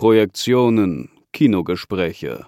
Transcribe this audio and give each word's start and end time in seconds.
Projektionen, 0.00 1.10
Kinogespräche 1.30 2.46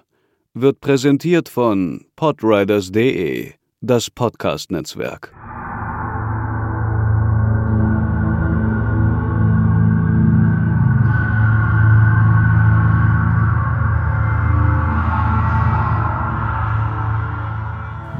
wird 0.55 0.81
präsentiert 0.81 1.49
von 1.49 2.03
podriders.de, 2.15 3.51
das 3.79 4.09
Podcast-Netzwerk. 4.09 5.31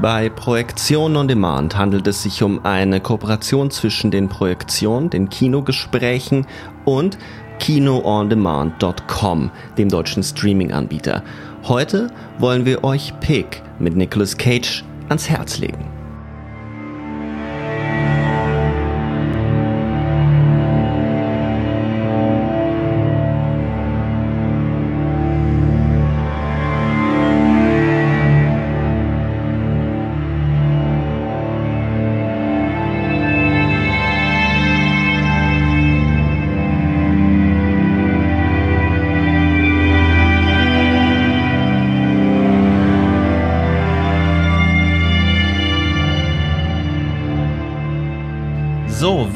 Bei 0.00 0.28
Projektion 0.28 1.16
on 1.16 1.28
Demand 1.28 1.78
handelt 1.78 2.06
es 2.06 2.22
sich 2.22 2.42
um 2.42 2.64
eine 2.64 3.00
Kooperation 3.00 3.70
zwischen 3.70 4.10
den 4.10 4.28
Projektionen, 4.28 5.08
den 5.08 5.30
Kinogesprächen 5.30 6.46
und 6.84 7.16
kinoondemand.com, 7.58 9.50
dem 9.78 9.88
deutschen 9.88 10.22
Streaming-Anbieter. 10.22 11.22
Heute 11.64 12.08
wollen 12.38 12.66
wir 12.66 12.84
euch 12.84 13.12
Pig 13.20 13.62
mit 13.78 13.96
Nicolas 13.96 14.36
Cage 14.36 14.84
ans 15.08 15.28
Herz 15.28 15.58
legen. 15.58 15.93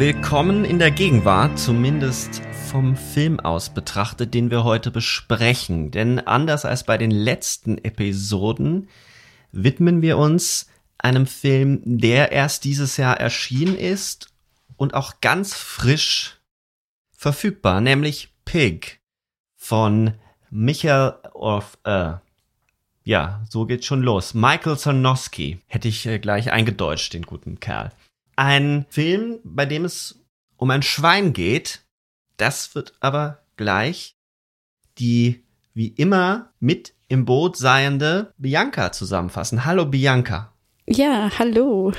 Willkommen 0.09 0.65
in 0.65 0.79
der 0.79 0.91
Gegenwart, 0.91 1.59
zumindest 1.59 2.41
vom 2.71 2.97
Film 2.97 3.41
aus 3.41 3.69
betrachtet, 3.69 4.33
den 4.33 4.51
wir 4.51 4.65
heute 4.65 4.91
besprechen. 4.91 5.91
Denn 5.91 6.19
anders 6.19 6.65
als 6.65 6.85
bei 6.85 6.97
den 6.97 7.11
letzten 7.11 7.77
Episoden 7.77 8.89
widmen 9.53 10.01
wir 10.01 10.17
uns 10.17 10.71
einem 10.97 11.27
Film, 11.27 11.83
der 11.85 12.33
erst 12.33 12.65
dieses 12.65 12.97
Jahr 12.97 13.21
erschienen 13.21 13.77
ist 13.77 14.33
und 14.79 14.95
auch 14.95 15.21
ganz 15.21 15.53
frisch 15.53 16.39
verfügbar, 17.11 17.83
nämlich 17.83 18.33
Pig 18.47 19.01
von 19.57 20.15
Michael 20.49 21.17
of, 21.35 21.77
äh, 21.85 22.15
ja, 23.05 23.45
so 23.47 23.67
geht's 23.67 23.85
schon 23.85 24.01
los. 24.01 24.33
Michael 24.33 24.79
Sarnowski 24.79 25.61
hätte 25.67 25.89
ich 25.89 26.07
äh, 26.07 26.19
gleich 26.19 26.51
eingedeutscht, 26.51 27.13
den 27.13 27.27
guten 27.27 27.61
Kerl. 27.61 27.93
Ein 28.39 28.87
Film, 28.89 29.41
bei 29.43 29.67
dem 29.67 29.85
es 29.85 30.25
um 30.57 30.71
ein 30.71 30.83
Schwein 30.83 31.33
geht. 31.33 31.83
Das 32.37 32.73
wird 32.77 32.93
aber 33.01 33.43
gleich 33.57 34.15
die 34.97 35.43
wie 35.75 35.89
immer 35.89 36.53
mit 36.61 36.95
im 37.09 37.25
Boot 37.25 37.57
seiende 37.57 38.33
Bianca 38.39 38.93
zusammenfassen. 38.93 39.65
Hallo 39.65 39.87
Bianca. 39.87 40.53
Ja, 40.87 41.33
hallo 41.37 41.93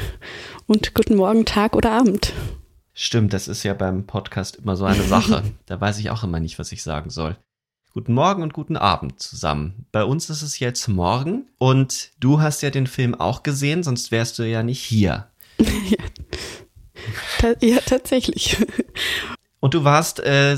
und 0.66 0.94
guten 0.94 1.18
Morgen, 1.18 1.44
Tag 1.44 1.76
oder 1.76 1.92
Abend. 1.92 2.32
Stimmt, 2.94 3.34
das 3.34 3.50
ist 3.50 3.64
ja 3.64 3.74
beim 3.74 4.06
Podcast 4.06 4.56
immer 4.56 4.78
so 4.78 4.86
eine 4.86 5.04
Sache. 5.04 5.44
da 5.66 5.82
weiß 5.82 6.00
ich 6.00 6.10
auch 6.10 6.24
immer 6.24 6.40
nicht, 6.40 6.58
was 6.58 6.72
ich 6.72 6.84
sagen 6.84 7.10
soll. 7.10 7.36
Guten 7.92 8.14
Morgen 8.14 8.44
und 8.44 8.54
guten 8.54 8.78
Abend 8.78 9.20
zusammen. 9.22 9.88
Bei 9.92 10.06
uns 10.06 10.30
ist 10.30 10.44
es 10.44 10.60
jetzt 10.60 10.88
morgen 10.88 11.50
und 11.58 12.12
du 12.22 12.40
hast 12.40 12.62
ja 12.62 12.70
den 12.70 12.88
Film 12.88 13.14
auch 13.14 13.44
gesehen, 13.44 13.84
sonst 13.84 14.12
wärst 14.12 14.40
du 14.40 14.44
ja 14.44 14.64
nicht 14.64 14.82
hier. 14.82 15.29
ja, 17.42 17.54
ja, 17.62 17.78
tatsächlich. 17.86 18.58
Und 19.60 19.74
du 19.74 19.84
warst 19.84 20.20
äh, 20.20 20.58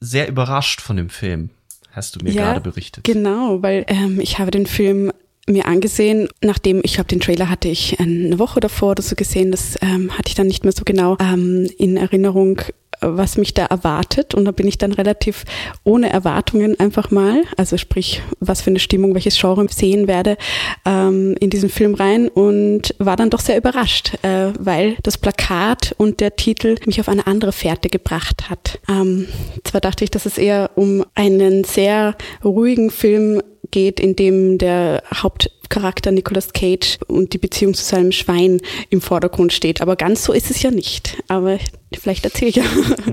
sehr 0.00 0.28
überrascht 0.28 0.80
von 0.80 0.96
dem 0.96 1.10
Film, 1.10 1.50
hast 1.90 2.16
du 2.16 2.24
mir 2.24 2.32
ja, 2.32 2.44
gerade 2.44 2.60
berichtet. 2.60 3.04
Genau, 3.04 3.62
weil 3.62 3.84
ähm, 3.88 4.20
ich 4.20 4.38
habe 4.38 4.50
den 4.50 4.66
Film 4.66 5.12
mir 5.46 5.66
angesehen, 5.66 6.28
nachdem 6.42 6.80
ich 6.84 6.94
glaube, 6.94 7.08
den 7.08 7.20
Trailer 7.20 7.48
hatte 7.48 7.68
ich 7.68 7.98
eine 8.00 8.38
Woche 8.38 8.60
davor 8.60 8.92
oder 8.92 9.02
so 9.02 9.16
gesehen, 9.16 9.50
das 9.50 9.76
ähm, 9.80 10.16
hatte 10.16 10.28
ich 10.28 10.34
dann 10.34 10.46
nicht 10.46 10.64
mehr 10.64 10.72
so 10.72 10.84
genau 10.84 11.16
ähm, 11.20 11.68
in 11.78 11.96
Erinnerung 11.96 12.60
was 13.00 13.36
mich 13.36 13.54
da 13.54 13.66
erwartet. 13.66 14.34
Und 14.34 14.44
da 14.44 14.50
bin 14.50 14.66
ich 14.66 14.78
dann 14.78 14.92
relativ 14.92 15.44
ohne 15.84 16.10
Erwartungen 16.10 16.78
einfach 16.78 17.10
mal, 17.10 17.42
also 17.56 17.76
sprich, 17.76 18.22
was 18.40 18.60
für 18.60 18.70
eine 18.70 18.78
Stimmung, 18.78 19.14
welches 19.14 19.38
Genre 19.38 19.66
sehen 19.70 20.08
werde, 20.08 20.36
ähm, 20.84 21.34
in 21.40 21.50
diesen 21.50 21.68
Film 21.68 21.94
rein 21.94 22.28
und 22.28 22.94
war 22.98 23.16
dann 23.16 23.30
doch 23.30 23.40
sehr 23.40 23.56
überrascht, 23.56 24.14
äh, 24.22 24.52
weil 24.58 24.96
das 25.02 25.18
Plakat 25.18 25.94
und 25.98 26.20
der 26.20 26.36
Titel 26.36 26.76
mich 26.86 27.00
auf 27.00 27.08
eine 27.08 27.26
andere 27.26 27.52
Fährte 27.52 27.88
gebracht 27.88 28.50
hat. 28.50 28.80
Ähm, 28.88 29.26
zwar 29.64 29.80
dachte 29.80 30.04
ich, 30.04 30.10
dass 30.10 30.26
es 30.26 30.38
eher 30.38 30.70
um 30.76 31.04
einen 31.14 31.64
sehr 31.64 32.16
ruhigen 32.44 32.90
Film 32.90 33.42
geht, 33.70 34.00
in 34.00 34.16
dem 34.16 34.58
der 34.58 35.02
Hauptcharakter 35.14 36.10
Nicolas 36.10 36.52
Cage 36.52 36.98
und 37.06 37.32
die 37.32 37.38
Beziehung 37.38 37.74
zu 37.74 37.84
seinem 37.84 38.12
Schwein 38.12 38.60
im 38.90 39.00
Vordergrund 39.00 39.52
steht. 39.52 39.80
Aber 39.80 39.96
ganz 39.96 40.24
so 40.24 40.32
ist 40.32 40.50
es 40.50 40.62
ja 40.62 40.70
nicht. 40.70 41.22
Aber 41.28 41.58
vielleicht 41.96 42.24
erzähle 42.24 42.50
ich, 42.50 42.60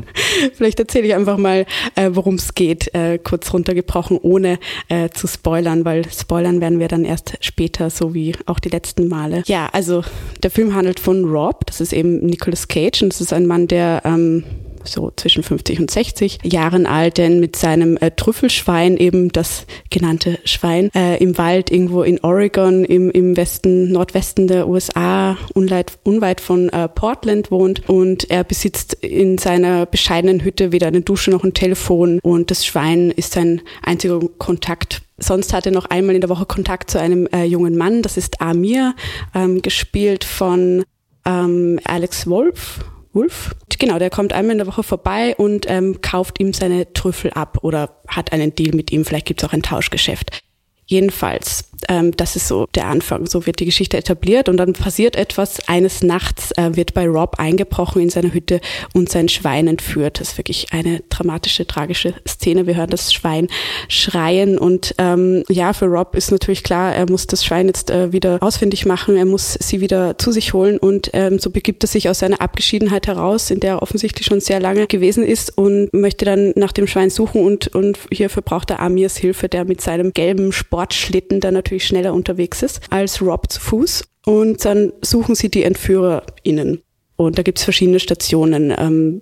vielleicht 0.54 0.80
erzähle 0.80 1.08
ich 1.08 1.16
einfach 1.16 1.38
mal, 1.38 1.66
äh, 1.96 2.12
worum 2.14 2.36
es 2.36 2.54
geht, 2.56 2.94
äh, 2.94 3.18
kurz 3.18 3.54
runtergebrochen, 3.54 4.18
ohne 4.18 4.60
äh, 4.90 5.10
zu 5.10 5.28
spoilern, 5.28 5.86
weil 5.86 6.10
spoilern 6.10 6.62
werden 6.62 6.80
wir 6.80 6.88
dann 6.88 7.06
erst 7.06 7.38
später, 7.42 7.90
so 7.90 8.14
wie 8.14 8.34
auch 8.46 8.60
die 8.60 8.70
letzten 8.70 9.08
Male. 9.08 9.44
Ja, 9.48 9.70
also 9.72 10.04
der 10.44 10.52
Film 10.52 10.76
handelt 10.76 11.00
von 11.00 11.26
Rob, 11.26 11.66
das 11.66 11.82
ist 11.82 11.94
eben 11.94 12.26
Nicolas 12.26 12.68
Cage 12.68 13.04
und 13.04 13.10
das 13.10 13.22
ist 13.22 13.34
ein 13.34 13.46
Mann, 13.46 13.68
der 13.68 14.02
ähm, 14.06 14.44
so 14.88 15.12
zwischen 15.16 15.44
50 15.44 15.80
und 15.80 15.92
60 15.92 16.40
Jahren 16.44 16.86
alt, 16.86 17.18
denn 17.18 17.40
mit 17.40 17.56
seinem 17.56 17.98
äh, 17.98 18.12
Trüffelschwein, 18.12 18.98
eben 18.98 19.30
das 19.30 19.66
genannte 19.90 20.40
Schwein, 20.46 20.90
äh, 20.96 21.18
im 21.18 21.38
Wald 21.38 21.72
irgendwo 21.72 22.04
in 22.04 22.24
Oregon 22.24 22.86
im, 22.86 23.10
im 23.12 23.38
Westen, 23.38 23.92
Nordwesten 23.92 24.48
der 24.48 24.68
USA, 24.68 25.38
unweit, 25.54 25.94
unweit 26.04 26.42
von 26.42 26.70
äh, 26.70 26.88
Portland 26.88 27.52
wohnt 27.52 27.88
und 27.90 28.30
er 28.30 28.44
besitzt 28.44 28.94
in 28.96 29.38
seiner 29.38 29.86
bescheidenen 29.86 30.44
Hütte 30.44 30.72
weder 30.72 30.88
eine 30.88 31.02
Dusche 31.02 31.32
noch 31.32 31.44
ein 31.44 31.54
Telefon 31.54 32.20
und 32.22 32.52
das 32.52 32.66
Schwein 32.66 33.12
ist 33.12 33.34
sein 33.34 33.62
einziger 33.84 34.20
Kontakt. 34.38 35.02
Sonst 35.18 35.54
hat 35.54 35.66
er 35.66 35.72
noch 35.72 35.86
einmal 35.86 36.16
in 36.16 36.22
der 36.22 36.30
Woche 36.30 36.46
Kontakt 36.46 36.92
zu 36.92 37.00
einem 37.00 37.28
äh, 37.28 37.46
jungen 37.46 37.78
Mann, 37.78 38.02
das 38.02 38.18
ist 38.18 38.42
Amir, 38.42 38.96
ähm, 39.34 39.62
gespielt 39.62 40.26
von 40.26 40.84
ähm, 41.26 41.80
Alex 41.86 42.28
Wolf 42.28 42.80
Wolf. 43.16 43.56
Genau, 43.80 43.98
der 43.98 44.10
kommt 44.10 44.34
einmal 44.34 44.54
in 44.54 44.58
der 44.60 44.68
Woche 44.68 44.84
vorbei 44.84 45.36
und 45.36 45.66
ähm, 45.70 46.02
kauft 46.02 46.40
ihm 46.40 46.54
seine 46.54 46.94
Trüffel 46.94 47.32
ab 47.32 47.60
oder 47.62 48.02
hat 48.08 48.32
einen 48.32 48.54
Deal 48.54 48.76
mit 48.76 48.92
ihm. 48.92 49.06
Vielleicht 49.06 49.26
gibt 49.26 49.42
es 49.42 49.50
auch 49.50 49.54
ein 49.54 49.64
Tauschgeschäft. 49.64 50.42
Jedenfalls, 50.86 51.72
ähm, 51.90 52.12
das 52.16 52.36
ist 52.36 52.48
so 52.48 52.68
der 52.76 52.88
Anfang. 52.88 53.26
So 53.26 53.46
wird 53.46 53.60
die 53.60 53.66
Geschichte 53.66 53.98
etabliert 53.98 54.50
und 54.50 54.58
dann 54.58 54.74
passiert 54.74 55.16
etwas. 55.16 55.68
Eines 55.68 56.04
Nachts 56.04 56.52
äh, 56.58 56.76
wird 56.76 56.94
bei 56.94 57.08
Rob 57.08 57.36
eingebrochen 57.38 58.02
in 58.02 58.10
seiner 58.10 58.34
Hütte 58.34 58.62
und 58.94 59.10
sein 59.10 59.30
Schwein 59.30 59.68
entführt. 59.68 60.20
Das 60.20 60.32
ist 60.32 60.38
wirklich 60.38 60.68
eine 60.72 61.02
dramatische, 61.10 61.68
tragische 61.68 62.14
Szene. 62.28 62.68
Wir 62.68 62.76
hören 62.76 62.90
das 62.90 63.14
Schwein 63.14 63.48
schreien 63.88 64.58
und 64.58 64.96
ähm, 64.98 65.44
ja, 65.50 65.74
für 65.74 65.86
Rob 65.86 66.16
ist 66.16 66.32
natürlich 66.32 66.64
klar, 66.64 66.94
er 66.96 67.10
muss 67.10 67.28
das 67.28 67.44
Schwein 67.44 67.68
jetzt 67.68 67.90
äh, 67.90 68.12
wieder 68.12 68.38
ausfindig 68.42 68.86
machen. 68.86 69.18
Er 69.18 69.26
muss 69.26 69.54
sie 69.54 69.82
wieder 69.82 70.18
zu 70.18 70.32
sich 70.32 70.54
holen 70.54 70.78
und 70.78 71.10
ähm, 71.14 71.40
so 71.40 71.50
begibt 71.50 71.84
er 71.84 71.88
sich 71.88 72.10
aus 72.10 72.20
seiner 72.20 72.42
Abgeschiedenheit 72.42 73.08
heraus, 73.08 73.52
in 73.52 73.60
der 73.60 73.76
er 73.76 73.82
offensichtlich 73.82 74.26
schon 74.26 74.40
sehr 74.40 74.60
lange 74.60 74.88
gewesen 74.88 75.24
ist 75.24 75.58
und 75.58 75.94
möchte 75.94 76.26
dann 76.26 76.54
nach 76.56 76.72
dem 76.72 76.88
Schwein 76.88 77.10
suchen 77.10 77.42
und, 77.44 77.68
und 77.76 78.00
hierfür 78.12 78.42
braucht 78.42 78.70
er 78.70 78.80
Amirs 78.80 79.18
Hilfe, 79.18 79.50
der 79.50 79.66
mit 79.66 79.82
seinem 79.82 80.14
gelben 80.14 80.52
Sport 80.52 80.86
Sportschlitten 80.86 81.40
dann 81.40 81.54
natürlich 81.54 81.75
schneller 81.80 82.14
unterwegs 82.14 82.64
ist 82.64 82.82
als 82.90 83.22
Rob 83.22 83.52
zu 83.52 83.60
Fuß. 83.60 84.04
Und 84.26 84.66
dann 84.66 84.92
suchen 85.02 85.36
sie 85.36 85.50
die 85.50 85.64
EntführerInnen. 85.64 86.82
Und 87.16 87.38
da 87.38 87.44
gibt 87.44 87.60
es 87.60 87.64
verschiedene 87.64 88.00
Stationen. 88.00 88.74
Ähm, 88.78 89.22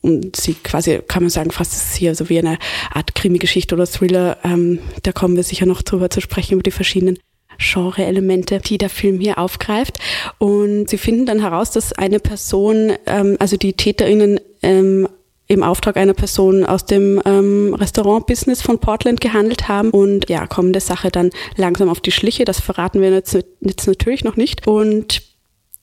und 0.00 0.36
sie 0.36 0.54
quasi, 0.54 1.00
kann 1.06 1.22
man 1.22 1.30
sagen, 1.30 1.50
fast 1.50 1.72
ist 1.72 1.96
hier 1.96 2.14
so 2.14 2.28
wie 2.28 2.38
eine 2.38 2.58
Art 2.92 3.14
Krimi-Geschichte 3.14 3.74
oder 3.74 3.86
Thriller. 3.86 4.36
Ähm, 4.44 4.78
da 5.02 5.12
kommen 5.12 5.34
wir 5.34 5.42
sicher 5.42 5.66
noch 5.66 5.82
drüber 5.82 6.10
zu 6.10 6.20
sprechen, 6.20 6.54
über 6.54 6.62
die 6.62 6.70
verschiedenen 6.70 7.18
Genre-Elemente, 7.58 8.60
die 8.60 8.78
der 8.78 8.90
Film 8.90 9.18
hier 9.18 9.38
aufgreift. 9.38 9.98
Und 10.38 10.88
sie 10.90 10.98
finden 10.98 11.26
dann 11.26 11.40
heraus, 11.40 11.70
dass 11.70 11.92
eine 11.92 12.20
Person, 12.20 12.92
ähm, 13.06 13.36
also 13.38 13.56
die 13.56 13.72
TäterInnen, 13.72 14.40
ähm, 14.62 15.08
im 15.46 15.62
Auftrag 15.62 15.96
einer 15.96 16.14
Person 16.14 16.64
aus 16.64 16.86
dem 16.86 17.20
ähm, 17.24 17.74
Restaurant-Business 17.74 18.62
von 18.62 18.78
Portland 18.78 19.20
gehandelt 19.20 19.68
haben 19.68 19.90
und 19.90 20.28
ja, 20.28 20.46
kommen 20.46 20.72
der 20.72 20.80
Sache 20.80 21.10
dann 21.10 21.30
langsam 21.56 21.88
auf 21.88 22.00
die 22.00 22.12
Schliche. 22.12 22.44
Das 22.44 22.60
verraten 22.60 23.00
wir 23.00 23.10
jetzt, 23.10 23.36
jetzt 23.60 23.86
natürlich 23.86 24.24
noch 24.24 24.36
nicht. 24.36 24.66
Und 24.66 25.22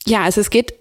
ja, 0.06 0.24
also 0.24 0.42
es 0.42 0.50
geht 0.50 0.74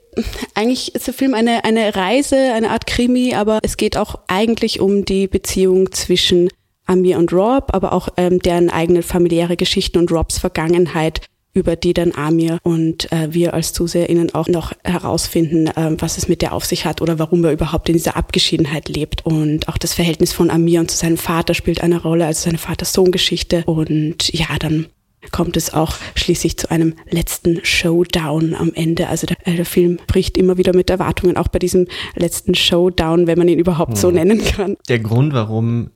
eigentlich 0.55 0.95
ist 0.95 1.07
der 1.07 1.15
Film 1.15 1.35
eine, 1.35 1.65
eine 1.65 1.95
Reise, 1.95 2.37
eine 2.37 2.71
Art 2.71 2.87
Krimi, 2.87 3.35
aber 3.35 3.61
es 3.63 3.77
geht 3.77 3.97
auch 3.97 4.17
eigentlich 4.27 4.81
um 4.81 5.05
die 5.05 5.29
Beziehung 5.29 5.93
zwischen 5.93 6.49
Amir 6.87 7.19
und 7.19 7.33
Rob, 7.33 7.73
aber 7.73 7.93
auch 7.93 8.09
ähm, 8.17 8.41
deren 8.41 8.71
eigene 8.71 9.03
familiäre 9.03 9.57
Geschichten 9.57 9.99
und 9.99 10.11
Robs 10.11 10.39
Vergangenheit 10.39 11.21
über 11.53 11.77
die 11.77 11.95
dann 11.95 12.13
Amir 12.15 12.59
und 12.63 13.11
äh, 13.13 13.33
wir 13.33 13.55
als 13.55 13.73
ZuseherInnen 13.73 14.35
auch 14.35 14.49
noch 14.49 14.73
herausfinden, 14.85 15.67
äh, 15.67 15.97
was 15.99 16.17
es 16.17 16.29
mit 16.29 16.43
der 16.43 16.53
auf 16.53 16.65
sich 16.65 16.85
hat 16.85 17.03
oder 17.03 17.19
warum 17.19 17.45
er 17.45 17.53
überhaupt 17.53 17.89
in 17.89 17.95
dieser 17.95 18.17
Abgeschiedenheit 18.17 18.89
lebt. 18.89 19.27
Und 19.27 19.69
auch 19.69 19.79
das 19.79 19.95
Verhältnis 19.95 20.33
von 20.33 20.51
Amir 20.51 20.81
und 20.81 20.91
zu 20.91 20.97
seinem 20.97 21.17
Vater 21.17 21.55
spielt 21.55 21.83
eine 21.83 22.01
Rolle, 22.01 22.27
also 22.27 22.45
seine 22.45 22.59
Vater-Sohn-Geschichte. 22.59 23.65
Und 23.67 24.33
ja, 24.33 24.47
dann 24.59 24.87
kommt 25.33 25.57
es 25.57 25.73
auch 25.75 25.97
schließlich 26.15 26.57
zu 26.57 26.71
einem 26.71 26.95
letzten 27.11 27.61
Showdown 27.65 28.55
am 28.55 28.73
Ende. 28.75 29.09
Also 29.09 29.27
der, 29.27 29.37
äh, 29.47 29.57
der, 29.57 29.67
Film 29.67 29.99
bricht 30.07 30.39
immer 30.39 30.57
wieder 30.57 30.75
mit 30.75 30.89
Erwartungen, 30.89 31.37
auch 31.37 31.49
bei 31.49 31.59
diesem 31.59 31.87
letzten 32.15 32.55
Showdown, 32.55 33.27
wenn 33.27 33.39
man 33.39 33.49
ihn 33.49 33.59
überhaupt 33.59 33.93
hm. 33.93 33.99
so 33.99 34.11
nennen 34.11 34.43
kann. 34.43 34.77
Der 34.89 35.01
Grund, 35.01 35.33
warum 35.33 35.91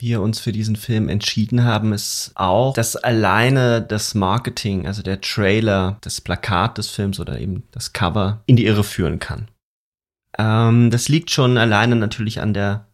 wir 0.00 0.20
uns 0.20 0.40
für 0.40 0.52
diesen 0.52 0.76
Film 0.76 1.08
entschieden 1.08 1.64
haben, 1.64 1.92
ist 1.92 2.32
auch, 2.34 2.74
dass 2.74 2.96
alleine 2.96 3.82
das 3.82 4.14
Marketing, 4.14 4.86
also 4.86 5.02
der 5.02 5.20
Trailer, 5.20 5.98
das 6.00 6.20
Plakat 6.20 6.78
des 6.78 6.88
Films 6.88 7.20
oder 7.20 7.38
eben 7.38 7.64
das 7.72 7.92
Cover 7.92 8.42
in 8.46 8.56
die 8.56 8.66
Irre 8.66 8.84
führen 8.84 9.18
kann. 9.18 9.48
Ähm, 10.38 10.90
das 10.90 11.08
liegt 11.08 11.30
schon 11.30 11.58
alleine 11.58 11.96
natürlich 11.96 12.40
an 12.40 12.54
der 12.54 12.86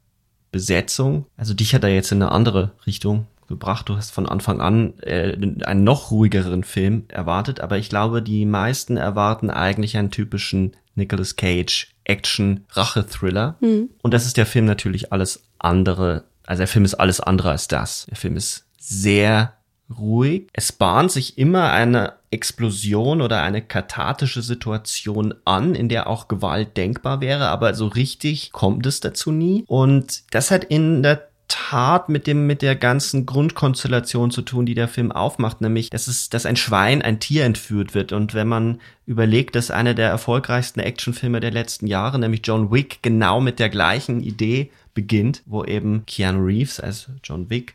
Besetzung. 0.51 1.27
Also 1.37 1.55
dich 1.55 1.75
hat 1.75 1.85
er 1.85 1.95
jetzt 1.95 2.13
in 2.13 2.23
eine 2.23 2.33
andere 2.33 2.73
Richtung 2.87 3.27
gebracht. 3.49 3.89
Du 3.89 3.97
hast 3.97 4.11
von 4.11 4.29
Anfang 4.29 4.61
an 4.61 4.99
äh, 5.01 5.37
einen 5.65 5.85
noch 5.85 6.11
ruhigeren 6.11 6.65
Film 6.65 7.05
erwartet, 7.09 7.61
aber 7.61 7.79
ich 7.79 7.89
glaube, 7.89 8.23
die 8.23 8.45
meisten 8.45 8.97
erwarten 8.97 9.51
eigentlich 9.51 9.97
einen 9.97 10.11
typischen 10.11 10.73
Nicolas 10.95 11.37
Cage 11.37 11.91
Action 12.05 12.65
Rache 12.71 13.07
Thriller. 13.07 13.57
Mhm. 13.61 13.91
Und 14.03 14.15
das 14.15 14.27
ist 14.27 14.37
der 14.37 14.47
Film 14.47 14.65
natürlich 14.65 15.13
alles 15.13 15.45
andere 15.59 16.25
also 16.47 16.61
der 16.61 16.69
Film 16.69 16.85
ist 16.85 16.95
alles 16.95 17.21
andere 17.21 17.51
als 17.51 17.69
das. 17.69 18.07
Der 18.09 18.17
Film 18.17 18.37
ist 18.37 18.65
sehr 18.79 19.53
ruhig. 19.97 20.49
Es 20.53 20.73
bahnt 20.73 21.13
sich 21.13 21.39
immer 21.39 21.73
eine 21.73 22.15
Explosion 22.31 23.21
oder 23.21 23.43
eine 23.43 23.63
kathartische 23.63 24.43
Situation 24.43 25.35
an, 25.45 25.75
in 25.75 25.89
der 25.89 26.09
auch 26.09 26.29
Gewalt 26.29 26.77
denkbar 26.77 27.21
wäre, 27.21 27.49
aber 27.49 27.75
so 27.75 27.87
richtig 27.87 28.53
kommt 28.53 28.87
es 28.87 29.01
dazu 29.01 29.31
nie. 29.31 29.65
Und 29.67 30.23
das 30.33 30.51
hat 30.51 30.65
in 30.65 31.03
der 31.03 31.29
Tat 31.49 32.09
mit 32.09 32.27
dem, 32.27 32.49
mit 32.49 32.61
der 32.61 32.75
ganzen 32.75 33.25
Grundkonstellation 33.25 34.33
zu 34.33 34.43
tun, 34.43 34.67
die 34.67 34.75
der 34.75 34.89
Film 34.89 35.13
aufmacht, 35.13 35.61
nämlich, 35.61 35.91
dass 35.91 36.09
es, 36.09 36.29
dass 36.29 36.45
ein 36.45 36.57
Schwein 36.57 37.03
ein 37.03 37.21
Tier 37.21 37.45
entführt 37.45 37.95
wird. 37.95 38.13
Und 38.13 38.35
wenn 38.35 38.49
man 38.49 38.81
überlegt, 39.07 39.55
dass 39.55 39.71
einer 39.71 39.95
der 39.95 40.09
erfolgreichsten 40.09 40.81
Actionfilme 40.81 41.39
der 41.39 41.53
letzten 41.53 41.87
Jahre, 41.87 42.19
nämlich 42.19 42.41
John 42.43 42.73
Wick, 42.73 42.99
genau 43.03 43.41
mit 43.41 43.61
der 43.61 43.69
gleichen 43.69 44.25
Idee 44.25 44.71
beginnt, 44.97 45.43
wo 45.47 45.63
eben 45.63 46.05
Keanu 46.07 46.45
Reeves 46.45 46.81
als 46.81 47.09
John 47.23 47.49
Wick 47.49 47.75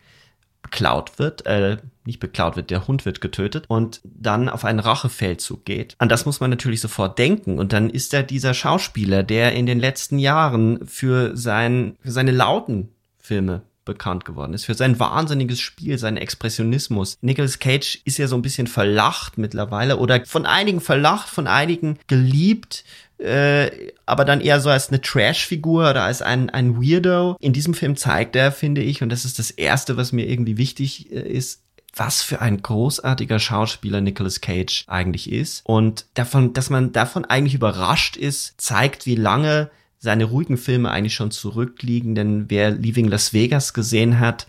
beklaut 0.61 1.17
wird, 1.17 1.45
äh, 1.45 1.77
nicht 2.03 2.19
beklaut 2.19 2.55
wird, 2.55 2.69
der 2.69 2.87
Hund 2.87 3.05
wird 3.05 3.21
getötet 3.21 3.65
und 3.67 4.01
dann 4.03 4.49
auf 4.49 4.65
einen 4.65 4.79
Rachefeldzug 4.79 5.63
geht. 5.63 5.95
An 5.99 6.09
das 6.09 6.25
muss 6.25 6.39
man 6.39 6.49
natürlich 6.49 6.81
sofort 6.81 7.17
denken. 7.17 7.57
Und 7.59 7.73
dann 7.73 7.89
ist 7.89 8.13
er 8.13 8.23
dieser 8.23 8.53
Schauspieler, 8.53 9.23
der 9.23 9.53
in 9.53 9.65
den 9.65 9.79
letzten 9.79 10.19
Jahren 10.19 10.85
für, 10.85 11.35
sein, 11.37 11.95
für 12.01 12.11
seine 12.11 12.31
lauten 12.31 12.89
Filme 13.17 13.61
bekannt 13.91 14.25
geworden 14.25 14.53
ist, 14.53 14.65
für 14.65 14.73
sein 14.73 14.99
wahnsinniges 14.99 15.59
Spiel, 15.59 15.97
seinen 15.97 16.17
Expressionismus. 16.17 17.17
Nicolas 17.21 17.59
Cage 17.59 17.99
ist 18.05 18.17
ja 18.17 18.27
so 18.27 18.35
ein 18.35 18.41
bisschen 18.41 18.67
verlacht 18.67 19.37
mittlerweile 19.37 19.97
oder 19.97 20.25
von 20.25 20.45
einigen 20.45 20.81
verlacht, 20.81 21.29
von 21.29 21.47
einigen 21.47 21.99
geliebt, 22.07 22.83
äh, 23.17 23.91
aber 24.05 24.25
dann 24.25 24.41
eher 24.41 24.59
so 24.59 24.69
als 24.69 24.89
eine 24.89 25.01
Trash-Figur 25.01 25.89
oder 25.89 26.03
als 26.03 26.21
ein, 26.21 26.49
ein 26.49 26.81
Weirdo. 26.81 27.35
In 27.39 27.53
diesem 27.53 27.73
Film 27.73 27.95
zeigt 27.95 28.35
er, 28.35 28.51
finde 28.51 28.81
ich, 28.81 29.03
und 29.03 29.09
das 29.09 29.25
ist 29.25 29.37
das 29.39 29.51
Erste, 29.51 29.97
was 29.97 30.11
mir 30.11 30.27
irgendwie 30.27 30.57
wichtig 30.57 31.11
äh, 31.11 31.19
ist, 31.19 31.61
was 31.93 32.21
für 32.21 32.41
ein 32.41 32.61
großartiger 32.61 33.39
Schauspieler 33.39 34.01
Nicolas 34.01 34.41
Cage 34.41 34.85
eigentlich 34.87 35.31
ist. 35.31 35.61
Und 35.65 36.05
davon, 36.13 36.53
dass 36.53 36.69
man 36.69 36.93
davon 36.93 37.25
eigentlich 37.25 37.53
überrascht 37.53 38.15
ist, 38.15 38.59
zeigt, 38.59 39.05
wie 39.05 39.15
lange 39.15 39.69
seine 40.01 40.25
ruhigen 40.25 40.57
Filme 40.57 40.89
eigentlich 40.89 41.13
schon 41.13 41.31
zurückliegen. 41.31 42.15
Denn 42.15 42.49
wer 42.49 42.71
Leaving 42.71 43.07
Las 43.07 43.33
Vegas 43.33 43.73
gesehen 43.73 44.19
hat, 44.19 44.47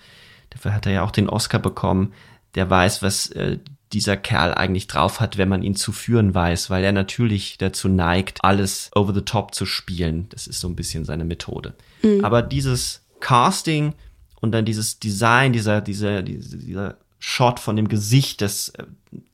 dafür 0.50 0.74
hat 0.74 0.86
er 0.86 0.92
ja 0.92 1.02
auch 1.04 1.10
den 1.10 1.28
Oscar 1.28 1.58
bekommen, 1.58 2.14
der 2.54 2.68
weiß, 2.68 3.02
was 3.02 3.30
äh, 3.32 3.58
dieser 3.92 4.16
Kerl 4.16 4.54
eigentlich 4.54 4.86
drauf 4.86 5.20
hat, 5.20 5.36
wenn 5.36 5.50
man 5.50 5.62
ihn 5.62 5.76
zu 5.76 5.92
führen 5.92 6.34
weiß, 6.34 6.70
weil 6.70 6.82
er 6.82 6.92
natürlich 6.92 7.58
dazu 7.58 7.88
neigt, 7.88 8.42
alles 8.42 8.90
over 8.94 9.12
the 9.12 9.20
top 9.20 9.54
zu 9.54 9.66
spielen. 9.66 10.26
Das 10.30 10.46
ist 10.46 10.58
so 10.58 10.68
ein 10.68 10.76
bisschen 10.76 11.04
seine 11.04 11.26
Methode. 11.26 11.74
Mhm. 12.02 12.24
Aber 12.24 12.40
dieses 12.40 13.02
Casting 13.20 13.92
und 14.40 14.52
dann 14.52 14.64
dieses 14.64 14.98
Design, 14.98 15.52
dieser, 15.52 15.82
dieser, 15.82 16.22
dieser, 16.22 16.96
Shot 17.24 17.60
von 17.60 17.76
dem 17.76 17.86
Gesicht, 17.86 18.40
das 18.40 18.70
äh, 18.70 18.84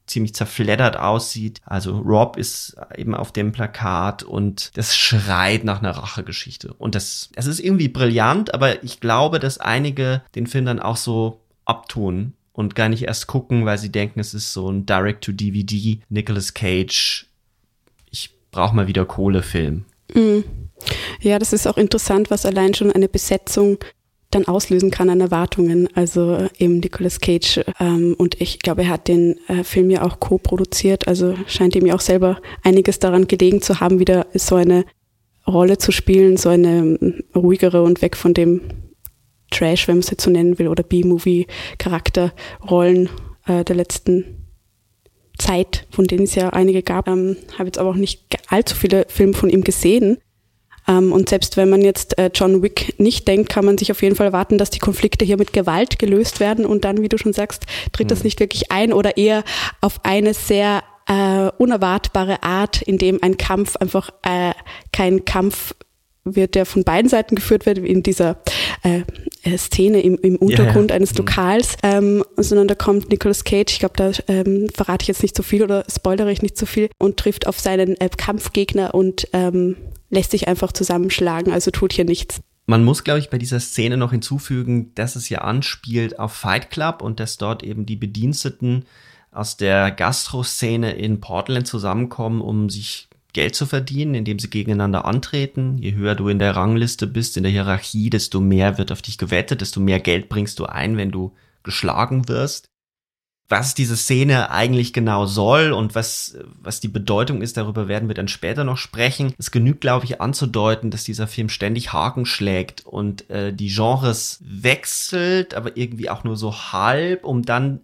ziemlich 0.08 0.34
zerfleddert 0.34 0.96
aussieht. 0.96 1.60
Also 1.64 1.98
Rob 1.98 2.36
ist 2.36 2.76
eben 2.96 3.14
auf 3.14 3.32
dem 3.32 3.52
Plakat 3.52 4.22
und 4.22 4.76
das 4.76 4.96
schreit 4.96 5.64
nach 5.64 5.80
einer 5.80 5.90
Rachegeschichte. 5.90 6.74
Und 6.74 6.94
das, 6.94 7.30
das 7.34 7.46
ist 7.46 7.60
irgendwie 7.60 7.88
brillant, 7.88 8.54
aber 8.54 8.82
ich 8.82 9.00
glaube, 9.00 9.38
dass 9.38 9.58
einige 9.58 10.22
den 10.34 10.46
Film 10.46 10.64
dann 10.64 10.80
auch 10.80 10.96
so 10.96 11.40
abtun 11.64 12.32
und 12.52 12.74
gar 12.74 12.88
nicht 12.88 13.04
erst 13.04 13.26
gucken, 13.28 13.66
weil 13.66 13.78
sie 13.78 13.92
denken, 13.92 14.18
es 14.18 14.34
ist 14.34 14.52
so 14.52 14.70
ein 14.70 14.84
Direct-to-DVD 14.86 16.00
Nicolas 16.08 16.54
Cage. 16.54 17.26
Ich 18.10 18.30
brauche 18.50 18.74
mal 18.74 18.88
wieder 18.88 19.04
Kohle-Film. 19.04 19.84
Mhm. 20.14 20.44
Ja, 21.20 21.38
das 21.38 21.52
ist 21.52 21.66
auch 21.66 21.76
interessant, 21.76 22.30
was 22.30 22.46
allein 22.46 22.74
schon 22.74 22.92
eine 22.92 23.08
Besetzung 23.08 23.78
dann 24.30 24.46
auslösen 24.46 24.90
kann 24.90 25.08
an 25.10 25.20
Erwartungen. 25.20 25.88
Also 25.94 26.48
eben 26.58 26.80
Nicolas 26.80 27.20
Cage 27.20 27.60
ähm, 27.80 28.14
und 28.18 28.40
ich 28.40 28.58
glaube, 28.58 28.82
er 28.82 28.88
hat 28.90 29.06
den 29.08 29.38
äh, 29.48 29.64
Film 29.64 29.88
ja 29.90 30.02
auch 30.02 30.20
co-produziert, 30.20 31.08
also 31.08 31.34
scheint 31.46 31.74
ihm 31.76 31.86
ja 31.86 31.94
auch 31.94 32.00
selber 32.00 32.42
einiges 32.62 32.98
daran 32.98 33.26
gelegen 33.26 33.62
zu 33.62 33.80
haben, 33.80 33.98
wieder 33.98 34.26
so 34.34 34.56
eine 34.56 34.84
Rolle 35.46 35.78
zu 35.78 35.92
spielen, 35.92 36.36
so 36.36 36.50
eine 36.50 36.78
ähm, 36.78 37.24
ruhigere 37.34 37.82
und 37.82 38.02
weg 38.02 38.16
von 38.16 38.34
dem 38.34 38.60
Trash, 39.50 39.88
wenn 39.88 39.94
man 39.96 40.00
es 40.00 40.10
jetzt 40.10 40.24
so 40.24 40.30
nennen 40.30 40.58
will, 40.58 40.68
oder 40.68 40.82
B-Movie-Charakterrollen 40.82 43.08
äh, 43.46 43.64
der 43.64 43.76
letzten 43.76 44.38
Zeit, 45.38 45.86
von 45.90 46.06
denen 46.06 46.24
es 46.24 46.34
ja 46.34 46.50
einige 46.50 46.82
gab. 46.82 47.08
Ähm, 47.08 47.38
Habe 47.54 47.64
jetzt 47.64 47.78
aber 47.78 47.88
auch 47.90 47.94
nicht 47.94 48.26
allzu 48.48 48.74
viele 48.74 49.06
Filme 49.08 49.32
von 49.32 49.48
ihm 49.48 49.64
gesehen. 49.64 50.18
Ähm, 50.88 51.12
und 51.12 51.28
selbst 51.28 51.56
wenn 51.56 51.68
man 51.68 51.82
jetzt 51.82 52.18
äh, 52.18 52.30
John 52.34 52.62
Wick 52.62 52.98
nicht 52.98 53.28
denkt, 53.28 53.50
kann 53.50 53.64
man 53.64 53.78
sich 53.78 53.92
auf 53.92 54.02
jeden 54.02 54.16
Fall 54.16 54.26
erwarten, 54.26 54.58
dass 54.58 54.70
die 54.70 54.78
Konflikte 54.78 55.24
hier 55.24 55.36
mit 55.36 55.52
Gewalt 55.52 55.98
gelöst 55.98 56.40
werden 56.40 56.66
und 56.66 56.84
dann, 56.84 57.02
wie 57.02 57.08
du 57.08 57.18
schon 57.18 57.32
sagst, 57.32 57.66
tritt 57.92 58.06
mhm. 58.06 58.10
das 58.10 58.24
nicht 58.24 58.40
wirklich 58.40 58.72
ein 58.72 58.92
oder 58.92 59.16
eher 59.16 59.44
auf 59.80 60.00
eine 60.04 60.34
sehr 60.34 60.82
äh, 61.06 61.50
unerwartbare 61.58 62.42
Art, 62.42 62.82
in 62.82 62.98
dem 62.98 63.22
ein 63.22 63.36
Kampf 63.36 63.76
einfach 63.76 64.10
äh, 64.22 64.52
kein 64.92 65.24
Kampf 65.24 65.74
wird, 66.24 66.54
der 66.54 66.66
von 66.66 66.84
beiden 66.84 67.08
Seiten 67.08 67.36
geführt 67.36 67.66
wird, 67.66 67.78
in 67.78 68.02
dieser 68.02 68.38
äh, 68.82 69.02
äh, 69.42 69.56
Szene 69.58 70.00
im, 70.00 70.18
im 70.18 70.36
Untergrund 70.36 70.90
yeah. 70.90 70.96
eines 70.96 71.12
mhm. 71.12 71.18
Lokals, 71.18 71.76
ähm, 71.82 72.24
sondern 72.36 72.68
da 72.68 72.74
kommt 72.74 73.10
Nicolas 73.10 73.44
Cage, 73.44 73.72
ich 73.72 73.78
glaube, 73.78 73.94
da 73.96 74.12
ähm, 74.28 74.68
verrate 74.74 75.02
ich 75.02 75.08
jetzt 75.08 75.22
nicht 75.22 75.36
so 75.36 75.42
viel 75.42 75.62
oder 75.62 75.84
spoilere 75.90 76.30
ich 76.30 76.42
nicht 76.42 76.56
so 76.56 76.66
viel, 76.66 76.88
und 76.98 77.16
trifft 77.16 77.46
auf 77.46 77.58
seinen 77.60 78.00
äh, 78.00 78.08
Kampfgegner 78.08 78.94
und 78.94 79.28
ähm, 79.32 79.76
lässt 80.10 80.30
sich 80.30 80.48
einfach 80.48 80.72
zusammenschlagen, 80.72 81.52
also 81.52 81.70
tut 81.70 81.92
hier 81.92 82.04
nichts. 82.04 82.40
Man 82.66 82.84
muss, 82.84 83.02
glaube 83.02 83.20
ich, 83.20 83.30
bei 83.30 83.38
dieser 83.38 83.60
Szene 83.60 83.96
noch 83.96 84.10
hinzufügen, 84.10 84.94
dass 84.94 85.16
es 85.16 85.30
ja 85.30 85.38
anspielt 85.38 86.18
auf 86.18 86.32
Fight 86.32 86.70
Club 86.70 87.00
und 87.00 87.18
dass 87.18 87.38
dort 87.38 87.62
eben 87.62 87.86
die 87.86 87.96
Bediensteten 87.96 88.84
aus 89.30 89.56
der 89.56 89.90
Gastro-Szene 89.90 90.92
in 90.92 91.20
Portland 91.20 91.66
zusammenkommen, 91.66 92.40
um 92.42 92.68
sich 92.68 93.08
Geld 93.32 93.54
zu 93.54 93.66
verdienen, 93.66 94.14
indem 94.14 94.38
sie 94.38 94.50
gegeneinander 94.50 95.04
antreten. 95.04 95.78
Je 95.78 95.94
höher 95.94 96.14
du 96.14 96.28
in 96.28 96.38
der 96.38 96.56
Rangliste 96.56 97.06
bist, 97.06 97.36
in 97.36 97.42
der 97.42 97.52
Hierarchie, 97.52 98.10
desto 98.10 98.40
mehr 98.40 98.78
wird 98.78 98.90
auf 98.90 99.02
dich 99.02 99.18
gewettet, 99.18 99.60
desto 99.60 99.80
mehr 99.80 100.00
Geld 100.00 100.28
bringst 100.28 100.58
du 100.58 100.66
ein, 100.66 100.96
wenn 100.96 101.10
du 101.10 101.34
geschlagen 101.62 102.28
wirst. 102.28 102.68
Was 103.50 103.74
diese 103.74 103.96
Szene 103.96 104.50
eigentlich 104.50 104.92
genau 104.92 105.24
soll 105.24 105.72
und 105.72 105.94
was, 105.94 106.36
was 106.60 106.80
die 106.80 106.88
Bedeutung 106.88 107.40
ist, 107.40 107.56
darüber 107.56 107.88
werden 107.88 108.08
wir 108.08 108.14
dann 108.14 108.28
später 108.28 108.62
noch 108.62 108.76
sprechen. 108.76 109.32
Es 109.38 109.50
genügt, 109.50 109.80
glaube 109.80 110.04
ich, 110.04 110.20
anzudeuten, 110.20 110.90
dass 110.90 111.04
dieser 111.04 111.26
Film 111.26 111.48
ständig 111.48 111.92
Haken 111.94 112.26
schlägt 112.26 112.84
und 112.84 113.28
äh, 113.30 113.54
die 113.54 113.68
Genres 113.68 114.38
wechselt, 114.42 115.54
aber 115.54 115.78
irgendwie 115.78 116.10
auch 116.10 116.24
nur 116.24 116.36
so 116.36 116.54
halb, 116.72 117.24
um 117.24 117.42
dann 117.42 117.80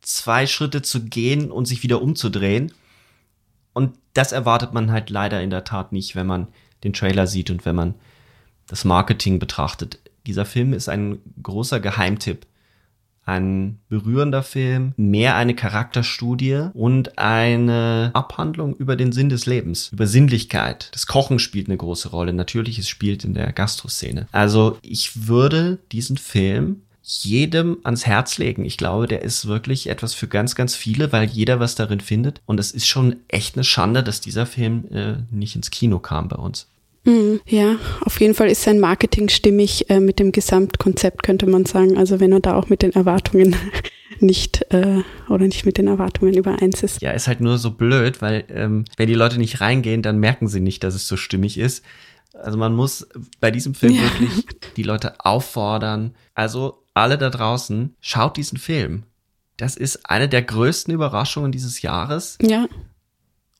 zwei 0.00 0.46
Schritte 0.46 0.80
zu 0.80 1.04
gehen 1.04 1.50
und 1.50 1.66
sich 1.66 1.82
wieder 1.82 2.00
umzudrehen. 2.00 2.72
Und 3.76 3.92
das 4.14 4.32
erwartet 4.32 4.72
man 4.72 4.90
halt 4.90 5.10
leider 5.10 5.42
in 5.42 5.50
der 5.50 5.62
Tat 5.62 5.92
nicht, 5.92 6.16
wenn 6.16 6.26
man 6.26 6.46
den 6.82 6.94
Trailer 6.94 7.26
sieht 7.26 7.50
und 7.50 7.66
wenn 7.66 7.76
man 7.76 7.94
das 8.66 8.86
Marketing 8.86 9.38
betrachtet. 9.38 10.00
Dieser 10.26 10.46
Film 10.46 10.72
ist 10.72 10.88
ein 10.88 11.18
großer 11.42 11.78
Geheimtipp. 11.78 12.46
Ein 13.26 13.80
berührender 13.90 14.42
Film, 14.42 14.94
mehr 14.96 15.36
eine 15.36 15.54
Charakterstudie 15.54 16.70
und 16.72 17.18
eine 17.18 18.12
Abhandlung 18.14 18.74
über 18.76 18.96
den 18.96 19.12
Sinn 19.12 19.28
des 19.28 19.44
Lebens, 19.44 19.90
über 19.92 20.06
Sinnlichkeit. 20.06 20.88
Das 20.94 21.06
Kochen 21.06 21.38
spielt 21.38 21.68
eine 21.68 21.76
große 21.76 22.08
Rolle. 22.08 22.32
Natürlich, 22.32 22.78
es 22.78 22.88
spielt 22.88 23.24
in 23.24 23.34
der 23.34 23.52
Gastroszene. 23.52 24.26
Also 24.32 24.78
ich 24.80 25.26
würde 25.26 25.80
diesen 25.92 26.16
Film 26.16 26.80
jedem 27.08 27.78
ans 27.84 28.04
Herz 28.04 28.36
legen. 28.36 28.64
Ich 28.64 28.76
glaube, 28.76 29.06
der 29.06 29.22
ist 29.22 29.46
wirklich 29.46 29.88
etwas 29.88 30.12
für 30.12 30.26
ganz, 30.26 30.56
ganz 30.56 30.74
viele, 30.74 31.12
weil 31.12 31.28
jeder 31.28 31.60
was 31.60 31.76
darin 31.76 32.00
findet. 32.00 32.40
Und 32.46 32.58
es 32.58 32.72
ist 32.72 32.88
schon 32.88 33.16
echt 33.28 33.54
eine 33.54 33.62
Schande, 33.62 34.02
dass 34.02 34.20
dieser 34.20 34.44
Film 34.44 34.86
äh, 34.90 35.14
nicht 35.30 35.54
ins 35.54 35.70
Kino 35.70 36.00
kam 36.00 36.26
bei 36.26 36.36
uns. 36.36 36.66
Mhm, 37.04 37.40
ja, 37.46 37.76
auf 38.00 38.20
jeden 38.20 38.34
Fall 38.34 38.48
ist 38.48 38.62
sein 38.62 38.80
Marketing 38.80 39.28
stimmig 39.28 39.88
äh, 39.88 40.00
mit 40.00 40.18
dem 40.18 40.32
Gesamtkonzept, 40.32 41.22
könnte 41.22 41.46
man 41.46 41.64
sagen. 41.64 41.96
Also 41.96 42.18
wenn 42.18 42.32
er 42.32 42.40
da 42.40 42.56
auch 42.56 42.68
mit 42.68 42.82
den 42.82 42.92
Erwartungen 42.92 43.54
nicht 44.18 44.66
äh, 44.72 45.02
oder 45.28 45.46
nicht 45.46 45.64
mit 45.64 45.78
den 45.78 45.86
Erwartungen 45.86 46.34
übereins 46.34 46.82
ist. 46.82 47.00
Ja, 47.02 47.12
ist 47.12 47.28
halt 47.28 47.40
nur 47.40 47.58
so 47.58 47.70
blöd, 47.70 48.20
weil 48.20 48.44
ähm, 48.48 48.84
wenn 48.96 49.06
die 49.06 49.14
Leute 49.14 49.38
nicht 49.38 49.60
reingehen, 49.60 50.02
dann 50.02 50.18
merken 50.18 50.48
sie 50.48 50.60
nicht, 50.60 50.82
dass 50.82 50.96
es 50.96 51.06
so 51.06 51.16
stimmig 51.16 51.56
ist. 51.56 51.84
Also 52.34 52.58
man 52.58 52.74
muss 52.74 53.06
bei 53.38 53.52
diesem 53.52 53.74
Film 53.74 53.94
ja. 53.94 54.02
wirklich 54.02 54.44
die 54.76 54.82
Leute 54.82 55.24
auffordern. 55.24 56.16
Also 56.34 56.82
alle 56.96 57.18
da 57.18 57.30
draußen, 57.30 57.94
schaut 58.00 58.36
diesen 58.36 58.58
Film. 58.58 59.04
Das 59.56 59.76
ist 59.76 60.08
eine 60.08 60.28
der 60.28 60.42
größten 60.42 60.92
Überraschungen 60.92 61.52
dieses 61.52 61.82
Jahres. 61.82 62.38
Ja. 62.40 62.66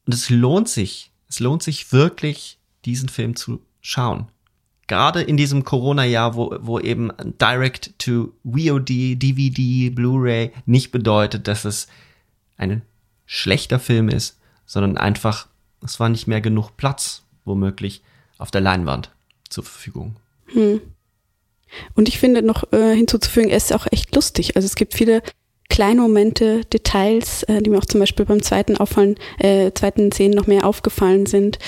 Und 0.06 0.14
es 0.14 0.30
lohnt 0.30 0.68
sich. 0.68 1.12
Es 1.28 1.40
lohnt 1.40 1.62
sich 1.62 1.92
wirklich, 1.92 2.58
diesen 2.84 3.08
Film 3.08 3.36
zu 3.36 3.60
schauen. 3.80 4.28
Gerade 4.86 5.22
in 5.22 5.36
diesem 5.36 5.64
Corona-Jahr, 5.64 6.36
wo, 6.36 6.56
wo 6.60 6.78
eben 6.78 7.10
Direct 7.40 7.98
to 7.98 8.32
VOD, 8.44 8.88
DVD, 8.88 9.90
Blu-ray 9.90 10.52
nicht 10.64 10.92
bedeutet, 10.92 11.48
dass 11.48 11.64
es 11.64 11.88
ein 12.56 12.82
schlechter 13.26 13.80
Film 13.80 14.08
ist, 14.08 14.38
sondern 14.64 14.96
einfach, 14.96 15.48
es 15.82 15.98
war 15.98 16.08
nicht 16.08 16.26
mehr 16.26 16.40
genug 16.40 16.76
Platz, 16.76 17.24
womöglich, 17.44 18.02
auf 18.38 18.50
der 18.50 18.60
Leinwand 18.60 19.10
zur 19.48 19.64
Verfügung. 19.64 20.16
Hm. 20.46 20.80
Und 21.94 22.08
ich 22.08 22.18
finde 22.18 22.42
noch 22.42 22.73
äh, 22.73 22.94
hinzuzufügen, 22.94 23.50
er 23.50 23.56
ist 23.56 23.73
auch 23.73 23.87
echt 23.90 24.14
lustig. 24.14 24.56
Also 24.56 24.66
es 24.66 24.76
gibt 24.76 24.94
viele 24.94 25.23
kleine 25.68 26.00
Momente, 26.00 26.62
Details, 26.73 27.42
äh, 27.44 27.61
die 27.62 27.70
mir 27.70 27.78
auch 27.78 27.85
zum 27.85 28.00
Beispiel 28.00 28.25
beim 28.25 28.42
zweiten 28.42 28.76
auffallen, 28.76 29.16
äh, 29.38 29.73
zweiten 29.73 30.12
Szenen 30.12 30.35
noch 30.35 30.46
mehr 30.46 30.66
aufgefallen 30.66 31.26
sind. 31.26 31.58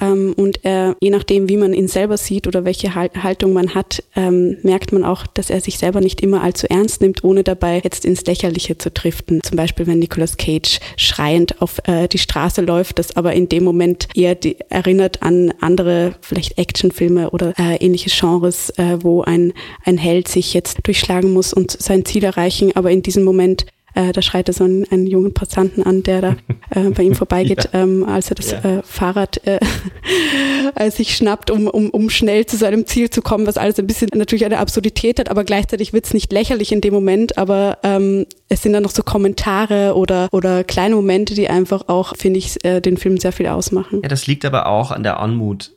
Ähm, 0.00 0.34
und 0.36 0.64
er, 0.64 0.96
je 1.00 1.10
nachdem, 1.10 1.48
wie 1.48 1.56
man 1.56 1.74
ihn 1.74 1.88
selber 1.88 2.16
sieht 2.16 2.46
oder 2.46 2.64
welche 2.64 2.94
Haltung 2.94 3.52
man 3.52 3.74
hat, 3.74 4.02
ähm, 4.16 4.58
merkt 4.62 4.92
man 4.92 5.04
auch, 5.04 5.26
dass 5.26 5.50
er 5.50 5.60
sich 5.60 5.78
selber 5.78 6.00
nicht 6.00 6.20
immer 6.20 6.42
allzu 6.42 6.68
ernst 6.68 7.02
nimmt, 7.02 7.24
ohne 7.24 7.42
dabei 7.44 7.80
jetzt 7.84 8.04
ins 8.04 8.24
Lächerliche 8.24 8.78
zu 8.78 8.90
driften. 8.90 9.42
Zum 9.42 9.56
Beispiel, 9.56 9.86
wenn 9.86 9.98
Nicolas 9.98 10.36
Cage 10.36 10.80
schreiend 10.96 11.60
auf 11.60 11.80
äh, 11.86 12.08
die 12.08 12.18
Straße 12.18 12.62
läuft, 12.62 12.98
das 12.98 13.16
aber 13.16 13.32
in 13.32 13.48
dem 13.48 13.64
Moment 13.64 14.08
eher 14.14 14.34
die, 14.34 14.56
erinnert 14.70 15.22
an 15.22 15.52
andere, 15.60 16.14
vielleicht 16.20 16.58
Actionfilme 16.58 17.30
oder 17.30 17.54
äh, 17.58 17.76
ähnliche 17.76 18.10
Genres, 18.10 18.70
äh, 18.70 18.98
wo 19.02 19.22
ein, 19.22 19.52
ein 19.84 19.98
Held 19.98 20.28
sich 20.28 20.54
jetzt 20.54 20.78
durchschlagen 20.82 21.30
muss 21.32 21.52
und 21.52 21.70
sein 21.70 22.04
Ziel 22.04 22.24
erreichen, 22.24 22.72
aber 22.74 22.90
in 22.90 23.02
diesem 23.02 23.24
Moment 23.24 23.41
Moment, 23.42 23.66
äh, 23.94 24.12
da 24.12 24.22
schreit 24.22 24.48
er 24.48 24.54
so 24.54 24.64
einen, 24.64 24.86
einen 24.90 25.06
jungen 25.06 25.34
Passanten 25.34 25.82
an, 25.82 26.02
der 26.02 26.20
da 26.22 26.36
äh, 26.70 26.90
bei 26.90 27.02
ihm 27.02 27.14
vorbeigeht, 27.14 27.68
ja. 27.72 27.82
ähm, 27.82 28.04
als 28.08 28.30
er 28.30 28.36
das 28.36 28.52
ja. 28.52 28.58
äh, 28.58 28.82
Fahrrad 28.82 29.40
äh, 30.74 30.90
sich 30.90 31.14
schnappt, 31.14 31.50
um, 31.50 31.66
um, 31.66 31.90
um 31.90 32.08
schnell 32.08 32.46
zu 32.46 32.56
seinem 32.56 32.86
Ziel 32.86 33.10
zu 33.10 33.20
kommen, 33.20 33.46
was 33.46 33.58
alles 33.58 33.78
ein 33.78 33.86
bisschen 33.86 34.08
natürlich 34.14 34.44
eine 34.44 34.58
Absurdität 34.58 35.18
hat, 35.18 35.30
aber 35.30 35.44
gleichzeitig 35.44 35.92
wird 35.92 36.06
es 36.06 36.14
nicht 36.14 36.32
lächerlich 36.32 36.72
in 36.72 36.80
dem 36.80 36.94
Moment, 36.94 37.36
aber 37.36 37.78
ähm, 37.82 38.26
es 38.48 38.62
sind 38.62 38.72
dann 38.72 38.82
noch 38.82 38.90
so 38.90 39.02
Kommentare 39.02 39.94
oder, 39.94 40.28
oder 40.32 40.64
kleine 40.64 40.94
Momente, 40.94 41.34
die 41.34 41.48
einfach 41.48 41.88
auch, 41.88 42.16
finde 42.16 42.38
ich, 42.38 42.64
äh, 42.64 42.80
den 42.80 42.96
Film 42.96 43.18
sehr 43.18 43.32
viel 43.32 43.48
ausmachen. 43.48 44.00
Ja, 44.02 44.08
das 44.08 44.26
liegt 44.26 44.44
aber 44.44 44.66
auch 44.66 44.90
an 44.90 45.02
der 45.02 45.20
Anmut 45.20 45.72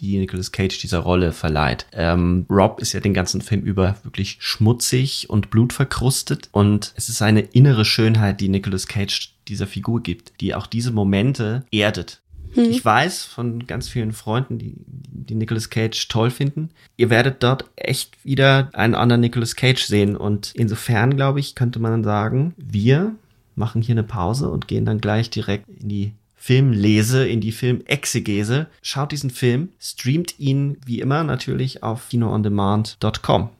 die 0.00 0.18
Nicolas 0.18 0.52
Cage 0.52 0.78
dieser 0.78 1.00
Rolle 1.00 1.32
verleiht. 1.32 1.86
Ähm, 1.92 2.46
Rob 2.50 2.80
ist 2.80 2.92
ja 2.92 3.00
den 3.00 3.14
ganzen 3.14 3.40
Film 3.40 3.62
über 3.62 3.96
wirklich 4.02 4.36
schmutzig 4.40 5.28
und 5.30 5.50
blutverkrustet 5.50 6.48
und 6.52 6.92
es 6.96 7.08
ist 7.08 7.22
eine 7.22 7.40
innere 7.40 7.84
Schönheit, 7.84 8.40
die 8.40 8.48
Nicolas 8.48 8.86
Cage 8.86 9.34
dieser 9.48 9.66
Figur 9.66 10.02
gibt, 10.02 10.40
die 10.40 10.54
auch 10.54 10.66
diese 10.66 10.90
Momente 10.90 11.64
erdet. 11.70 12.20
Hm. 12.54 12.70
Ich 12.70 12.84
weiß 12.84 13.24
von 13.24 13.66
ganz 13.66 13.88
vielen 13.88 14.12
Freunden, 14.12 14.58
die, 14.58 14.74
die 14.76 15.34
Nicolas 15.34 15.70
Cage 15.70 16.08
toll 16.08 16.30
finden. 16.30 16.70
Ihr 16.96 17.10
werdet 17.10 17.42
dort 17.42 17.66
echt 17.76 18.24
wieder 18.24 18.70
einen 18.72 18.94
anderen 18.94 19.20
Nicolas 19.20 19.56
Cage 19.56 19.84
sehen 19.84 20.16
und 20.16 20.52
insofern, 20.54 21.16
glaube 21.16 21.40
ich, 21.40 21.54
könnte 21.54 21.78
man 21.78 22.04
sagen, 22.04 22.54
wir 22.56 23.14
machen 23.54 23.82
hier 23.82 23.94
eine 23.94 24.04
Pause 24.04 24.48
und 24.48 24.68
gehen 24.68 24.84
dann 24.84 25.00
gleich 25.00 25.30
direkt 25.30 25.68
in 25.68 25.88
die 25.88 26.12
Filmlese, 26.38 27.26
in 27.26 27.40
die 27.40 27.52
Filmexegese. 27.52 28.68
Schaut 28.80 29.12
diesen 29.12 29.30
Film, 29.30 29.70
streamt 29.78 30.38
ihn 30.38 30.78
wie 30.86 31.00
immer 31.00 31.24
natürlich 31.24 31.82
auf 31.82 32.08
kinoondemand.com. 32.08 33.50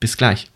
Bis 0.00 0.16
gleich. 0.16 0.50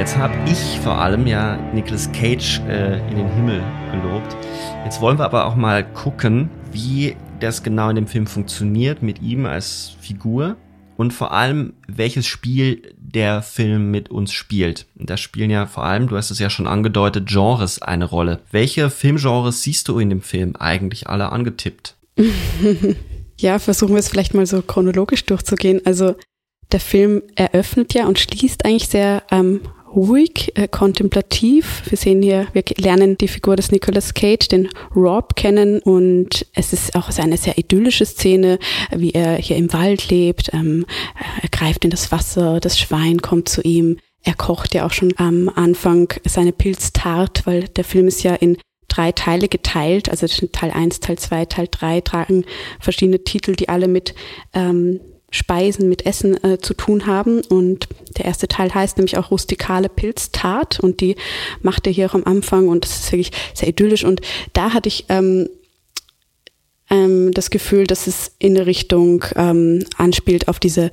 Jetzt 0.00 0.16
habe 0.16 0.34
ich 0.50 0.80
vor 0.80 0.98
allem 0.98 1.26
ja 1.26 1.56
Nicolas 1.74 2.10
Cage 2.12 2.60
äh, 2.60 3.06
in 3.10 3.18
den 3.18 3.28
Himmel 3.34 3.62
gelobt. 3.92 4.34
Jetzt 4.82 5.02
wollen 5.02 5.18
wir 5.18 5.26
aber 5.26 5.44
auch 5.44 5.56
mal 5.56 5.84
gucken, 5.84 6.48
wie 6.72 7.16
das 7.38 7.62
genau 7.62 7.90
in 7.90 7.96
dem 7.96 8.06
Film 8.06 8.26
funktioniert 8.26 9.02
mit 9.02 9.20
ihm 9.20 9.44
als 9.44 9.92
Figur 10.00 10.56
und 10.96 11.12
vor 11.12 11.32
allem, 11.32 11.74
welches 11.86 12.26
Spiel 12.26 12.94
der 12.96 13.42
Film 13.42 13.90
mit 13.90 14.08
uns 14.08 14.32
spielt. 14.32 14.86
Da 14.94 15.18
spielen 15.18 15.50
ja 15.50 15.66
vor 15.66 15.84
allem, 15.84 16.08
du 16.08 16.16
hast 16.16 16.30
es 16.30 16.38
ja 16.38 16.48
schon 16.48 16.66
angedeutet, 16.66 17.28
Genres 17.28 17.82
eine 17.82 18.06
Rolle. 18.06 18.40
Welche 18.50 18.88
Filmgenres 18.88 19.62
siehst 19.62 19.86
du 19.88 19.98
in 19.98 20.08
dem 20.08 20.22
Film 20.22 20.56
eigentlich 20.56 21.10
alle 21.10 21.30
angetippt? 21.30 21.96
ja, 23.38 23.58
versuchen 23.58 23.92
wir 23.92 24.00
es 24.00 24.08
vielleicht 24.08 24.32
mal 24.32 24.46
so 24.46 24.62
chronologisch 24.62 25.26
durchzugehen. 25.26 25.82
Also 25.84 26.14
der 26.72 26.80
Film 26.80 27.22
eröffnet 27.34 27.92
ja 27.92 28.06
und 28.06 28.18
schließt 28.18 28.64
eigentlich 28.64 28.88
sehr 28.88 29.24
ähm, 29.30 29.60
ruhig, 29.94 30.52
äh, 30.54 30.68
kontemplativ. 30.68 31.82
Wir 31.88 31.98
sehen 31.98 32.22
hier, 32.22 32.46
wir 32.52 32.62
lernen 32.76 33.18
die 33.18 33.28
Figur 33.28 33.56
des 33.56 33.70
Nicolas 33.72 34.14
Cage, 34.14 34.48
den 34.48 34.68
Rob, 34.94 35.36
kennen 35.36 35.80
und 35.80 36.46
es 36.54 36.72
ist 36.72 36.94
auch 36.94 37.10
eine 37.18 37.36
sehr 37.36 37.58
idyllische 37.58 38.06
Szene, 38.06 38.58
wie 38.94 39.12
er 39.12 39.36
hier 39.36 39.56
im 39.56 39.72
Wald 39.72 40.08
lebt. 40.10 40.52
Ähm, 40.52 40.86
er 41.42 41.48
greift 41.48 41.84
in 41.84 41.90
das 41.90 42.12
Wasser, 42.12 42.60
das 42.60 42.78
Schwein 42.78 43.20
kommt 43.22 43.48
zu 43.48 43.62
ihm. 43.62 43.98
Er 44.22 44.34
kocht 44.34 44.74
ja 44.74 44.86
auch 44.86 44.92
schon 44.92 45.14
am 45.16 45.48
Anfang 45.48 46.12
seine 46.24 46.52
Pilztart, 46.52 47.46
weil 47.46 47.64
der 47.68 47.84
Film 47.84 48.08
ist 48.08 48.22
ja 48.22 48.34
in 48.34 48.58
drei 48.88 49.12
Teile 49.12 49.48
geteilt, 49.48 50.10
also 50.10 50.26
Teil 50.26 50.70
1, 50.72 51.00
Teil 51.00 51.18
2, 51.18 51.44
Teil 51.46 51.68
3 51.70 52.00
tragen 52.02 52.44
verschiedene 52.80 53.22
Titel, 53.24 53.54
die 53.54 53.68
alle 53.68 53.88
mit 53.88 54.14
ähm, 54.52 55.00
Speisen 55.30 55.88
mit 55.88 56.06
Essen 56.06 56.42
äh, 56.44 56.58
zu 56.58 56.74
tun 56.74 57.06
haben. 57.06 57.42
Und 57.48 57.88
der 58.16 58.24
erste 58.24 58.48
Teil 58.48 58.74
heißt 58.74 58.98
nämlich 58.98 59.16
auch 59.16 59.30
rustikale 59.30 59.88
Pilztat 59.88 60.80
und 60.80 61.00
die 61.00 61.16
macht 61.62 61.86
er 61.86 61.92
hier 61.92 62.06
auch 62.06 62.14
am 62.14 62.24
Anfang 62.24 62.68
und 62.68 62.84
das 62.84 63.00
ist 63.00 63.12
wirklich 63.12 63.32
sehr 63.54 63.68
idyllisch. 63.68 64.04
Und 64.04 64.20
da 64.52 64.72
hatte 64.72 64.88
ich 64.88 65.06
ähm, 65.08 65.48
ähm, 66.90 67.30
das 67.32 67.50
Gefühl, 67.50 67.86
dass 67.86 68.06
es 68.06 68.32
in 68.38 68.56
eine 68.56 68.66
Richtung 68.66 69.24
ähm, 69.36 69.84
anspielt 69.96 70.48
auf 70.48 70.58
diese, 70.58 70.90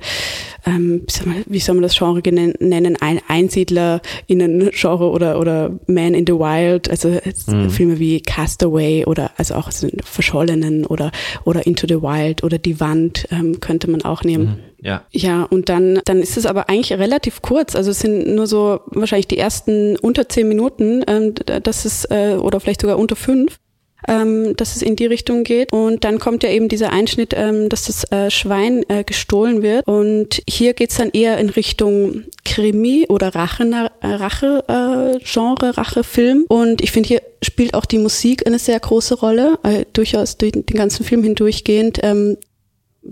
ähm, 0.64 1.04
wie 1.46 1.58
soll 1.58 1.74
man 1.74 1.82
das 1.82 1.96
Genre 1.96 2.22
nennen, 2.32 2.96
ein 3.00 3.20
Einsiedler 3.26 4.00
in 4.26 4.40
ein 4.40 4.70
Genre 4.72 5.10
oder 5.10 5.40
oder 5.40 5.78
Man 5.86 6.14
in 6.14 6.26
the 6.26 6.34
Wild, 6.34 6.88
also 6.88 7.18
mhm. 7.46 7.70
Filme 7.70 7.98
wie 7.98 8.20
Castaway 8.20 9.04
oder 9.04 9.32
also 9.36 9.54
auch 9.54 9.70
Verschollenen 10.04 10.86
oder 10.86 11.10
oder 11.44 11.66
Into 11.66 11.86
the 11.88 12.00
Wild 12.00 12.44
oder 12.44 12.58
Die 12.58 12.80
Wand 12.80 13.26
ähm, 13.30 13.60
könnte 13.60 13.90
man 13.90 14.02
auch 14.02 14.22
nehmen. 14.22 14.44
Mhm. 14.44 14.58
Ja. 14.80 15.02
Ja, 15.10 15.42
und 15.42 15.68
dann, 15.68 16.00
dann 16.04 16.20
ist 16.20 16.36
es 16.36 16.46
aber 16.46 16.68
eigentlich 16.68 16.92
relativ 16.92 17.42
kurz. 17.42 17.74
Also 17.74 17.90
es 17.90 17.98
sind 17.98 18.32
nur 18.32 18.46
so 18.46 18.80
wahrscheinlich 18.86 19.26
die 19.26 19.38
ersten 19.38 19.96
unter 19.96 20.28
zehn 20.28 20.46
Minuten, 20.46 21.02
ähm, 21.08 21.34
das 21.62 21.84
ist, 21.84 22.04
äh, 22.12 22.36
oder 22.36 22.60
vielleicht 22.60 22.82
sogar 22.82 22.96
unter 22.96 23.16
fünf 23.16 23.58
ähm, 24.06 24.54
dass 24.56 24.76
es 24.76 24.82
in 24.82 24.96
die 24.96 25.06
Richtung 25.06 25.44
geht. 25.44 25.72
Und 25.72 26.04
dann 26.04 26.18
kommt 26.18 26.42
ja 26.42 26.50
eben 26.50 26.68
dieser 26.68 26.92
Einschnitt, 26.92 27.34
ähm, 27.36 27.68
dass 27.68 27.86
das 27.86 28.10
äh, 28.12 28.30
Schwein 28.30 28.84
äh, 28.88 29.04
gestohlen 29.04 29.62
wird. 29.62 29.86
Und 29.86 30.42
hier 30.48 30.74
geht's 30.74 30.96
dann 30.96 31.10
eher 31.10 31.38
in 31.38 31.50
Richtung 31.50 32.24
Krimi 32.44 33.06
oder 33.08 33.34
Rache, 33.34 33.90
äh, 34.00 34.06
Rache 34.06 34.64
äh, 34.68 35.24
Genre, 35.24 35.76
Rachefilm. 35.76 36.44
Und 36.48 36.80
ich 36.82 36.92
finde, 36.92 37.08
hier 37.08 37.22
spielt 37.42 37.74
auch 37.74 37.86
die 37.86 37.98
Musik 37.98 38.46
eine 38.46 38.58
sehr 38.58 38.78
große 38.78 39.16
Rolle, 39.16 39.58
äh, 39.62 39.84
durchaus 39.92 40.36
durch 40.36 40.52
den 40.52 40.64
ganzen 40.64 41.04
Film 41.04 41.22
hindurchgehend. 41.22 41.98
Ähm, 42.02 42.36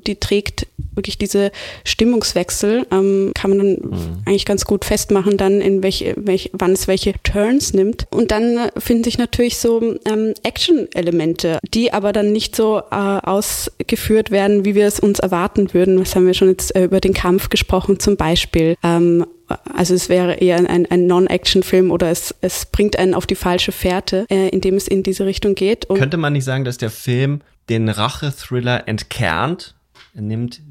die 0.06 0.16
trägt 0.16 0.66
wirklich 0.94 1.18
diese 1.18 1.52
Stimmungswechsel, 1.84 2.86
ähm, 2.90 3.32
kann 3.34 3.50
man 3.50 3.58
dann 3.58 3.68
mhm. 3.68 4.22
eigentlich 4.24 4.46
ganz 4.46 4.64
gut 4.64 4.84
festmachen, 4.84 5.36
dann 5.36 5.60
in 5.60 5.82
welche, 5.82 6.14
welche, 6.16 6.50
wann 6.52 6.72
es 6.72 6.88
welche 6.88 7.14
Turns 7.22 7.74
nimmt. 7.74 8.06
Und 8.10 8.30
dann 8.30 8.56
äh, 8.56 8.70
finden 8.78 9.04
sich 9.04 9.18
natürlich 9.18 9.58
so 9.58 9.96
ähm, 10.06 10.34
Action-Elemente, 10.42 11.58
die 11.74 11.92
aber 11.92 12.12
dann 12.12 12.32
nicht 12.32 12.56
so 12.56 12.78
äh, 12.90 12.94
ausgeführt 12.94 14.30
werden, 14.30 14.64
wie 14.64 14.74
wir 14.74 14.86
es 14.86 15.00
uns 15.00 15.18
erwarten 15.18 15.72
würden. 15.74 16.00
Was 16.00 16.16
haben 16.16 16.26
wir 16.26 16.34
schon 16.34 16.48
jetzt 16.48 16.74
äh, 16.74 16.84
über 16.84 17.00
den 17.00 17.14
Kampf 17.14 17.50
gesprochen 17.50 18.00
zum 18.00 18.16
Beispiel? 18.16 18.76
Ähm, 18.82 19.26
also 19.48 19.94
es 19.94 20.08
wäre 20.08 20.34
eher 20.34 20.56
ein, 20.56 20.86
ein 20.86 21.06
Non-Action-Film 21.06 21.90
oder 21.90 22.10
es, 22.10 22.34
es 22.40 22.66
bringt 22.66 22.98
einen 22.98 23.14
auf 23.14 23.26
die 23.26 23.36
falsche 23.36 23.70
Fährte, 23.72 24.26
äh, 24.28 24.48
indem 24.48 24.74
es 24.74 24.88
in 24.88 25.02
diese 25.02 25.26
Richtung 25.26 25.54
geht. 25.54 25.84
Und 25.84 25.98
Könnte 25.98 26.16
man 26.16 26.32
nicht 26.32 26.44
sagen, 26.44 26.64
dass 26.64 26.78
der 26.78 26.90
Film 26.90 27.42
den 27.68 27.88
Rache-Thriller 27.88 28.88
entkernt? 28.88 29.75
Er 30.16 30.22
nimmt 30.22 30.62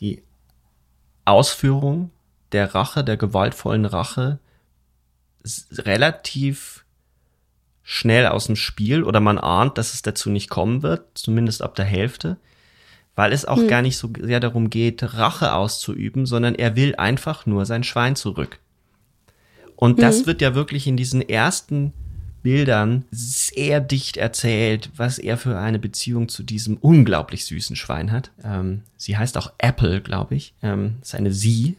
die 0.00 0.24
Ausführung 1.24 2.10
der 2.50 2.74
Rache, 2.74 3.04
der 3.04 3.16
gewaltvollen 3.16 3.84
Rache 3.84 4.40
relativ 5.70 6.84
schnell 7.82 8.26
aus 8.26 8.46
dem 8.46 8.56
Spiel 8.56 9.04
oder 9.04 9.20
man 9.20 9.38
ahnt, 9.38 9.78
dass 9.78 9.94
es 9.94 10.02
dazu 10.02 10.30
nicht 10.30 10.50
kommen 10.50 10.82
wird, 10.82 11.06
zumindest 11.14 11.62
ab 11.62 11.76
der 11.76 11.84
Hälfte 11.84 12.38
weil 13.16 13.32
es 13.32 13.44
auch 13.44 13.58
hm. 13.58 13.68
gar 13.68 13.82
nicht 13.82 13.96
so 13.96 14.10
sehr 14.20 14.40
darum 14.40 14.70
geht, 14.70 15.14
Rache 15.14 15.54
auszuüben, 15.54 16.26
sondern 16.26 16.54
er 16.54 16.76
will 16.76 16.94
einfach 16.96 17.46
nur 17.46 17.64
sein 17.64 17.84
Schwein 17.84 18.16
zurück. 18.16 18.58
Und 19.76 20.02
das 20.02 20.20
hm. 20.20 20.26
wird 20.26 20.42
ja 20.42 20.54
wirklich 20.54 20.86
in 20.86 20.96
diesen 20.96 21.20
ersten 21.20 21.92
Bildern 22.44 23.06
sehr 23.10 23.80
dicht 23.80 24.18
erzählt, 24.18 24.90
was 24.96 25.18
er 25.18 25.38
für 25.38 25.58
eine 25.58 25.78
Beziehung 25.78 26.28
zu 26.28 26.42
diesem 26.42 26.76
unglaublich 26.76 27.46
süßen 27.46 27.74
Schwein 27.74 28.12
hat. 28.12 28.30
Ähm, 28.44 28.82
sie 28.98 29.16
heißt 29.16 29.38
auch 29.38 29.52
Apple, 29.58 30.02
glaube 30.02 30.36
ich. 30.36 30.54
Ähm, 30.62 30.96
ist 31.00 31.14
eine 31.14 31.32
Sie, 31.32 31.76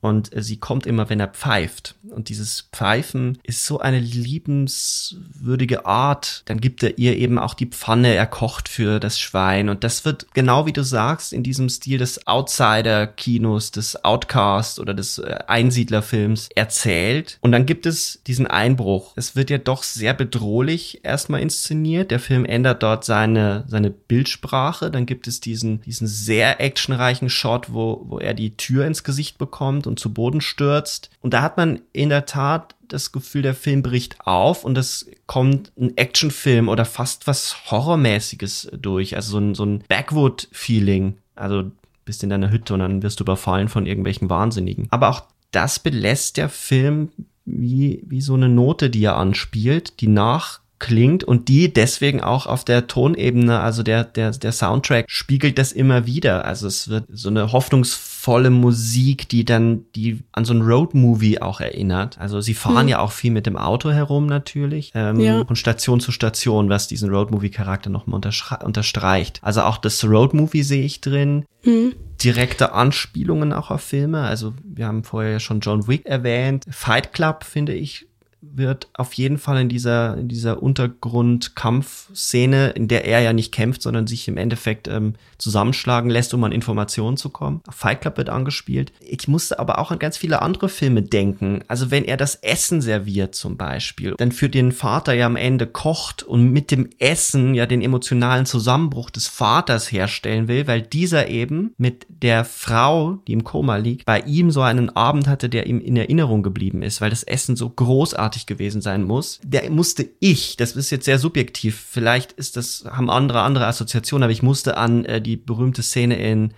und 0.00 0.30
sie 0.34 0.56
kommt 0.56 0.86
immer, 0.86 1.10
wenn 1.10 1.20
er 1.20 1.28
pfeift. 1.28 1.94
Und 2.08 2.30
dieses 2.30 2.68
Pfeifen 2.72 3.38
ist 3.42 3.66
so 3.66 3.80
eine 3.80 3.98
liebenswürdige 3.98 5.84
Art. 5.84 6.42
Dann 6.46 6.60
gibt 6.60 6.82
er 6.82 6.98
ihr 6.98 7.16
eben 7.16 7.38
auch 7.38 7.54
die 7.54 7.66
Pfanne, 7.66 8.14
er 8.14 8.26
kocht 8.26 8.68
für 8.68 8.98
das 8.98 9.18
Schwein. 9.18 9.68
Und 9.68 9.84
das 9.84 10.04
wird 10.04 10.28
genau 10.32 10.64
wie 10.64 10.72
du 10.72 10.82
sagst, 10.82 11.32
in 11.32 11.42
diesem 11.42 11.68
Stil 11.68 11.98
des 11.98 12.26
Outsider-Kinos, 12.26 13.72
des 13.72 14.02
Outcast 14.02 14.80
oder 14.80 14.94
des 14.94 15.18
äh, 15.18 15.38
Einsiedlerfilms 15.46 16.48
erzählt. 16.54 17.38
Und 17.42 17.52
dann 17.52 17.66
gibt 17.66 17.84
es 17.84 18.22
diesen 18.26 18.46
Einbruch. 18.46 19.12
Es 19.16 19.36
wird 19.36 19.50
ja 19.50 19.58
doch 19.58 19.82
sehr 19.82 20.14
bedrohlich 20.14 21.04
erstmal 21.04 21.42
inszeniert. 21.42 22.10
Der 22.10 22.20
Film 22.20 22.46
ändert 22.46 22.82
dort 22.82 23.04
seine, 23.04 23.64
seine 23.68 23.90
Bildsprache. 23.90 24.90
Dann 24.90 25.04
gibt 25.04 25.26
es 25.26 25.40
diesen, 25.40 25.82
diesen 25.82 26.06
sehr 26.06 26.60
actionreichen 26.60 27.28
Shot, 27.28 27.72
wo, 27.72 28.02
wo 28.06 28.18
er 28.18 28.32
die 28.32 28.56
Tür 28.56 28.86
ins 28.86 29.04
Gesicht 29.04 29.36
bekommt 29.36 29.86
und 29.90 29.98
zu 29.98 30.14
Boden 30.14 30.40
stürzt. 30.40 31.10
Und 31.20 31.34
da 31.34 31.42
hat 31.42 31.56
man 31.56 31.80
in 31.92 32.08
der 32.08 32.24
Tat 32.24 32.74
das 32.88 33.12
Gefühl, 33.12 33.42
der 33.42 33.54
Film 33.54 33.82
bricht 33.82 34.16
auf 34.20 34.64
und 34.64 34.78
es 34.78 35.06
kommt 35.26 35.72
ein 35.78 35.96
Actionfilm 35.96 36.68
oder 36.68 36.84
fast 36.84 37.26
was 37.26 37.70
Horrormäßiges 37.70 38.70
durch. 38.72 39.16
Also 39.16 39.32
so 39.32 39.38
ein, 39.38 39.54
so 39.54 39.64
ein 39.64 39.84
Backwood-Feeling. 39.88 41.18
Also 41.34 41.70
bist 42.04 42.22
in 42.22 42.30
deiner 42.30 42.50
Hütte 42.50 42.74
und 42.74 42.80
dann 42.80 43.02
wirst 43.02 43.20
du 43.20 43.24
überfallen 43.24 43.68
von 43.68 43.86
irgendwelchen 43.86 44.30
Wahnsinnigen. 44.30 44.88
Aber 44.90 45.10
auch 45.10 45.24
das 45.50 45.78
belässt 45.78 46.36
der 46.36 46.48
Film 46.48 47.10
wie, 47.44 48.02
wie 48.06 48.20
so 48.20 48.34
eine 48.34 48.48
Note, 48.48 48.90
die 48.90 49.04
er 49.04 49.16
anspielt, 49.16 50.00
die 50.00 50.08
nach 50.08 50.60
klingt 50.80 51.22
und 51.22 51.48
die 51.48 51.72
deswegen 51.72 52.20
auch 52.20 52.46
auf 52.46 52.64
der 52.64 52.88
Tonebene, 52.88 53.60
also 53.60 53.84
der, 53.84 54.02
der, 54.02 54.32
der 54.32 54.50
Soundtrack 54.50 55.04
spiegelt 55.08 55.58
das 55.58 55.70
immer 55.70 56.06
wieder. 56.06 56.44
Also 56.44 56.66
es 56.66 56.88
wird 56.88 57.04
so 57.12 57.28
eine 57.28 57.52
hoffnungsvolle 57.52 58.50
Musik, 58.50 59.28
die 59.28 59.44
dann, 59.44 59.84
die 59.94 60.20
an 60.32 60.44
so 60.44 60.54
ein 60.54 60.62
Roadmovie 60.62 61.40
auch 61.40 61.60
erinnert. 61.60 62.18
Also 62.18 62.40
sie 62.40 62.54
fahren 62.54 62.82
hm. 62.82 62.88
ja 62.88 62.98
auch 62.98 63.12
viel 63.12 63.30
mit 63.30 63.46
dem 63.46 63.56
Auto 63.56 63.90
herum 63.90 64.26
natürlich 64.26 64.90
ähm, 64.94 65.20
ja. 65.20 65.40
und 65.40 65.56
Station 65.56 66.00
zu 66.00 66.10
Station, 66.10 66.68
was 66.68 66.88
diesen 66.88 67.10
Roadmovie-Charakter 67.10 67.90
nochmal 67.90 68.20
unterstreicht. 68.64 69.38
Also 69.42 69.62
auch 69.62 69.78
das 69.78 70.02
Roadmovie 70.02 70.62
sehe 70.62 70.84
ich 70.84 71.00
drin. 71.00 71.44
Hm 71.62 71.94
direkte 72.22 72.72
Anspielungen 72.72 73.54
auch 73.54 73.70
auf 73.70 73.80
Filme. 73.80 74.20
Also 74.20 74.52
wir 74.62 74.86
haben 74.86 75.04
vorher 75.04 75.32
ja 75.32 75.40
schon 75.40 75.60
John 75.60 75.88
Wick 75.88 76.04
erwähnt. 76.04 76.66
Fight 76.70 77.14
Club 77.14 77.44
finde 77.44 77.72
ich 77.72 78.09
wird 78.42 78.88
auf 78.94 79.12
jeden 79.14 79.38
Fall 79.38 79.60
in 79.60 79.68
dieser, 79.68 80.16
in 80.16 80.28
dieser 80.28 80.62
Untergrundkampfszene, 80.62 82.70
in 82.70 82.88
der 82.88 83.04
er 83.04 83.20
ja 83.20 83.32
nicht 83.32 83.52
kämpft, 83.52 83.82
sondern 83.82 84.06
sich 84.06 84.28
im 84.28 84.36
Endeffekt 84.36 84.88
ähm, 84.88 85.14
zusammenschlagen 85.38 86.10
lässt, 86.10 86.34
um 86.34 86.44
an 86.44 86.52
Informationen 86.52 87.16
zu 87.16 87.30
kommen. 87.30 87.60
Fight 87.70 88.00
Club 88.00 88.16
wird 88.16 88.30
angespielt. 88.30 88.92
Ich 89.00 89.28
musste 89.28 89.58
aber 89.58 89.78
auch 89.78 89.90
an 89.90 89.98
ganz 89.98 90.16
viele 90.16 90.42
andere 90.42 90.68
Filme 90.68 91.02
denken. 91.02 91.62
Also 91.68 91.90
wenn 91.90 92.04
er 92.04 92.16
das 92.16 92.36
Essen 92.36 92.80
serviert 92.80 93.34
zum 93.34 93.56
Beispiel, 93.56 94.14
dann 94.16 94.32
für 94.32 94.48
den 94.48 94.72
Vater 94.72 95.12
ja 95.12 95.26
am 95.26 95.36
Ende 95.36 95.66
kocht 95.66 96.22
und 96.22 96.50
mit 96.50 96.70
dem 96.70 96.88
Essen 96.98 97.54
ja 97.54 97.66
den 97.66 97.82
emotionalen 97.82 98.46
Zusammenbruch 98.46 99.10
des 99.10 99.28
Vaters 99.28 99.92
herstellen 99.92 100.48
will, 100.48 100.66
weil 100.66 100.82
dieser 100.82 101.28
eben 101.28 101.74
mit 101.76 102.06
der 102.08 102.44
Frau, 102.44 103.18
die 103.26 103.32
im 103.32 103.44
Koma 103.44 103.76
liegt, 103.76 104.06
bei 104.06 104.20
ihm 104.20 104.50
so 104.50 104.62
einen 104.62 104.90
Abend 104.90 105.28
hatte, 105.28 105.48
der 105.48 105.66
ihm 105.66 105.80
in 105.80 105.96
Erinnerung 105.96 106.42
geblieben 106.42 106.82
ist, 106.82 107.00
weil 107.00 107.10
das 107.10 107.22
Essen 107.22 107.56
so 107.56 107.68
großartig 107.68 108.29
großartig 108.30 108.46
gewesen 108.46 108.80
sein 108.80 109.02
muss. 109.02 109.40
Der 109.42 109.68
musste 109.70 110.08
ich, 110.20 110.56
das 110.56 110.76
ist 110.76 110.90
jetzt 110.90 111.04
sehr 111.04 111.18
subjektiv, 111.18 111.78
vielleicht 111.90 112.32
ist 112.32 112.56
das, 112.56 112.84
haben 112.90 113.10
andere 113.10 113.42
andere 113.42 113.66
Assoziationen, 113.66 114.24
aber 114.24 114.32
ich 114.32 114.42
musste 114.42 114.76
an 114.76 115.04
äh, 115.04 115.20
die 115.20 115.36
berühmte 115.36 115.82
Szene 115.82 116.16
in 116.16 116.52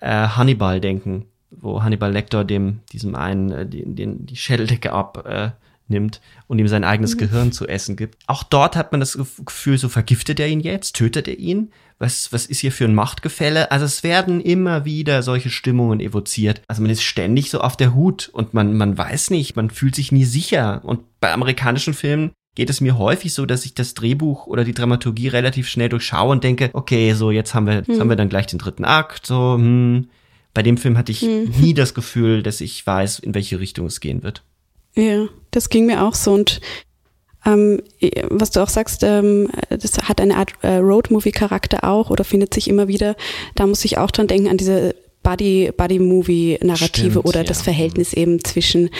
äh, 0.00 0.28
Hannibal 0.28 0.80
denken, 0.80 1.26
wo 1.50 1.82
Hannibal 1.82 2.12
Lecter 2.12 2.44
dem, 2.44 2.80
diesem 2.92 3.14
einen, 3.14 3.50
äh, 3.50 3.66
den, 3.66 3.94
den, 3.94 4.26
die 4.26 4.36
Schädeldecke 4.36 4.92
ab, 4.92 5.26
äh, 5.26 5.50
nimmt 5.92 6.20
und 6.48 6.58
ihm 6.58 6.66
sein 6.66 6.82
eigenes 6.82 7.14
mhm. 7.14 7.18
Gehirn 7.18 7.52
zu 7.52 7.68
essen 7.68 7.94
gibt. 7.96 8.18
Auch 8.26 8.42
dort 8.42 8.74
hat 8.74 8.90
man 8.90 9.00
das 9.00 9.16
Gefühl, 9.44 9.78
so 9.78 9.88
vergiftet 9.88 10.40
er 10.40 10.48
ihn 10.48 10.60
jetzt, 10.60 10.96
tötet 10.96 11.28
er 11.28 11.38
ihn? 11.38 11.70
Was, 12.00 12.32
was 12.32 12.46
ist 12.46 12.58
hier 12.58 12.72
für 12.72 12.84
ein 12.86 12.96
Machtgefälle? 12.96 13.70
Also 13.70 13.84
es 13.84 14.02
werden 14.02 14.40
immer 14.40 14.84
wieder 14.84 15.22
solche 15.22 15.50
Stimmungen 15.50 16.00
evoziert. 16.00 16.62
Also 16.66 16.82
man 16.82 16.90
ist 16.90 17.04
ständig 17.04 17.50
so 17.50 17.60
auf 17.60 17.76
der 17.76 17.94
Hut 17.94 18.28
und 18.32 18.54
man, 18.54 18.76
man 18.76 18.98
weiß 18.98 19.30
nicht, 19.30 19.54
man 19.54 19.70
fühlt 19.70 19.94
sich 19.94 20.10
nie 20.10 20.24
sicher. 20.24 20.80
Und 20.82 21.02
bei 21.20 21.32
amerikanischen 21.32 21.94
Filmen 21.94 22.32
geht 22.56 22.70
es 22.70 22.80
mir 22.80 22.98
häufig 22.98 23.32
so, 23.32 23.46
dass 23.46 23.64
ich 23.64 23.74
das 23.74 23.94
Drehbuch 23.94 24.48
oder 24.48 24.64
die 24.64 24.74
Dramaturgie 24.74 25.28
relativ 25.28 25.68
schnell 25.68 25.88
durchschaue 25.90 26.32
und 26.32 26.42
denke, 26.42 26.70
okay, 26.72 27.12
so 27.12 27.30
jetzt 27.30 27.54
haben 27.54 27.66
wir, 27.66 27.74
jetzt 27.74 27.88
hm. 27.88 28.00
haben 28.00 28.08
wir 28.08 28.16
dann 28.16 28.28
gleich 28.28 28.46
den 28.46 28.58
dritten 28.58 28.84
Akt, 28.84 29.26
so, 29.26 29.54
hm. 29.54 30.08
Bei 30.54 30.62
dem 30.62 30.76
Film 30.76 30.98
hatte 30.98 31.12
ich 31.12 31.22
hm. 31.22 31.50
nie 31.60 31.74
das 31.74 31.94
Gefühl, 31.94 32.42
dass 32.42 32.60
ich 32.60 32.86
weiß, 32.86 33.20
in 33.20 33.34
welche 33.34 33.58
Richtung 33.58 33.86
es 33.86 34.00
gehen 34.00 34.22
wird. 34.22 34.42
Ja, 34.94 35.26
das 35.50 35.68
ging 35.68 35.86
mir 35.86 36.02
auch 36.02 36.14
so 36.14 36.32
und 36.32 36.60
ähm, 37.44 37.82
was 38.28 38.50
du 38.50 38.62
auch 38.62 38.68
sagst, 38.68 39.02
ähm, 39.02 39.50
das 39.68 39.98
hat 40.08 40.20
eine 40.20 40.36
Art 40.36 40.52
äh, 40.62 40.76
Road-Movie-Charakter 40.76 41.82
auch 41.82 42.10
oder 42.10 42.24
findet 42.24 42.54
sich 42.54 42.68
immer 42.68 42.86
wieder. 42.86 43.16
Da 43.56 43.66
muss 43.66 43.84
ich 43.84 43.98
auch 43.98 44.10
dran 44.12 44.28
denken 44.28 44.48
an 44.48 44.58
diese 44.58 44.94
Buddy, 45.22 45.70
Buddy-Movie-Narrative 45.76 47.22
oder 47.22 47.40
ja. 47.40 47.44
das 47.44 47.62
Verhältnis 47.62 48.12
eben 48.12 48.42
zwischen, 48.44 48.90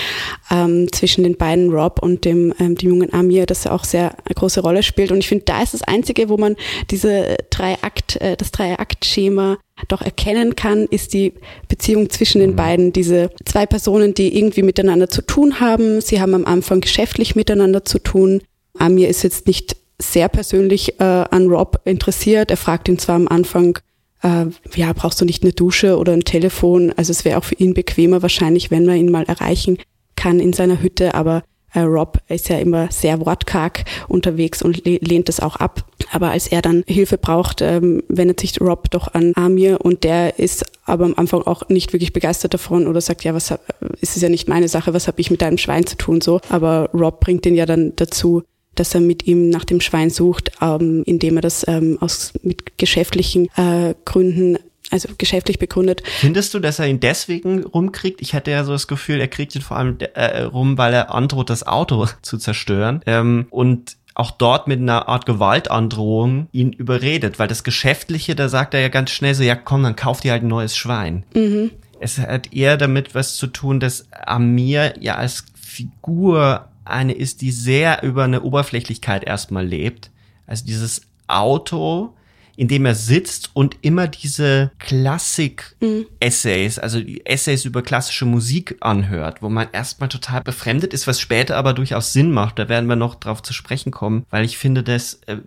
ähm, 0.51 0.91
zwischen 0.93 1.25
den 1.25 1.37
beiden 1.37 1.71
Rob 1.71 2.01
und 2.03 2.25
dem, 2.25 2.55
ähm, 2.59 2.77
dem 2.77 2.91
jungen 2.91 3.13
Amir, 3.13 3.47
das 3.47 3.65
ja 3.65 3.73
auch 3.73 3.85
sehr 3.85 4.13
eine 4.25 4.35
große 4.35 4.61
Rolle 4.61 4.83
spielt. 4.83 5.11
Und 5.11 5.19
ich 5.19 5.29
finde, 5.29 5.45
da 5.45 5.63
ist 5.63 5.75
das 5.75 5.83
Einzige, 5.83 6.29
wo 6.29 6.37
man 6.37 6.57
diese 6.91 7.37
drei 7.51 7.77
Akt, 7.83 8.17
äh, 8.17 8.37
das 8.37 8.53
Drei-Akt-Schema 8.53 9.59
doch 9.89 10.03
erkennen 10.03 10.55
kann, 10.55 10.87
ist 10.87 11.13
die 11.13 11.35
Beziehung 11.69 12.11
zwischen 12.11 12.41
den 12.41 12.53
mhm. 12.53 12.57
beiden. 12.57 12.93
Diese 12.93 13.31
zwei 13.45 13.67
Personen, 13.67 14.15
die 14.15 14.37
irgendwie 14.37 14.63
miteinander 14.63 15.09
zu 15.09 15.23
tun 15.23 15.61
haben. 15.61 16.01
Sie 16.01 16.21
haben 16.21 16.35
am 16.35 16.45
Anfang 16.45 16.81
geschäftlich 16.81 17.35
miteinander 17.35 17.85
zu 17.85 17.99
tun. 17.99 18.43
Amir 18.79 19.09
ist 19.09 19.23
jetzt 19.23 19.47
nicht 19.47 19.77
sehr 19.99 20.29
persönlich 20.29 21.01
äh, 21.01 21.05
an 21.05 21.49
Rob 21.49 21.81
interessiert. 21.85 22.51
Er 22.51 22.57
fragt 22.57 22.89
ihn 22.89 22.99
zwar 22.99 23.17
am 23.17 23.29
Anfang, 23.29 23.79
äh, 24.23 24.47
ja, 24.75 24.93
brauchst 24.93 25.21
du 25.21 25.25
nicht 25.25 25.43
eine 25.43 25.53
Dusche 25.53 25.99
oder 25.99 26.13
ein 26.13 26.25
Telefon? 26.25 26.93
Also 26.97 27.11
es 27.11 27.25
wäre 27.25 27.39
auch 27.39 27.45
für 27.45 27.57
ihn 27.57 27.75
bequemer 27.75 28.23
wahrscheinlich, 28.23 28.71
wenn 28.71 28.87
man 28.87 28.97
ihn 28.97 29.11
mal 29.11 29.25
erreichen 29.25 29.79
kann 30.17 30.41
in 30.41 30.53
seiner 30.53 30.81
Hütte, 30.83 31.15
aber 31.15 31.43
äh, 31.75 31.81
Rob 31.81 32.19
ist 32.29 32.49
ja 32.49 32.59
immer 32.59 32.91
sehr 32.91 33.25
wortkarg 33.25 33.85
unterwegs 34.09 34.63
und 34.63 34.85
lehnt 34.85 35.29
es 35.29 35.41
auch 35.41 35.57
ab. 35.57 35.85
Aber 36.13 36.31
als 36.31 36.47
er 36.49 36.63
dann 36.63 36.85
Hilfe 36.87 37.19
braucht, 37.19 37.63
ähm, 37.63 38.03
wendet 38.09 38.41
sich 38.41 38.61
Rob 38.61 38.91
doch 38.91 39.15
an 39.15 39.33
Amir 39.37 39.81
und 39.81 40.05
der 40.05 40.39
ist 40.39 40.65
aber 40.85 41.05
am 41.05 41.15
Anfang 41.17 41.43
auch 41.43 41.69
nicht 41.69 41.93
wirklich 41.93 42.13
begeistert 42.13 42.55
davon 42.55 42.87
oder 42.87 43.01
sagt, 43.01 43.25
ja, 43.25 43.35
was 43.35 43.51
hab, 43.51 43.61
ist 44.01 44.17
es 44.17 44.23
ja 44.23 44.29
nicht 44.29 44.49
meine 44.49 44.69
Sache, 44.69 44.93
was 44.93 45.07
habe 45.07 45.21
ich 45.21 45.31
mit 45.31 45.41
deinem 45.41 45.59
Schwein 45.59 45.87
zu 45.87 45.97
tun 45.97 46.21
so. 46.21 46.41
Aber 46.49 46.91
Rob 46.93 47.21
bringt 47.21 47.47
ihn 47.47 47.55
ja 47.55 47.67
dann 47.67 47.93
dazu, 47.97 48.43
dass 48.75 48.95
er 48.95 49.01
mit 49.01 49.27
ihm 49.27 49.51
nach 49.51 49.65
dem 49.65 49.81
Schwein 49.81 50.11
sucht, 50.11 50.53
ähm, 50.61 51.03
indem 51.07 51.37
er 51.37 51.43
das 51.43 51.67
ähm, 51.69 51.99
aus 52.01 52.33
mit 52.43 52.79
geschäftlichen 52.79 53.49
äh, 53.57 53.95
Gründen 54.05 54.59
also 54.91 55.09
geschäftlich 55.17 55.59
begründet. 55.59 56.03
Findest 56.05 56.53
du, 56.53 56.59
dass 56.59 56.79
er 56.79 56.87
ihn 56.87 57.01
deswegen 57.01 57.65
rumkriegt? 57.65 58.21
Ich 58.21 58.35
hatte 58.35 58.51
ja 58.51 58.63
so 58.63 58.73
das 58.73 58.87
Gefühl, 58.87 59.21
er 59.21 59.29
kriegt 59.29 59.55
ihn 59.55 59.63
vor 59.63 59.79
allem 59.79 59.97
äh, 59.99 60.43
rum, 60.43 60.77
weil 60.77 60.93
er 60.93 61.15
androht, 61.15 61.49
das 61.49 61.67
Auto 61.67 62.07
zu 62.23 62.37
zerstören. 62.37 63.01
Ähm, 63.07 63.47
und 63.51 63.97
auch 64.15 64.31
dort 64.31 64.69
mit 64.69 64.81
einer 64.81 65.09
Art 65.09 65.25
Gewaltandrohung 65.25 66.49
ihn 66.53 66.73
überredet, 66.73 67.39
weil 67.39 67.49
das 67.49 67.65
Geschäftliche, 67.65 68.35
da 68.35 68.51
sagt 68.51 68.75
er 68.75 68.81
ja 68.81 68.89
ganz 68.89 69.11
schnell 69.11 69.35
so, 69.35 69.43
ja 69.43 69.55
komm, 69.55 69.83
dann 69.83 69.97
kauf 69.97 70.21
dir 70.21 70.33
halt 70.33 70.43
ein 70.43 70.49
neues 70.49 70.77
Schwein. 70.77 71.25
Mhm. 71.35 71.71
Es 71.99 72.19
hat 72.19 72.53
eher 72.53 72.77
damit 72.77 73.15
was 73.15 73.37
zu 73.37 73.47
tun, 73.47 73.81
dass 73.81 74.07
Amir 74.13 74.95
ja 75.01 75.15
als 75.15 75.47
Figur 75.55 76.69
eine 76.93 77.13
ist, 77.13 77.41
die 77.41 77.53
sehr 77.53 78.03
über 78.03 78.25
eine 78.25 78.43
Oberflächlichkeit 78.43 79.25
erstmal 79.25 79.67
lebt. 79.67 80.11
Also 80.47 80.67
dieses 80.67 81.03
Auto, 81.27 82.15
in 82.57 82.69
dem 82.69 82.85
er 82.85 82.95
sitzt 82.95 83.51
und 83.55 83.77
immer 83.81 84.09
diese 84.09 84.71
Klassik-Essays, 84.79 86.79
also 86.79 86.99
Essays 87.25 87.65
über 87.65 87.83
klassische 87.83 88.27
Musik 88.27 88.77
anhört, 88.81 89.43
wo 89.43 89.49
man 89.49 89.69
erstmal 89.73 90.09
total 90.09 90.43
befremdet 90.43 90.93
ist, 90.93 91.07
was 91.07 91.21
später 91.21 91.57
aber 91.57 91.73
durchaus 91.73 92.13
Sinn 92.13 92.31
macht. 92.31 92.59
Da 92.59 92.69
werden 92.69 92.89
wir 92.89 92.97
noch 92.97 93.15
drauf 93.15 93.43
zu 93.43 93.53
sprechen 93.53 93.91
kommen, 93.91 94.27
weil 94.31 94.45
ich 94.45 94.59
finde 94.59 94.83
das 94.83 95.21
äh, 95.27 95.39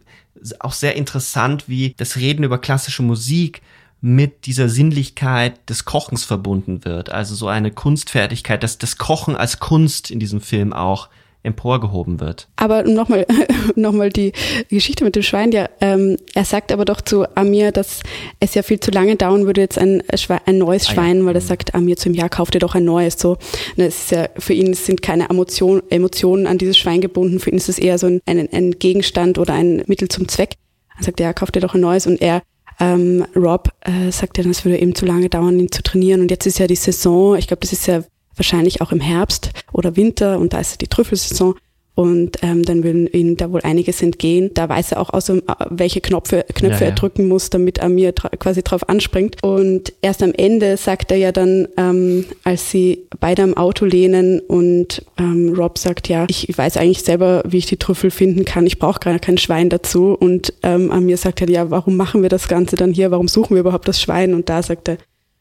auch 0.59 0.73
sehr 0.73 0.95
interessant, 0.95 1.69
wie 1.69 1.93
das 1.97 2.17
Reden 2.17 2.43
über 2.43 2.57
klassische 2.57 3.03
Musik 3.03 3.61
mit 4.01 4.45
dieser 4.45 4.69
Sinnlichkeit 4.69 5.69
des 5.69 5.85
Kochens 5.85 6.23
verbunden 6.23 6.85
wird. 6.85 7.11
Also 7.11 7.33
so 7.33 7.47
eine 7.47 7.71
Kunstfertigkeit, 7.71 8.61
dass 8.61 8.77
das 8.77 8.97
Kochen 8.97 9.35
als 9.35 9.59
Kunst 9.59 10.11
in 10.11 10.19
diesem 10.19 10.41
Film 10.41 10.73
auch 10.73 11.09
emporgehoben 11.45 12.19
wird. 12.19 12.47
Aber 12.55 12.83
nochmal 12.83 13.25
noch 13.75 13.93
mal 13.93 14.09
die 14.09 14.33
Geschichte 14.69 15.03
mit 15.03 15.15
dem 15.15 15.23
Schwein, 15.23 15.51
ja, 15.51 15.69
ähm, 15.81 16.17
er 16.33 16.45
sagt 16.45 16.71
aber 16.71 16.85
doch 16.85 17.01
zu 17.01 17.25
Amir, 17.35 17.71
dass 17.71 18.01
es 18.39 18.53
ja 18.53 18.63
viel 18.63 18.79
zu 18.79 18.91
lange 18.91 19.15
dauern 19.15 19.45
würde, 19.45 19.61
jetzt 19.61 19.77
ein, 19.77 20.03
ein 20.45 20.57
neues 20.57 20.87
Schwein, 20.87 21.17
ah, 21.17 21.19
ja. 21.19 21.25
weil 21.25 21.35
er 21.35 21.41
mhm. 21.41 21.47
sagt, 21.47 21.75
Amir 21.75 21.97
zu 21.97 22.09
ihm, 22.09 22.15
ja, 22.15 22.29
kauf 22.29 22.51
dir 22.51 22.59
doch 22.59 22.75
ein 22.75 22.85
neues. 22.85 23.19
So, 23.19 23.37
das 23.77 23.87
ist 23.87 24.11
ja, 24.11 24.27
für 24.37 24.53
ihn 24.53 24.73
sind 24.73 25.01
keine 25.01 25.29
Emotion, 25.29 25.81
Emotionen 25.89 26.47
an 26.47 26.57
dieses 26.57 26.77
Schwein 26.77 27.01
gebunden, 27.01 27.39
für 27.39 27.49
ihn 27.49 27.57
ist 27.57 27.69
es 27.69 27.79
eher 27.79 27.97
so 27.97 28.07
ein, 28.07 28.21
ein, 28.25 28.49
ein 28.51 28.71
Gegenstand 28.71 29.37
oder 29.37 29.53
ein 29.53 29.83
Mittel 29.87 30.09
zum 30.09 30.27
Zweck. 30.27 30.55
Er 30.97 31.03
sagt, 31.03 31.19
ja, 31.19 31.33
kauf 31.33 31.51
dir 31.51 31.59
doch 31.59 31.75
ein 31.75 31.81
neues 31.81 32.07
und 32.07 32.21
er 32.21 32.41
ähm, 32.79 33.25
Rob 33.35 33.69
äh, 33.81 34.11
sagt 34.11 34.37
ja, 34.37 34.43
das 34.43 34.65
würde 34.65 34.79
eben 34.79 34.95
zu 34.95 35.05
lange 35.05 35.29
dauern, 35.29 35.59
ihn 35.59 35.71
zu 35.71 35.81
trainieren. 35.81 36.21
Und 36.21 36.31
jetzt 36.31 36.45
ist 36.45 36.59
ja 36.59 36.67
die 36.67 36.75
Saison, 36.75 37.37
ich 37.37 37.47
glaube, 37.47 37.61
das 37.61 37.71
ist 37.71 37.87
ja 37.87 38.03
wahrscheinlich 38.35 38.81
auch 38.81 38.91
im 38.91 38.99
Herbst 38.99 39.51
oder 39.71 39.95
Winter 39.95 40.39
und 40.39 40.53
da 40.53 40.59
ist 40.59 40.81
die 40.81 40.87
Trüffelsaison 40.87 41.55
und 41.95 42.43
ähm, 42.43 42.63
dann 42.63 42.83
würden 42.83 43.07
ihnen 43.07 43.37
da 43.37 43.49
wohl 43.51 43.61
einiges 43.61 44.01
entgehen. 44.01 44.51
Da 44.53 44.67
weiß 44.67 44.91
er 44.91 44.99
auch 44.99 45.11
außer 45.11 45.41
welche 45.69 46.01
Knöpfe, 46.01 46.45
Knöpfe 46.53 46.81
ja, 46.83 46.87
ja. 46.87 46.87
er 46.87 46.91
drücken 46.91 47.29
muss, 47.29 47.49
damit 47.49 47.77
er 47.77 47.87
mir 47.87 48.11
quasi 48.11 48.63
drauf 48.63 48.89
anspringt. 48.89 49.41
Und 49.41 49.93
erst 50.01 50.21
am 50.21 50.33
Ende 50.33 50.75
sagt 50.75 51.11
er 51.11 51.17
ja 51.17 51.31
dann, 51.31 51.69
ähm, 51.77 52.25
als 52.43 52.69
sie 52.69 53.07
beide 53.21 53.43
am 53.43 53.55
Auto 53.55 53.85
lehnen 53.85 54.41
und 54.41 55.05
ähm, 55.17 55.53
Rob 55.57 55.77
sagt, 55.77 56.09
ja, 56.09 56.25
ich 56.27 56.55
weiß 56.55 56.75
eigentlich 56.75 57.03
selber, 57.03 57.43
wie 57.47 57.59
ich 57.59 57.65
die 57.65 57.77
Trüffel 57.77 58.11
finden 58.11 58.43
kann. 58.43 58.67
Ich 58.67 58.77
brauche 58.77 58.99
gerade 58.99 59.19
kein 59.19 59.37
Schwein 59.37 59.69
dazu. 59.69 60.17
Und 60.19 60.53
ähm, 60.63 60.91
Amir 60.91 61.15
sagt 61.15 61.39
er, 61.39 61.49
ja, 61.49 61.71
warum 61.71 61.95
machen 61.95 62.21
wir 62.21 62.29
das 62.29 62.49
Ganze 62.49 62.75
dann 62.75 62.91
hier? 62.91 63.09
Warum 63.11 63.29
suchen 63.29 63.55
wir 63.55 63.61
überhaupt 63.61 63.87
das 63.87 64.01
Schwein? 64.01 64.33
Und 64.33 64.49
da 64.49 64.61
sagt 64.61 64.89
er, 64.89 64.97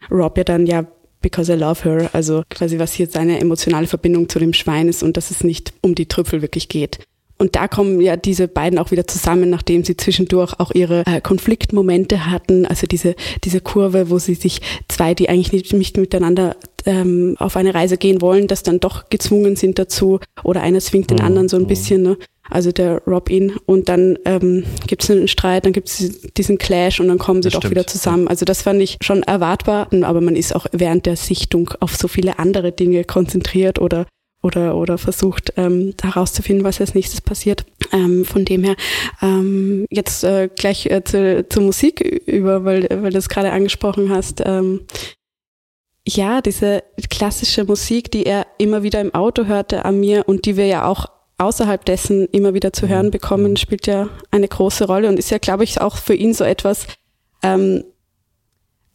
Rob 0.09 0.39
ja 0.39 0.45
dann, 0.45 0.67
ja, 0.67 0.87
because 1.25 1.51
I 1.51 1.57
love 1.57 1.83
her. 1.85 2.11
Also 2.13 2.45
quasi, 2.51 2.79
was 2.79 2.93
hier 2.93 3.09
seine 3.09 3.41
emotionale 3.41 3.89
Verbindung 3.89 4.29
zu 4.29 4.39
dem 4.39 4.53
Schwein 4.53 4.89
ist 4.89 5.03
und 5.03 5.17
dass 5.17 5.33
es 5.33 5.43
nicht 5.43 5.73
um 5.81 5.97
die 5.97 6.07
Trüffel 6.07 6.43
wirklich 6.43 6.69
geht. 6.69 7.01
Und 7.37 7.57
da 7.57 7.67
kommen 7.67 8.01
ja 8.01 8.17
diese 8.17 8.47
beiden 8.47 8.79
auch 8.79 8.93
wieder 8.93 9.09
zusammen, 9.09 9.51
nachdem 9.51 9.83
sie 9.83 9.97
zwischendurch 9.97 10.61
auch 10.61 10.71
ihre 10.71 11.03
äh, 11.07 11.21
Konfliktmomente 11.21 12.31
hatten. 12.31 12.65
Also 12.65 12.87
diese, 12.87 13.17
diese 13.43 13.61
Kurve, 13.61 14.09
wo 14.09 14.19
sie 14.19 14.35
sich 14.35 14.61
zwei, 14.89 15.15
die 15.15 15.29
eigentlich 15.29 15.53
nicht, 15.53 15.73
nicht 15.73 15.97
miteinander 15.97 16.57
ähm, 16.87 17.35
auf 17.39 17.57
eine 17.57 17.75
Reise 17.75 17.97
gehen 17.97 18.21
wollen, 18.21 18.47
das 18.47 18.63
dann 18.63 18.79
doch 18.79 19.09
gezwungen 19.09 19.57
sind 19.57 19.81
dazu. 19.81 20.21
Oder 20.45 20.61
einer 20.61 20.79
zwingt 20.79 21.11
den 21.11 21.19
mhm. 21.19 21.25
anderen 21.25 21.49
so 21.49 21.57
ein 21.57 21.65
mhm. 21.65 21.69
bisschen. 21.69 22.03
Ne? 22.03 22.19
Also 22.51 22.73
der 22.73 23.03
Robin. 23.07 23.57
Und 23.67 23.89
dann 23.89 24.19
ähm, 24.25 24.65
gibt 24.87 25.03
es 25.03 25.11
einen 25.11 25.29
Streit, 25.29 25.65
dann 25.65 25.73
gibt 25.73 25.89
es 25.89 26.21
diesen 26.37 26.59
Clash 26.59 27.01
und 27.01 27.09
dann 27.09 27.19
kommen 27.19 27.43
sie 27.43 27.49
das 27.49 27.55
doch 27.55 27.61
stimmt. 27.61 27.71
wieder 27.73 27.87
zusammen. 27.87 28.29
Also 28.29 28.45
das 28.45 28.63
fand 28.63 28.81
ich 28.83 28.99
schon 29.01 29.23
erwartbar, 29.23 29.89
aber 30.03 30.21
man 30.21 30.37
ist 30.37 30.55
auch 30.55 30.67
während 30.73 31.07
der 31.07 31.17
Sichtung 31.17 31.71
auf 31.81 31.97
so 31.97 32.09
viele 32.09 32.39
andere 32.39 32.73
Dinge 32.73 33.05
konzentriert 33.05 33.79
oder 33.79 34.07
oder, 34.45 34.77
oder 34.77 34.99
versucht 34.99 35.55
ähm, 35.57 35.95
herauszufinden, 36.03 36.65
was 36.65 36.79
als 36.79 36.95
nächstes 36.95 37.23
passiert. 37.23 37.65
Ähm, 37.93 38.27
von 38.27 38.45
dem 38.45 38.63
her 38.63 38.77
ähm, 39.23 39.87
jetzt 39.91 40.23
äh, 40.23 40.51
gleich 40.55 40.85
äh, 40.87 41.03
zu, 41.03 41.47
zur 41.49 41.63
Musik 41.63 42.01
über, 42.27 42.65
weil, 42.65 42.87
weil 42.91 43.11
du 43.11 43.19
es 43.19 43.31
gerade 43.31 43.53
angesprochen 43.53 44.11
hast. 44.11 44.43
Ähm, 44.45 44.83
ja, 46.07 46.43
diese 46.43 46.83
klassische 47.09 47.65
Musik, 47.65 48.11
die 48.11 48.27
er 48.27 48.47
immer 48.59 48.83
wieder 48.83 49.01
im 49.01 49.15
Auto 49.15 49.47
hörte 49.47 49.87
an 49.87 49.99
mir 49.99 50.25
und 50.29 50.45
die 50.45 50.59
wir 50.59 50.67
ja 50.67 50.87
auch 50.87 51.07
außerhalb 51.39 51.85
dessen 51.85 52.27
immer 52.27 52.55
wieder 52.55 52.73
zu 52.73 52.89
hören 52.89 53.07
mhm. 53.07 53.13
bekommen, 53.13 53.51
mhm. 53.53 53.57
spielt 53.57 53.87
ja 53.87 54.09
eine 54.31 54.49
große 54.49 54.87
Rolle 54.87 55.09
und 55.09 55.19
ist 55.19 55.31
ja, 55.31 55.39
glaube 55.39 55.65
ich, 55.65 55.81
auch 55.81 55.97
für 55.97 56.15
ihn 56.15 56.35
so 56.35 56.45
etwas 56.45 56.87
ähm, 57.43 57.85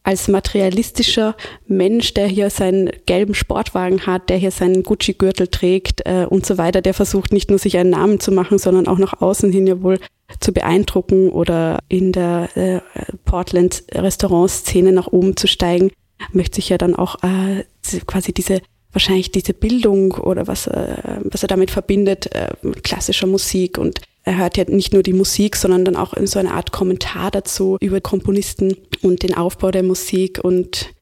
als 0.03 0.27
materialistischer 0.27 1.35
Mensch, 1.67 2.13
der 2.13 2.27
hier 2.27 2.49
seinen 2.49 2.89
gelben 3.05 3.35
Sportwagen 3.35 4.05
hat, 4.05 4.29
der 4.29 4.37
hier 4.37 4.51
seinen 4.51 4.83
Gucci-Gürtel 4.83 5.47
trägt 5.49 6.01
äh, 6.05 6.25
und 6.27 6.45
so 6.45 6.57
weiter, 6.57 6.81
der 6.81 6.93
versucht 6.93 7.33
nicht 7.33 7.49
nur 7.49 7.59
sich 7.59 7.77
einen 7.77 7.91
Namen 7.91 8.19
zu 8.19 8.31
machen, 8.31 8.57
sondern 8.57 8.87
auch 8.87 8.97
nach 8.97 9.21
außen 9.21 9.51
hin 9.51 9.67
ja 9.67 9.81
wohl 9.81 9.99
zu 10.39 10.53
beeindrucken 10.53 11.29
oder 11.29 11.79
in 11.89 12.11
der 12.11 12.49
äh, 12.55 12.79
Portland-Restaurantszene 13.25 14.91
nach 14.91 15.07
oben 15.07 15.35
zu 15.35 15.47
steigen, 15.47 15.91
möchte 16.31 16.55
sich 16.55 16.69
ja 16.69 16.77
dann 16.77 16.95
auch 16.95 17.17
äh, 17.23 17.65
quasi 18.05 18.33
diese 18.33 18.61
wahrscheinlich 18.91 19.31
diese 19.31 19.53
Bildung 19.53 20.13
oder 20.13 20.47
was, 20.47 20.67
äh, 20.67 21.19
was 21.23 21.43
er 21.43 21.47
damit 21.47 21.71
verbindet, 21.71 22.33
äh, 22.33 22.49
mit 22.61 22.83
klassischer 22.83 23.27
Musik 23.27 23.77
und 23.77 24.01
er 24.23 24.37
hört 24.37 24.57
ja 24.57 24.65
nicht 24.65 24.93
nur 24.93 25.03
die 25.03 25.13
Musik, 25.13 25.55
sondern 25.55 25.85
dann 25.85 25.95
auch 25.95 26.13
in 26.13 26.27
so 26.27 26.39
eine 26.39 26.51
Art 26.51 26.71
Kommentar 26.71 27.31
dazu 27.31 27.77
über 27.79 28.01
Komponisten 28.01 28.75
und 29.01 29.23
den 29.23 29.35
Aufbau 29.35 29.71
der 29.71 29.83
Musik 29.83 30.39
und 30.43 30.93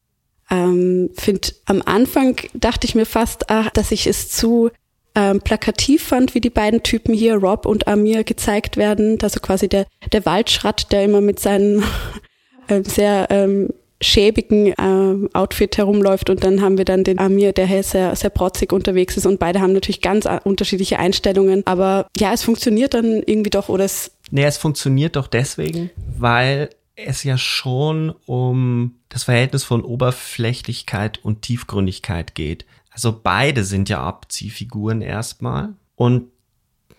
ähm, 0.49 1.09
finde 1.13 1.49
am 1.65 1.81
Anfang 1.85 2.37
dachte 2.53 2.87
ich 2.87 2.95
mir 2.95 3.05
fast, 3.05 3.49
ach, 3.49 3.69
dass 3.71 3.91
ich 3.91 4.07
es 4.07 4.29
zu 4.29 4.69
ähm, 5.15 5.41
plakativ 5.41 6.03
fand, 6.03 6.35
wie 6.35 6.41
die 6.41 6.51
beiden 6.51 6.83
Typen 6.83 7.13
hier, 7.13 7.35
Rob 7.35 7.65
und 7.65 7.87
Amir, 7.87 8.23
gezeigt 8.23 8.77
werden. 8.77 9.17
Also 9.21 9.39
quasi 9.39 9.67
der, 9.67 9.87
der 10.11 10.25
Waldschratt, 10.25 10.91
der 10.91 11.03
immer 11.03 11.21
mit 11.21 11.39
seinen 11.39 11.83
äh, 12.67 12.83
sehr 12.83 13.27
ähm, 13.29 13.73
schäbigen 14.01 14.67
äh, 14.67 15.29
Outfit 15.33 15.77
herumläuft 15.77 16.29
und 16.29 16.43
dann 16.43 16.61
haben 16.61 16.77
wir 16.77 16.85
dann 16.85 17.03
den 17.03 17.19
Amir, 17.19 17.53
der 17.53 17.67
hier 17.67 17.83
sehr, 17.83 18.15
sehr 18.15 18.29
protzig 18.29 18.71
unterwegs 18.71 19.17
ist 19.17 19.25
und 19.25 19.39
beide 19.39 19.61
haben 19.61 19.73
natürlich 19.73 20.01
ganz 20.01 20.27
unterschiedliche 20.43 20.99
Einstellungen, 20.99 21.63
aber 21.65 22.07
ja, 22.17 22.33
es 22.33 22.43
funktioniert 22.43 22.93
dann 22.93 23.23
irgendwie 23.25 23.49
doch 23.49 23.69
oder 23.69 23.85
es... 23.85 24.11
Nee, 24.29 24.43
es 24.43 24.57
funktioniert 24.57 25.15
doch 25.15 25.27
deswegen, 25.27 25.89
weil 26.17 26.69
es 26.95 27.23
ja 27.23 27.37
schon 27.37 28.13
um 28.25 28.95
das 29.09 29.23
Verhältnis 29.23 29.63
von 29.63 29.83
Oberflächlichkeit 29.83 31.23
und 31.23 31.43
Tiefgründigkeit 31.43 32.35
geht. 32.35 32.65
Also 32.91 33.17
beide 33.21 33.63
sind 33.63 33.89
ja 33.89 34.01
Abziehfiguren 34.01 35.01
erstmal 35.01 35.73
und 35.95 36.29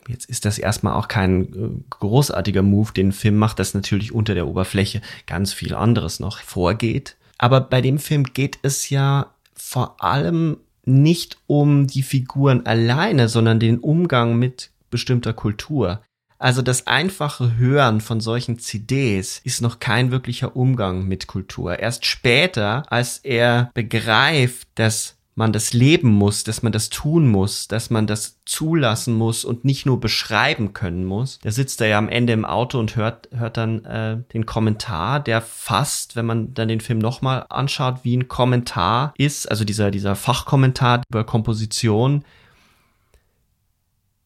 Jetzt 0.09 0.25
ist 0.25 0.47
das 0.47 0.59
erstmal 0.59 0.95
auch 0.95 1.07
kein 1.07 1.43
äh, 1.55 1.69
großartiger 1.91 2.63
Move, 2.63 2.93
den 2.93 3.13
Film 3.13 3.37
macht, 3.37 3.59
dass 3.59 3.75
natürlich 3.75 4.13
unter 4.13 4.35
der 4.35 4.49
Oberfläche 4.49 5.03
ganz 5.27 5.53
viel 5.53 5.75
anderes 5.75 6.19
noch 6.19 6.41
vorgeht. 6.41 7.17
Aber 7.37 7.61
bei 7.61 7.83
dem 7.83 7.99
Film 7.99 8.25
geht 8.25 8.59
es 8.63 8.89
ja 8.89 9.27
vor 9.55 10.03
allem 10.03 10.57
nicht 10.87 11.37
um 11.47 11.87
die 11.87 12.03
Figuren 12.03 12.65
alleine, 12.65 13.29
sondern 13.29 13.61
den 13.61 13.79
Umgang 13.79 14.39
mit 14.39 14.71
bestimmter 14.91 15.35
Kultur. 15.35 16.01
Also 16.39 16.63
das 16.63 16.87
einfache 16.87 17.57
Hören 17.57 18.01
von 18.01 18.21
solchen 18.21 18.59
CDs 18.59 19.41
ist 19.45 19.61
noch 19.61 19.81
kein 19.81 20.11
wirklicher 20.11 20.57
Umgang 20.57 21.07
mit 21.07 21.27
Kultur. 21.27 21.79
Erst 21.79 22.07
später, 22.07 22.91
als 22.91 23.19
er 23.19 23.71
begreift, 23.75 24.69
dass 24.77 25.18
man 25.39 25.53
das 25.53 25.73
leben 25.73 26.11
muss, 26.11 26.43
dass 26.43 26.63
man 26.65 26.73
das 26.73 26.91
tun 26.91 27.29
muss, 27.29 27.69
dass 27.69 27.91
man 27.91 28.09
das 28.09 28.41
zulassen 28.45 29.15
muss 29.15 29.45
und 29.45 29.65
nicht 29.65 29.87
nur 29.87 30.01
beschreiben 30.01 30.73
können 30.73 31.05
muss. 31.05 31.39
Da 31.43 31.53
sitzt 31.53 31.81
er 31.81 31.87
ja 31.87 31.99
am 31.99 32.09
Ende 32.09 32.33
im 32.33 32.45
Auto 32.45 32.81
und 32.81 32.97
hört, 32.97 33.29
hört 33.33 33.57
dann 33.57 33.85
äh, 33.85 34.19
den 34.33 34.47
Kommentar, 34.47 35.21
der 35.21 35.41
fast, 35.41 36.17
wenn 36.17 36.27
man 36.27 36.55
dann 36.55 36.67
den 36.67 36.81
Film 36.81 36.99
nochmal 36.99 37.47
anschaut, 37.51 38.01
wie 38.03 38.17
ein 38.17 38.27
Kommentar 38.27 39.15
ist, 39.17 39.49
also 39.49 39.65
dieser, 39.65 39.93
dieser 39.93 40.17
Fachkommentar 40.17 41.03
über 41.09 41.23
Komposition, 41.23 42.25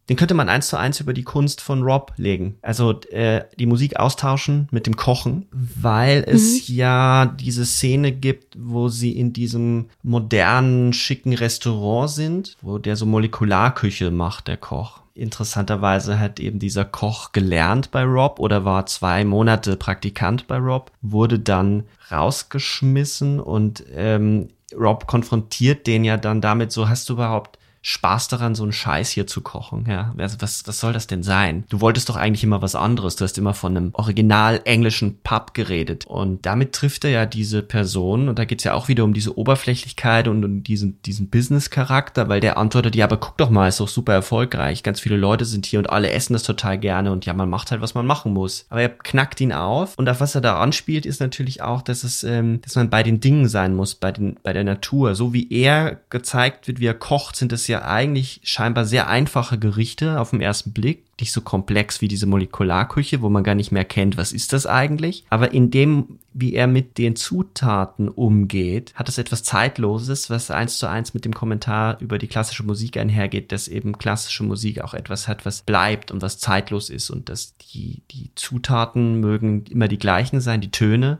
den 0.08 0.16
könnte 0.16 0.34
man 0.34 0.48
eins 0.48 0.68
zu 0.68 0.76
eins 0.76 1.00
über 1.00 1.12
die 1.12 1.22
Kunst 1.22 1.60
von 1.60 1.82
Rob 1.82 2.12
legen. 2.16 2.56
Also 2.60 3.00
äh, 3.10 3.44
die 3.58 3.66
Musik 3.66 3.96
austauschen 3.96 4.68
mit 4.70 4.86
dem 4.86 4.96
Kochen, 4.96 5.46
weil 5.52 6.24
es 6.26 6.68
mhm. 6.68 6.74
ja 6.74 7.26
diese 7.26 7.64
Szene 7.64 8.12
gibt, 8.12 8.56
wo 8.58 8.88
sie 8.88 9.12
in 9.12 9.32
diesem 9.32 9.86
modernen, 10.02 10.92
schicken 10.92 11.34
Restaurant 11.34 12.10
sind, 12.10 12.56
wo 12.62 12.78
der 12.78 12.96
so 12.96 13.06
Molekularküche 13.06 14.10
macht, 14.10 14.48
der 14.48 14.56
Koch. 14.56 15.02
Interessanterweise 15.14 16.18
hat 16.18 16.40
eben 16.40 16.58
dieser 16.58 16.86
Koch 16.86 17.32
gelernt 17.32 17.90
bei 17.90 18.02
Rob 18.02 18.40
oder 18.40 18.64
war 18.64 18.86
zwei 18.86 19.24
Monate 19.24 19.76
Praktikant 19.76 20.46
bei 20.46 20.56
Rob, 20.56 20.90
wurde 21.02 21.38
dann 21.38 21.84
rausgeschmissen 22.10 23.38
und 23.38 23.84
ähm, 23.94 24.48
Rob 24.74 25.06
konfrontiert 25.06 25.86
den 25.86 26.02
ja 26.04 26.16
dann 26.16 26.40
damit 26.40 26.72
so, 26.72 26.88
hast 26.88 27.08
du 27.08 27.14
überhaupt 27.14 27.58
Spaß 27.84 28.28
daran, 28.28 28.54
so 28.54 28.62
einen 28.62 28.72
Scheiß 28.72 29.10
hier 29.10 29.26
zu 29.26 29.40
kochen. 29.40 29.86
Ja, 29.88 30.14
also 30.16 30.36
was, 30.38 30.66
was 30.68 30.78
soll 30.78 30.92
das 30.92 31.08
denn 31.08 31.24
sein? 31.24 31.64
Du 31.68 31.80
wolltest 31.80 32.08
doch 32.08 32.14
eigentlich 32.14 32.44
immer 32.44 32.62
was 32.62 32.76
anderes. 32.76 33.16
Du 33.16 33.24
hast 33.24 33.36
immer 33.38 33.54
von 33.54 33.76
einem 33.76 33.90
original 33.94 34.60
englischen 34.64 35.18
Pub 35.22 35.52
geredet. 35.52 36.06
Und 36.06 36.46
damit 36.46 36.74
trifft 36.74 37.04
er 37.04 37.10
ja 37.10 37.26
diese 37.26 37.60
Person. 37.60 38.28
Und 38.28 38.38
da 38.38 38.44
geht's 38.44 38.62
ja 38.62 38.74
auch 38.74 38.86
wieder 38.86 39.02
um 39.02 39.14
diese 39.14 39.36
Oberflächlichkeit 39.36 40.28
und 40.28 40.44
um 40.44 40.62
diesen, 40.62 41.02
diesen 41.02 41.28
Business-Charakter, 41.28 42.28
weil 42.28 42.40
der 42.40 42.56
antwortet, 42.56 42.94
ja, 42.94 43.04
aber 43.04 43.16
guck 43.16 43.36
doch 43.38 43.50
mal, 43.50 43.66
ist 43.66 43.80
doch 43.80 43.88
super 43.88 44.12
erfolgreich. 44.12 44.84
Ganz 44.84 45.00
viele 45.00 45.16
Leute 45.16 45.44
sind 45.44 45.66
hier 45.66 45.80
und 45.80 45.90
alle 45.90 46.10
essen 46.10 46.34
das 46.34 46.44
total 46.44 46.78
gerne. 46.78 47.10
Und 47.10 47.26
ja, 47.26 47.32
man 47.34 47.50
macht 47.50 47.72
halt, 47.72 47.80
was 47.80 47.94
man 47.94 48.06
machen 48.06 48.32
muss. 48.32 48.64
Aber 48.68 48.80
er 48.82 48.90
knackt 48.90 49.40
ihn 49.40 49.52
auf. 49.52 49.98
Und 49.98 50.08
auf 50.08 50.20
was 50.20 50.36
er 50.36 50.40
da 50.40 50.60
anspielt, 50.60 51.04
ist 51.04 51.20
natürlich 51.20 51.62
auch, 51.62 51.82
dass 51.82 52.04
es, 52.04 52.22
ähm, 52.22 52.60
dass 52.62 52.76
man 52.76 52.90
bei 52.90 53.02
den 53.02 53.18
Dingen 53.18 53.48
sein 53.48 53.74
muss, 53.74 53.96
bei 53.96 54.12
den, 54.12 54.36
bei 54.44 54.52
der 54.52 54.62
Natur. 54.62 55.16
So 55.16 55.32
wie 55.32 55.50
er 55.50 55.98
gezeigt 56.10 56.68
wird, 56.68 56.78
wie 56.78 56.86
er 56.86 56.94
kocht, 56.94 57.34
sind 57.34 57.52
es 57.52 57.66
ja 57.72 57.82
eigentlich 57.84 58.40
scheinbar 58.44 58.84
sehr 58.84 59.08
einfache 59.08 59.58
Gerichte 59.58 60.20
auf 60.20 60.30
den 60.30 60.40
ersten 60.40 60.72
Blick, 60.72 61.04
nicht 61.20 61.32
so 61.32 61.40
komplex 61.40 62.00
wie 62.00 62.08
diese 62.08 62.26
Molekularküche, 62.26 63.22
wo 63.22 63.28
man 63.28 63.44
gar 63.44 63.54
nicht 63.54 63.72
mehr 63.72 63.84
kennt, 63.84 64.16
was 64.16 64.32
ist 64.32 64.52
das 64.52 64.66
eigentlich. 64.66 65.24
Aber 65.30 65.52
in 65.52 65.70
dem, 65.70 66.18
wie 66.32 66.54
er 66.54 66.66
mit 66.66 66.98
den 66.98 67.16
Zutaten 67.16 68.08
umgeht, 68.08 68.92
hat 68.94 69.08
es 69.08 69.18
etwas 69.18 69.42
Zeitloses, 69.42 70.30
was 70.30 70.50
eins 70.50 70.78
zu 70.78 70.86
eins 70.88 71.14
mit 71.14 71.24
dem 71.24 71.34
Kommentar 71.34 72.00
über 72.00 72.18
die 72.18 72.28
klassische 72.28 72.62
Musik 72.62 72.96
einhergeht, 72.96 73.52
dass 73.52 73.68
eben 73.68 73.98
klassische 73.98 74.44
Musik 74.44 74.80
auch 74.80 74.94
etwas 74.94 75.28
hat, 75.28 75.44
was 75.44 75.62
bleibt 75.62 76.10
und 76.10 76.22
was 76.22 76.38
zeitlos 76.38 76.90
ist 76.90 77.10
und 77.10 77.28
dass 77.28 77.56
die, 77.56 78.02
die 78.10 78.30
Zutaten 78.34 79.20
mögen 79.20 79.64
immer 79.66 79.88
die 79.88 79.98
gleichen 79.98 80.40
sein, 80.40 80.60
die 80.60 80.70
Töne, 80.70 81.18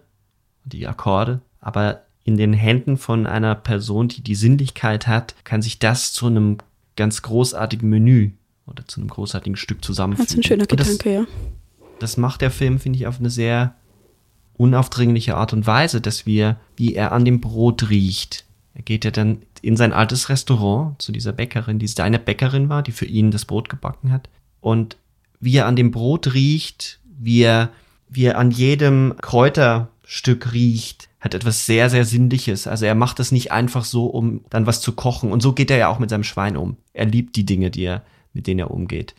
die 0.65 0.87
Akkorde, 0.87 1.41
aber 1.61 2.03
in 2.25 2.37
den 2.37 2.53
Händen 2.53 2.97
von 2.97 3.27
einer 3.27 3.55
Person, 3.55 4.09
die 4.09 4.23
die 4.23 4.35
Sinnlichkeit 4.35 5.07
hat, 5.07 5.35
kann 5.45 5.63
sich 5.63 5.79
das 5.79 6.13
zu 6.13 6.27
einem 6.27 6.59
ganz 6.97 7.23
großartigen 7.23 7.89
Menü 7.89 8.31
oder 8.67 8.87
zu 8.87 9.01
einem 9.01 9.09
großartigen 9.09 9.57
Stück 9.57 9.85
zusammenfügen. 9.85 10.27
Das 10.27 10.33
ist 10.33 10.39
ein 10.39 10.43
schöner 10.43 10.67
Gedanke, 10.67 10.97
das, 10.97 11.05
ja. 11.05 11.27
Das 11.99 12.17
macht 12.17 12.41
der 12.41 12.51
Film, 12.51 12.79
finde 12.79 12.99
ich, 12.99 13.07
auf 13.07 13.19
eine 13.19 13.31
sehr 13.31 13.75
unaufdringliche 14.57 15.37
Art 15.37 15.53
und 15.53 15.67
Weise, 15.67 16.01
dass 16.01 16.27
wir, 16.27 16.59
wie 16.77 16.95
er 16.95 17.13
an 17.13 17.25
dem 17.25 17.41
Brot 17.41 17.91
riecht. 17.91 18.45
Er 18.75 18.83
geht 18.83 19.05
ja 19.05 19.11
dann 19.11 19.43
in 19.61 19.77
sein 19.77 19.93
altes 19.93 20.29
Restaurant 20.29 21.01
zu 21.01 21.13
dieser 21.13 21.33
Bäckerin, 21.33 21.79
die 21.79 21.89
seine 21.89 22.19
Bäckerin 22.19 22.69
war, 22.69 22.83
die 22.83 22.93
für 22.93 23.07
ihn 23.07 23.31
das 23.31 23.45
Brot 23.45 23.69
gebacken 23.69 24.13
hat. 24.13 24.29
Und 24.61 24.97
wie 25.41 25.57
er 25.57 25.67
an 25.67 25.77
dem 25.77 25.91
Brot 25.91 26.35
riecht, 26.35 27.01
wie 27.05 27.43
er, 27.43 27.71
wie 28.09 28.25
er 28.25 28.39
an 28.39 28.51
jedem 28.51 29.15
Kräuterstück 29.21 30.53
riecht, 30.53 31.09
hat 31.23 31.35
etwas 31.35 31.65
sehr, 31.67 31.89
sehr 31.89 32.05
Sinnliches. 32.05 32.67
Also 32.67 32.85
er 32.85 32.97
macht 32.97 33.21
das 33.21 33.31
nicht 33.31 33.53
einfach 33.53 33.85
so, 33.85 34.07
um 34.07 34.45
dann 34.51 34.67
was 34.67 34.81
zu 34.81 34.93
kochen. 34.93 35.31
Und 35.31 35.41
so 35.41 35.53
geht 35.53 35.71
er 35.71 35.79
ja 35.79 35.89
auch 35.89 36.01
mit 36.01 36.11
seinem 36.11 36.25
Schwein 36.25 36.57
um. 36.57 36.77
Er 36.93 37.07
liebt 37.07 37.37
die 37.37 37.47
Dinge, 37.47 37.71
die 37.71 37.85
er, 37.85 38.03
mit 38.33 38.49
denen 38.49 38.59
er 38.59 38.73
umgeht. 38.73 39.15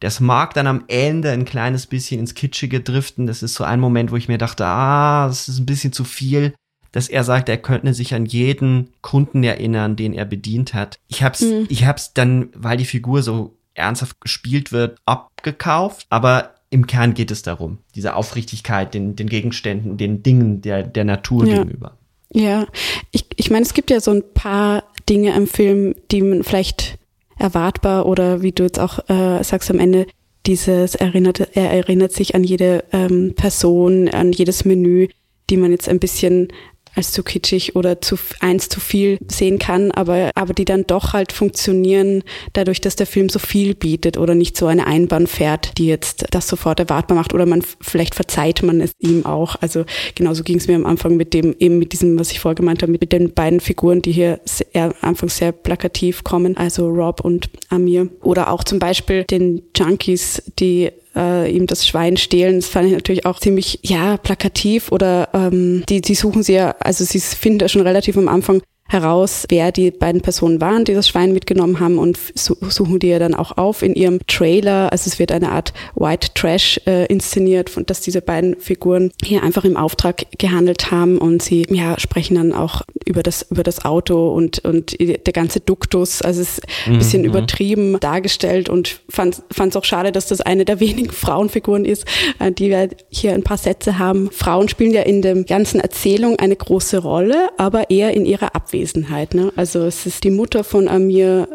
Das 0.00 0.20
mag 0.20 0.54
dann 0.54 0.66
am 0.66 0.84
Ende 0.88 1.30
ein 1.30 1.44
kleines 1.44 1.86
bisschen 1.86 2.18
ins 2.18 2.34
Kitschige 2.34 2.80
driften. 2.80 3.26
Das 3.26 3.42
ist 3.42 3.54
so 3.54 3.62
ein 3.62 3.78
Moment, 3.78 4.10
wo 4.10 4.16
ich 4.16 4.26
mir 4.26 4.38
dachte, 4.38 4.64
ah, 4.64 5.28
das 5.28 5.48
ist 5.48 5.58
ein 5.58 5.66
bisschen 5.66 5.92
zu 5.92 6.04
viel, 6.04 6.54
dass 6.92 7.08
er 7.08 7.24
sagt, 7.24 7.50
er 7.50 7.58
könnte 7.58 7.92
sich 7.92 8.14
an 8.14 8.24
jeden 8.24 8.94
Kunden 9.02 9.44
erinnern, 9.44 9.96
den 9.96 10.14
er 10.14 10.24
bedient 10.24 10.72
hat. 10.72 10.98
Ich 11.08 11.22
hab's, 11.22 11.42
mhm. 11.42 11.66
ich 11.68 11.84
hab's 11.84 12.14
dann, 12.14 12.48
weil 12.54 12.78
die 12.78 12.84
Figur 12.86 13.22
so 13.22 13.58
ernsthaft 13.74 14.20
gespielt 14.20 14.72
wird, 14.72 14.98
abgekauft. 15.04 16.06
Aber 16.08 16.53
im 16.74 16.88
Kern 16.88 17.14
geht 17.14 17.30
es 17.30 17.42
darum, 17.42 17.78
diese 17.94 18.16
Aufrichtigkeit 18.16 18.94
den, 18.94 19.14
den 19.14 19.28
Gegenständen, 19.28 19.96
den 19.96 20.24
Dingen 20.24 20.60
der, 20.60 20.82
der 20.82 21.04
Natur 21.04 21.46
ja. 21.46 21.58
gegenüber. 21.58 21.96
Ja, 22.32 22.66
ich, 23.12 23.26
ich 23.36 23.48
meine, 23.50 23.64
es 23.64 23.74
gibt 23.74 23.90
ja 23.90 24.00
so 24.00 24.10
ein 24.10 24.24
paar 24.34 24.82
Dinge 25.08 25.36
im 25.36 25.46
Film, 25.46 25.94
die 26.10 26.20
man 26.20 26.42
vielleicht 26.42 26.98
erwartbar 27.38 28.06
oder 28.06 28.42
wie 28.42 28.50
du 28.50 28.64
jetzt 28.64 28.80
auch 28.80 28.98
äh, 29.08 29.44
sagst 29.44 29.70
am 29.70 29.78
Ende, 29.78 30.06
dieses 30.46 30.96
erinnert, 30.96 31.56
er 31.56 31.70
erinnert 31.70 32.12
sich 32.12 32.34
an 32.34 32.42
jede 32.42 32.82
ähm, 32.92 33.34
Person, 33.36 34.08
an 34.08 34.32
jedes 34.32 34.64
Menü, 34.64 35.06
die 35.50 35.56
man 35.56 35.70
jetzt 35.70 35.88
ein 35.88 36.00
bisschen 36.00 36.48
als 36.94 37.12
zu 37.12 37.22
kitschig 37.22 37.76
oder 37.76 38.00
zu 38.00 38.16
eins 38.40 38.68
zu 38.68 38.80
viel 38.80 39.18
sehen 39.30 39.58
kann, 39.58 39.90
aber, 39.90 40.30
aber 40.34 40.54
die 40.54 40.64
dann 40.64 40.86
doch 40.86 41.12
halt 41.12 41.32
funktionieren, 41.32 42.22
dadurch, 42.52 42.80
dass 42.80 42.96
der 42.96 43.06
Film 43.06 43.28
so 43.28 43.38
viel 43.38 43.74
bietet 43.74 44.16
oder 44.16 44.34
nicht 44.34 44.56
so 44.56 44.66
eine 44.66 44.86
Einbahn 44.86 45.26
fährt, 45.26 45.78
die 45.78 45.86
jetzt 45.86 46.26
das 46.30 46.48
sofort 46.48 46.80
erwartbar 46.80 47.16
macht 47.16 47.34
oder 47.34 47.46
man 47.46 47.62
vielleicht 47.80 48.14
verzeiht 48.14 48.62
man 48.62 48.80
es 48.80 48.92
ihm 48.98 49.26
auch. 49.26 49.56
Also 49.60 49.84
genauso 50.14 50.42
ging 50.42 50.58
es 50.58 50.68
mir 50.68 50.76
am 50.76 50.86
Anfang 50.86 51.16
mit 51.16 51.34
dem, 51.34 51.54
eben 51.58 51.78
mit 51.78 51.92
diesem, 51.92 52.18
was 52.18 52.30
ich 52.30 52.40
vorher 52.40 52.54
habe, 52.64 52.86
mit 52.88 53.12
den 53.12 53.32
beiden 53.32 53.60
Figuren, 53.60 54.02
die 54.02 54.12
hier 54.12 54.40
sehr, 54.44 54.94
anfangs 55.00 55.36
sehr 55.36 55.52
plakativ 55.52 56.24
kommen, 56.24 56.56
also 56.56 56.88
Rob 56.88 57.20
und 57.20 57.50
Amir. 57.68 58.08
Oder 58.22 58.50
auch 58.50 58.64
zum 58.64 58.78
Beispiel 58.78 59.24
den 59.24 59.62
Junkies, 59.76 60.42
die 60.58 60.90
äh, 61.16 61.50
ihm 61.50 61.66
das 61.66 61.86
Schwein 61.86 62.16
stehlen. 62.16 62.56
Das 62.56 62.68
fand 62.68 62.86
ich 62.88 62.92
natürlich 62.92 63.26
auch 63.26 63.38
ziemlich, 63.38 63.80
ja, 63.82 64.16
plakativ 64.16 64.92
oder 64.92 65.28
ähm, 65.32 65.84
die, 65.88 66.00
die 66.00 66.14
suchen 66.14 66.42
sie 66.42 66.54
ja, 66.54 66.74
also 66.80 67.04
sie 67.04 67.20
finden 67.20 67.60
ja 67.60 67.68
schon 67.68 67.82
relativ 67.82 68.16
am 68.16 68.28
Anfang 68.28 68.62
heraus, 68.86 69.46
wer 69.48 69.72
die 69.72 69.90
beiden 69.90 70.20
Personen 70.20 70.60
waren, 70.60 70.84
die 70.84 70.94
das 70.94 71.08
Schwein 71.08 71.32
mitgenommen 71.32 71.80
haben 71.80 71.98
und 71.98 72.18
suchen 72.34 72.98
die 72.98 73.08
ja 73.08 73.18
dann 73.18 73.34
auch 73.34 73.56
auf 73.56 73.82
in 73.82 73.94
ihrem 73.94 74.20
Trailer. 74.26 74.92
Also 74.92 75.08
es 75.08 75.18
wird 75.18 75.32
eine 75.32 75.52
Art 75.52 75.72
White 75.94 76.28
Trash 76.34 76.80
äh, 76.86 77.06
inszeniert, 77.06 77.72
dass 77.86 78.02
diese 78.02 78.20
beiden 78.20 78.56
Figuren 78.60 79.10
hier 79.24 79.42
einfach 79.42 79.64
im 79.64 79.76
Auftrag 79.76 80.26
gehandelt 80.38 80.90
haben 80.90 81.18
und 81.18 81.42
sie 81.42 81.66
ja 81.70 81.98
sprechen 81.98 82.36
dann 82.36 82.52
auch 82.52 82.82
über 83.06 83.22
das 83.22 83.46
über 83.50 83.62
das 83.62 83.84
Auto 83.84 84.32
und 84.32 84.58
und 84.64 84.98
der 85.00 85.32
ganze 85.32 85.60
Duktus. 85.60 86.20
Also 86.20 86.42
es 86.42 86.58
ist 86.58 86.66
ein 86.86 86.98
bisschen 86.98 87.22
mhm. 87.22 87.28
übertrieben 87.28 87.98
dargestellt 88.00 88.68
und 88.68 89.00
fand 89.08 89.42
es 89.58 89.76
auch 89.76 89.84
schade, 89.84 90.12
dass 90.12 90.26
das 90.26 90.42
eine 90.42 90.64
der 90.66 90.78
wenigen 90.84 91.10
Frauenfiguren 91.10 91.86
ist, 91.86 92.04
äh, 92.38 92.52
die 92.52 92.68
wir 92.68 92.90
hier 93.08 93.32
ein 93.32 93.42
paar 93.42 93.58
Sätze 93.58 93.98
haben. 93.98 94.30
Frauen 94.30 94.68
spielen 94.68 94.92
ja 94.92 95.02
in 95.02 95.22
der 95.22 95.42
ganzen 95.44 95.80
Erzählung 95.80 96.38
eine 96.38 96.54
große 96.54 96.98
Rolle, 96.98 97.48
aber 97.56 97.90
eher 97.90 98.12
in 98.12 98.26
ihrer 98.26 98.54
Abwesenheit. 98.54 98.73
Abwesenheit. 98.74 99.34
Ne? 99.34 99.52
Also 99.56 99.84
es 99.84 100.06
ist 100.06 100.24
die 100.24 100.30
Mutter 100.30 100.64
von 100.64 100.88
Amir, 100.88 101.48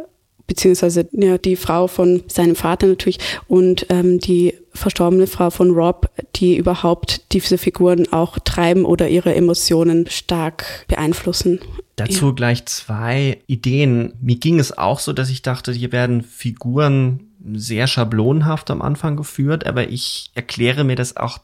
beziehungsweise 0.48 1.08
ja, 1.12 1.38
die 1.38 1.56
Frau 1.56 1.88
von 1.88 2.24
seinem 2.28 2.56
Vater 2.56 2.88
natürlich 2.88 3.20
und 3.48 3.86
ähm, 3.90 4.20
die 4.20 4.54
verstorbene 4.74 5.28
Frau 5.28 5.50
von 5.50 5.72
Rob, 5.72 6.10
die 6.38 6.56
überhaupt 6.56 7.34
diese 7.34 7.58
Figuren 7.58 8.12
auch 8.14 8.40
treiben 8.40 8.86
oder 8.86 9.10
ihre 9.10 9.36
Emotionen 9.36 10.08
stark 10.08 10.86
beeinflussen. 10.88 11.60
Dazu 11.98 12.28
ja. 12.28 12.32
gleich 12.32 12.66
zwei 12.66 13.40
Ideen. 13.48 14.14
Mir 14.22 14.38
ging 14.38 14.60
es 14.60 14.76
auch 14.78 15.00
so, 15.00 15.12
dass 15.12 15.30
ich 15.30 15.42
dachte, 15.42 15.74
hier 15.74 15.92
werden 15.92 16.24
Figuren 16.24 17.28
sehr 17.54 17.88
schablonhaft 17.88 18.72
am 18.72 18.82
Anfang 18.82 19.18
geführt, 19.18 19.68
aber 19.68 19.90
ich 19.90 20.32
erkläre 20.34 20.84
mir 20.84 20.96
das 20.96 21.18
auch 21.18 21.40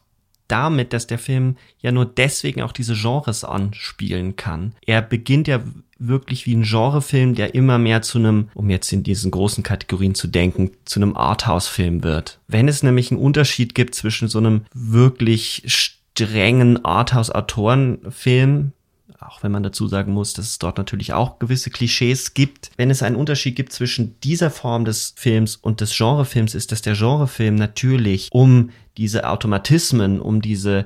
damit, 0.47 0.93
dass 0.93 1.07
der 1.07 1.19
Film 1.19 1.57
ja 1.79 1.91
nur 1.91 2.05
deswegen 2.05 2.61
auch 2.61 2.71
diese 2.71 2.95
Genres 2.95 3.43
anspielen 3.43 4.35
kann. 4.35 4.73
Er 4.85 5.01
beginnt 5.01 5.47
ja 5.47 5.61
wirklich 5.97 6.45
wie 6.45 6.55
ein 6.55 6.63
Genrefilm, 6.63 7.35
der 7.35 7.55
immer 7.55 7.77
mehr 7.77 8.01
zu 8.01 8.17
einem, 8.17 8.49
um 8.53 8.69
jetzt 8.69 8.91
in 8.91 9.03
diesen 9.03 9.31
großen 9.31 9.63
Kategorien 9.63 10.15
zu 10.15 10.27
denken, 10.27 10.71
zu 10.85 10.99
einem 10.99 11.15
Arthouse-Film 11.15 12.03
wird. 12.03 12.39
Wenn 12.47 12.67
es 12.67 12.83
nämlich 12.83 13.11
einen 13.11 13.21
Unterschied 13.21 13.75
gibt 13.75 13.95
zwischen 13.95 14.27
so 14.27 14.39
einem 14.39 14.65
wirklich 14.73 15.63
strengen 15.65 16.83
Arthouse-Autorenfilm, 16.83 18.73
auch 19.27 19.43
wenn 19.43 19.51
man 19.51 19.63
dazu 19.63 19.87
sagen 19.87 20.13
muss, 20.13 20.33
dass 20.33 20.47
es 20.47 20.59
dort 20.59 20.77
natürlich 20.77 21.13
auch 21.13 21.39
gewisse 21.39 21.69
Klischees 21.69 22.33
gibt. 22.33 22.71
Wenn 22.77 22.89
es 22.89 23.03
einen 23.03 23.15
Unterschied 23.15 23.55
gibt 23.55 23.71
zwischen 23.71 24.19
dieser 24.21 24.51
Form 24.51 24.85
des 24.85 25.13
Films 25.17 25.55
und 25.55 25.81
des 25.81 25.95
Genrefilms, 25.95 26.55
ist, 26.55 26.71
dass 26.71 26.81
der 26.81 26.95
Genrefilm 26.95 27.55
natürlich, 27.55 28.29
um 28.31 28.69
diese 28.97 29.27
Automatismen, 29.27 30.19
um 30.19 30.41
diese, 30.41 30.85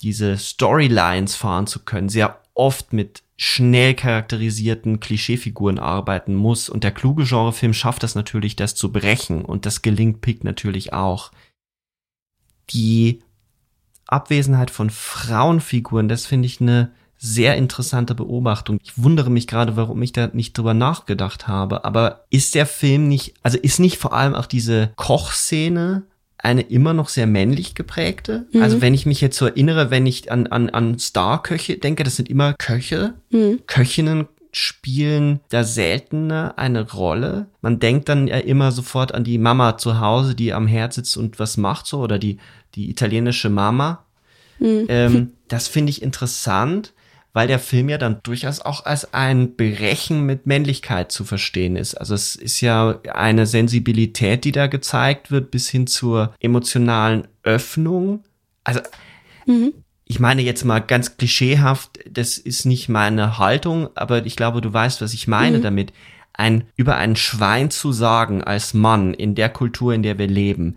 diese 0.00 0.38
Storylines 0.38 1.36
fahren 1.36 1.66
zu 1.66 1.80
können, 1.80 2.08
sehr 2.08 2.40
oft 2.54 2.92
mit 2.92 3.22
schnell 3.36 3.94
charakterisierten 3.94 5.00
Klischeefiguren 5.00 5.78
arbeiten 5.78 6.34
muss. 6.34 6.68
Und 6.68 6.84
der 6.84 6.92
kluge 6.92 7.24
Genrefilm 7.24 7.72
schafft 7.72 8.02
das 8.02 8.14
natürlich, 8.14 8.54
das 8.56 8.74
zu 8.74 8.92
brechen. 8.92 9.44
Und 9.44 9.64
das 9.64 9.82
gelingt 9.82 10.20
Pick 10.20 10.44
natürlich 10.44 10.92
auch. 10.92 11.32
Die 12.70 13.22
Abwesenheit 14.06 14.70
von 14.70 14.90
Frauenfiguren, 14.90 16.08
das 16.08 16.26
finde 16.26 16.46
ich 16.46 16.60
eine 16.60 16.92
sehr 17.22 17.56
interessante 17.56 18.14
Beobachtung. 18.14 18.78
Ich 18.82 18.92
wundere 18.96 19.30
mich 19.30 19.46
gerade, 19.46 19.76
warum 19.76 20.00
ich 20.00 20.12
da 20.12 20.30
nicht 20.32 20.56
drüber 20.56 20.72
nachgedacht 20.72 21.46
habe. 21.48 21.84
Aber 21.84 22.24
ist 22.30 22.54
der 22.54 22.64
Film 22.64 23.08
nicht, 23.08 23.34
also 23.42 23.58
ist 23.58 23.78
nicht 23.78 23.98
vor 23.98 24.14
allem 24.14 24.34
auch 24.34 24.46
diese 24.46 24.92
Kochszene 24.96 26.04
eine 26.38 26.62
immer 26.62 26.94
noch 26.94 27.10
sehr 27.10 27.26
männlich 27.26 27.74
geprägte? 27.74 28.46
Mhm. 28.52 28.62
Also 28.62 28.80
wenn 28.80 28.94
ich 28.94 29.04
mich 29.04 29.20
jetzt 29.20 29.36
so 29.36 29.44
erinnere, 29.44 29.90
wenn 29.90 30.06
ich 30.06 30.32
an, 30.32 30.46
an, 30.46 30.70
an 30.70 30.98
Star-Köche 30.98 31.76
denke, 31.76 32.04
das 32.04 32.16
sind 32.16 32.30
immer 32.30 32.54
Köche, 32.54 33.12
mhm. 33.28 33.60
Köchinnen 33.66 34.26
spielen 34.50 35.40
da 35.50 35.62
seltener 35.62 36.54
eine 36.56 36.90
Rolle. 36.90 37.48
Man 37.60 37.80
denkt 37.80 38.08
dann 38.08 38.28
ja 38.28 38.38
immer 38.38 38.72
sofort 38.72 39.12
an 39.12 39.24
die 39.24 39.36
Mama 39.36 39.76
zu 39.76 40.00
Hause, 40.00 40.34
die 40.34 40.54
am 40.54 40.66
Herd 40.66 40.94
sitzt 40.94 41.18
und 41.18 41.38
was 41.38 41.58
macht 41.58 41.86
so, 41.86 42.00
oder 42.00 42.18
die, 42.18 42.38
die 42.74 42.88
italienische 42.88 43.50
Mama. 43.50 44.06
Mhm. 44.58 44.86
Ähm, 44.88 45.32
das 45.48 45.68
finde 45.68 45.90
ich 45.90 46.00
interessant 46.00 46.94
weil 47.32 47.46
der 47.46 47.58
Film 47.58 47.88
ja 47.88 47.98
dann 47.98 48.20
durchaus 48.22 48.60
auch 48.60 48.84
als 48.84 49.14
ein 49.14 49.56
Brechen 49.56 50.26
mit 50.26 50.46
Männlichkeit 50.46 51.12
zu 51.12 51.24
verstehen 51.24 51.76
ist. 51.76 51.94
Also 51.94 52.14
es 52.14 52.34
ist 52.34 52.60
ja 52.60 52.98
eine 53.12 53.46
Sensibilität, 53.46 54.44
die 54.44 54.52
da 54.52 54.66
gezeigt 54.66 55.30
wird, 55.30 55.50
bis 55.50 55.68
hin 55.68 55.86
zur 55.86 56.34
emotionalen 56.40 57.28
Öffnung. 57.42 58.24
Also 58.64 58.80
mhm. 59.46 59.72
ich 60.04 60.18
meine 60.18 60.42
jetzt 60.42 60.64
mal 60.64 60.80
ganz 60.80 61.16
klischeehaft, 61.16 62.00
das 62.10 62.36
ist 62.36 62.66
nicht 62.66 62.88
meine 62.88 63.38
Haltung, 63.38 63.88
aber 63.94 64.26
ich 64.26 64.34
glaube, 64.34 64.60
du 64.60 64.72
weißt, 64.72 65.00
was 65.00 65.14
ich 65.14 65.28
meine 65.28 65.58
mhm. 65.58 65.62
damit. 65.62 65.92
Ein, 66.32 66.64
über 66.74 66.96
ein 66.96 67.16
Schwein 67.16 67.70
zu 67.70 67.92
sagen 67.92 68.42
als 68.42 68.72
Mann 68.72 69.12
in 69.14 69.34
der 69.34 69.50
Kultur, 69.50 69.92
in 69.92 70.02
der 70.02 70.16
wir 70.16 70.28
leben, 70.28 70.76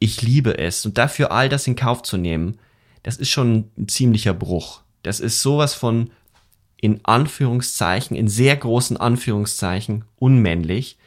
ich 0.00 0.22
liebe 0.22 0.58
es 0.58 0.84
und 0.84 0.98
dafür 0.98 1.30
all 1.30 1.48
das 1.48 1.66
in 1.66 1.76
Kauf 1.76 2.02
zu 2.02 2.16
nehmen, 2.16 2.58
das 3.04 3.16
ist 3.16 3.30
schon 3.30 3.70
ein 3.78 3.86
ziemlicher 3.86 4.34
Bruch. 4.34 4.83
Das 5.04 5.20
ist 5.20 5.40
sowas 5.40 5.74
von 5.74 6.10
in 6.80 7.00
Anführungszeichen, 7.04 8.16
in 8.16 8.28
sehr 8.28 8.56
großen 8.56 8.96
Anführungszeichen 8.96 10.04
unmännlich 10.18 10.98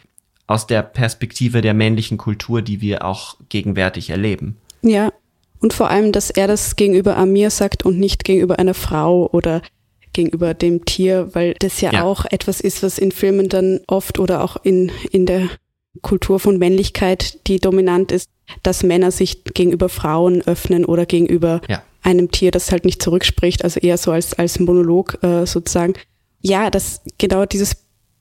aus 0.47 0.65
der 0.65 0.81
Perspektive 0.81 1.61
der 1.61 1.73
männlichen 1.73 2.17
Kultur, 2.17 2.61
die 2.61 2.81
wir 2.81 3.05
auch 3.05 3.35
gegenwärtig 3.49 4.09
erleben. 4.09 4.57
Ja, 4.81 5.11
und 5.59 5.73
vor 5.73 5.89
allem, 5.89 6.11
dass 6.11 6.29
er 6.29 6.47
das 6.47 6.75
gegenüber 6.77 7.17
Amir 7.17 7.51
sagt 7.51 7.83
und 7.83 7.99
nicht 7.99 8.23
gegenüber 8.23 8.57
einer 8.57 8.73
Frau 8.73 9.29
oder 9.31 9.61
gegenüber 10.13 10.53
dem 10.53 10.85
Tier, 10.85 11.29
weil 11.33 11.53
das 11.59 11.81
ja, 11.81 11.91
ja, 11.91 12.03
auch 12.03 12.25
etwas 12.25 12.61
ist, 12.61 12.81
was 12.81 12.97
in 12.97 13.11
Filmen 13.11 13.49
dann 13.49 13.81
oft 13.87 14.19
oder 14.19 14.43
auch 14.43 14.57
in, 14.63 14.91
in 15.11 15.25
der 15.25 15.49
Kultur 16.01 16.39
von 16.39 16.57
Männlichkeit, 16.57 17.47
die 17.47 17.59
dominant 17.59 18.11
ist, 18.11 18.29
dass 18.63 18.83
Männer 18.83 19.11
sich 19.11 19.43
gegenüber 19.43 19.89
Frauen 19.89 20.41
öffnen 20.41 20.85
oder 20.85 21.05
gegenüber 21.05 21.61
ja 21.67 21.83
einem 22.07 22.31
Tier, 22.31 22.51
das 22.51 22.71
halt 22.71 22.85
nicht 22.85 23.01
zurückspricht, 23.03 23.63
also 23.65 23.81
eher 23.81 23.97
so 23.97 24.11
als, 24.11 24.33
als 24.33 24.59
Monolog 24.59 25.21
äh, 25.23 25.45
sozusagen. 25.45 25.93
Ja, 26.41 26.69
das 26.69 27.01
genau 27.17 27.45
dieses 27.45 27.75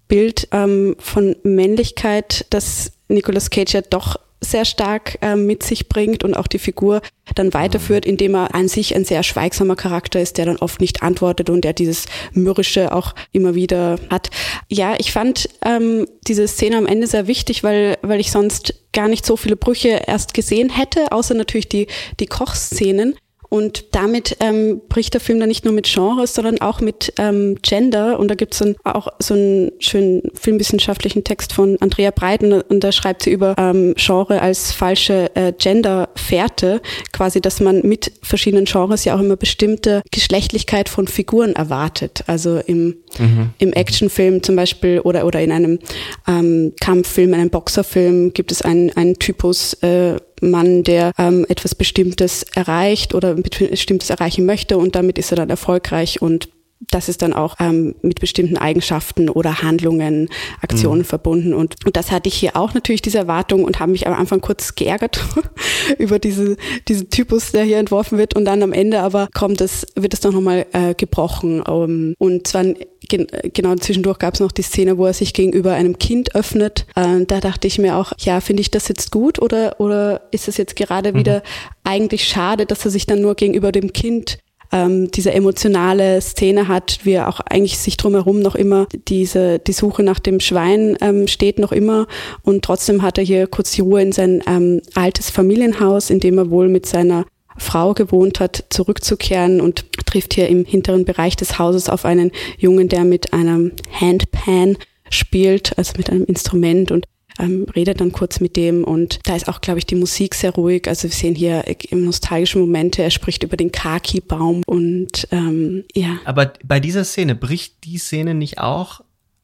Bild 0.08 0.48
ähm, 0.50 0.96
von 0.98 1.36
Männlichkeit, 1.44 2.46
das 2.50 2.92
Nicolas 3.08 3.50
Cage 3.50 3.74
ja 3.74 3.82
doch 3.82 4.16
sehr 4.50 4.64
stark 4.64 5.18
äh, 5.22 5.36
mit 5.36 5.62
sich 5.62 5.88
bringt 5.88 6.24
und 6.24 6.34
auch 6.34 6.46
die 6.46 6.58
Figur 6.58 7.00
dann 7.34 7.52
weiterführt, 7.52 8.06
indem 8.06 8.34
er 8.34 8.54
an 8.54 8.68
sich 8.68 8.94
ein 8.94 9.04
sehr 9.04 9.22
schweigsamer 9.22 9.76
Charakter 9.76 10.20
ist, 10.20 10.38
der 10.38 10.46
dann 10.46 10.56
oft 10.56 10.80
nicht 10.80 11.02
antwortet 11.02 11.50
und 11.50 11.62
der 11.62 11.72
dieses 11.72 12.06
Mürrische 12.32 12.92
auch 12.92 13.14
immer 13.32 13.54
wieder 13.54 13.98
hat. 14.10 14.30
Ja, 14.68 14.94
ich 14.98 15.12
fand 15.12 15.48
ähm, 15.64 16.06
diese 16.26 16.46
Szene 16.46 16.76
am 16.76 16.86
Ende 16.86 17.06
sehr 17.06 17.26
wichtig, 17.26 17.64
weil, 17.64 17.98
weil 18.02 18.20
ich 18.20 18.30
sonst 18.30 18.74
gar 18.92 19.08
nicht 19.08 19.26
so 19.26 19.36
viele 19.36 19.56
Brüche 19.56 20.02
erst 20.06 20.34
gesehen 20.34 20.70
hätte, 20.70 21.12
außer 21.12 21.34
natürlich 21.34 21.68
die, 21.68 21.86
die 22.20 22.26
Kochszenen. 22.26 23.14
Und 23.48 23.94
damit 23.94 24.36
ähm, 24.40 24.80
bricht 24.88 25.14
der 25.14 25.20
Film 25.20 25.40
dann 25.40 25.48
nicht 25.48 25.64
nur 25.64 25.74
mit 25.74 25.86
Genres, 25.86 26.34
sondern 26.34 26.60
auch 26.60 26.80
mit 26.80 27.12
ähm, 27.18 27.56
Gender. 27.62 28.18
Und 28.18 28.28
da 28.28 28.34
gibt 28.34 28.54
es 28.54 28.64
auch 28.84 29.08
so 29.18 29.34
einen 29.34 29.72
schönen 29.78 30.22
filmwissenschaftlichen 30.34 31.24
Text 31.24 31.52
von 31.52 31.76
Andrea 31.80 32.10
Breiten 32.10 32.52
und 32.52 32.82
da 32.82 32.92
schreibt 32.92 33.22
sie 33.22 33.30
über 33.30 33.54
ähm, 33.58 33.94
Genre 33.96 34.40
als 34.40 34.72
falsche 34.72 35.30
äh, 35.34 35.52
Gender-Fährte, 35.52 36.80
quasi, 37.12 37.40
dass 37.40 37.60
man 37.60 37.82
mit 37.82 38.12
verschiedenen 38.22 38.64
Genres 38.64 39.04
ja 39.04 39.14
auch 39.14 39.20
immer 39.20 39.36
bestimmte 39.36 40.02
Geschlechtlichkeit 40.10 40.88
von 40.88 41.06
Figuren 41.06 41.54
erwartet. 41.54 42.24
Also 42.26 42.58
im, 42.58 42.96
mhm. 43.18 43.50
im 43.58 43.72
Actionfilm 43.72 44.42
zum 44.42 44.56
Beispiel 44.56 45.00
oder, 45.00 45.26
oder 45.26 45.40
in 45.40 45.52
einem 45.52 45.78
ähm, 46.26 46.72
Kampffilm, 46.80 47.34
einem 47.34 47.50
Boxerfilm 47.50 48.32
gibt 48.32 48.52
es 48.52 48.62
einen, 48.62 48.90
einen 48.96 49.18
Typus 49.18 49.74
äh, 49.82 50.16
Mann, 50.42 50.82
der 50.82 51.12
ähm, 51.18 51.46
etwas 51.48 51.74
Bestimmtes 51.74 52.42
erreicht 52.54 53.14
oder 53.14 53.34
Bestimmtes 53.34 54.10
erreichen 54.10 54.46
möchte 54.46 54.78
und 54.78 54.94
damit 54.94 55.18
ist 55.18 55.32
er 55.32 55.36
dann 55.36 55.50
erfolgreich 55.50 56.20
und 56.22 56.48
das 56.80 57.08
ist 57.08 57.22
dann 57.22 57.32
auch 57.32 57.56
ähm, 57.58 57.94
mit 58.02 58.20
bestimmten 58.20 58.56
Eigenschaften 58.56 59.28
oder 59.28 59.62
Handlungen, 59.62 60.28
Aktionen 60.60 61.00
mhm. 61.00 61.06
verbunden. 61.06 61.54
Und, 61.54 61.76
und 61.86 61.96
das 61.96 62.10
hatte 62.10 62.28
ich 62.28 62.34
hier 62.34 62.56
auch 62.56 62.74
natürlich 62.74 63.02
diese 63.02 63.18
Erwartung 63.18 63.64
und 63.64 63.80
habe 63.80 63.92
mich 63.92 64.06
am 64.06 64.12
Anfang 64.12 64.40
kurz 64.40 64.74
geärgert 64.74 65.24
über 65.98 66.18
diese, 66.18 66.56
diesen 66.88 67.08
Typus, 67.08 67.52
der 67.52 67.64
hier 67.64 67.78
entworfen 67.78 68.18
wird. 68.18 68.34
Und 68.34 68.44
dann 68.44 68.62
am 68.62 68.72
Ende 68.72 69.00
aber 69.00 69.28
kommt 69.34 69.60
es, 69.60 69.86
wird 69.94 70.12
es 70.14 70.20
doch 70.20 70.32
nochmal 70.32 70.66
äh, 70.72 70.94
gebrochen. 70.94 71.62
Um, 71.62 71.84
ähm, 71.84 72.14
und 72.18 72.46
zwar 72.46 72.64
gen 73.08 73.26
genau 73.54 73.74
zwischendurch 73.76 74.18
gab 74.18 74.34
es 74.34 74.40
noch 74.40 74.52
die 74.52 74.62
Szene, 74.62 74.98
wo 74.98 75.06
er 75.06 75.12
sich 75.12 75.32
gegenüber 75.32 75.72
einem 75.72 75.98
Kind 75.98 76.34
öffnet. 76.34 76.86
Äh, 76.94 77.24
da 77.26 77.40
dachte 77.40 77.66
ich 77.66 77.78
mir 77.78 77.96
auch, 77.96 78.12
ja, 78.18 78.40
finde 78.40 78.60
ich 78.60 78.70
das 78.70 78.88
jetzt 78.88 79.10
gut 79.10 79.40
oder, 79.40 79.80
oder 79.80 80.22
ist 80.30 80.48
es 80.48 80.56
jetzt 80.56 80.76
gerade 80.76 81.12
mhm. 81.12 81.18
wieder 81.18 81.42
eigentlich 81.84 82.24
schade, 82.24 82.66
dass 82.66 82.84
er 82.84 82.90
sich 82.90 83.06
dann 83.06 83.20
nur 83.20 83.34
gegenüber 83.34 83.72
dem 83.72 83.92
Kind 83.92 84.38
ähm, 84.72 85.10
diese 85.10 85.32
emotionale 85.32 86.20
Szene 86.20 86.68
hat, 86.68 87.00
wie 87.04 87.12
er 87.12 87.28
auch 87.28 87.40
eigentlich 87.40 87.78
sich 87.78 87.96
drumherum 87.96 88.40
noch 88.40 88.54
immer 88.54 88.86
diese 89.08 89.58
die 89.58 89.72
Suche 89.72 90.02
nach 90.02 90.18
dem 90.18 90.40
Schwein 90.40 90.96
ähm, 91.00 91.28
steht 91.28 91.58
noch 91.58 91.72
immer. 91.72 92.06
Und 92.42 92.64
trotzdem 92.64 93.02
hat 93.02 93.18
er 93.18 93.24
hier 93.24 93.46
kurz 93.46 93.72
die 93.72 93.82
Ruhe 93.82 94.02
in 94.02 94.12
sein 94.12 94.42
ähm, 94.46 94.80
altes 94.94 95.30
Familienhaus, 95.30 96.10
in 96.10 96.20
dem 96.20 96.38
er 96.38 96.50
wohl 96.50 96.68
mit 96.68 96.86
seiner 96.86 97.24
Frau 97.58 97.94
gewohnt 97.94 98.40
hat, 98.40 98.64
zurückzukehren 98.70 99.60
und 99.60 99.86
trifft 100.06 100.34
hier 100.34 100.48
im 100.48 100.64
hinteren 100.64 101.04
Bereich 101.04 101.36
des 101.36 101.58
Hauses 101.58 101.88
auf 101.88 102.04
einen 102.04 102.30
Jungen, 102.58 102.88
der 102.88 103.04
mit 103.04 103.32
einem 103.32 103.72
Handpan 103.90 104.76
spielt, 105.10 105.76
also 105.78 105.94
mit 105.96 106.10
einem 106.10 106.24
Instrument. 106.24 106.90
Und 106.90 107.06
ähm, 107.38 107.66
redet 107.74 108.00
dann 108.00 108.12
kurz 108.12 108.40
mit 108.40 108.56
dem 108.56 108.84
und 108.84 109.18
da 109.24 109.36
ist 109.36 109.48
auch, 109.48 109.60
glaube 109.60 109.78
ich, 109.78 109.86
die 109.86 109.94
Musik 109.94 110.34
sehr 110.34 110.52
ruhig. 110.52 110.88
Also 110.88 111.04
wir 111.04 111.14
sehen 111.14 111.34
hier 111.34 111.64
nostalgische 111.90 112.58
Momente, 112.58 113.02
er 113.02 113.10
spricht 113.10 113.42
über 113.42 113.56
den 113.56 113.72
Kaki-Baum 113.72 114.62
und 114.66 115.28
ähm, 115.30 115.84
ja. 115.94 116.18
Aber 116.24 116.52
bei 116.64 116.80
dieser 116.80 117.04
Szene 117.04 117.34
bricht 117.34 117.84
die 117.84 117.98
Szene 117.98 118.34
nicht 118.34 118.58
auch 118.58 119.02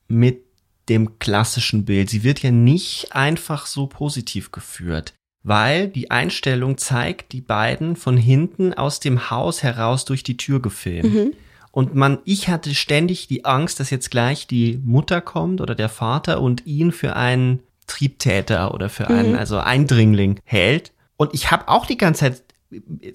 mit 0.09 0.45
dem 0.89 1.19
klassischen 1.19 1.85
Bild. 1.85 2.11
Sie 2.11 2.25
wird 2.25 2.43
ja 2.43 2.51
nicht 2.51 3.09
einfach 3.13 3.67
so 3.67 3.87
positiv 3.87 4.51
geführt, 4.53 5.15
weil 5.43 5.89
die 5.89 6.11
Einstellung 6.11 6.79
zeigt 6.79 7.33
die 7.33 7.41
beiden 7.41 7.97
von 7.97 8.17
hinten 8.17 8.75
aus 8.75 9.01
dem 9.01 9.31
Haus 9.31 9.63
heraus 9.63 10.05
durch 10.05 10.23
die 10.23 10.37
Tür 10.37 10.61
gefilmt. 10.61 11.15
Mhm. 11.15 11.33
Und 11.71 11.95
man, 11.95 12.19
ich 12.27 12.49
hatte 12.49 12.75
ständig 12.75 13.29
die 13.29 13.47
Angst, 13.47 13.81
dass 13.81 13.89
jetzt 13.89 14.11
gleich 14.11 14.47
die 14.47 14.79
Mutter 14.85 15.23
kommt 15.23 15.61
oder 15.63 15.75
der 15.75 15.89
Vater 15.89 16.43
und 16.43 16.67
ihn 16.67 16.93
für 16.93 17.17
einen 17.17 17.61
Triebtäter 17.93 18.73
oder 18.73 18.89
für 18.89 19.09
einen, 19.09 19.33
mhm. 19.33 19.39
also 19.39 19.59
Eindringling 19.59 20.41
hält. 20.45 20.93
Und 21.19 21.35
ich 21.35 21.51
habe 21.51 21.69
auch 21.69 21.87
die 21.87 21.99
ganze 21.99 22.21
Zeit 22.21 22.43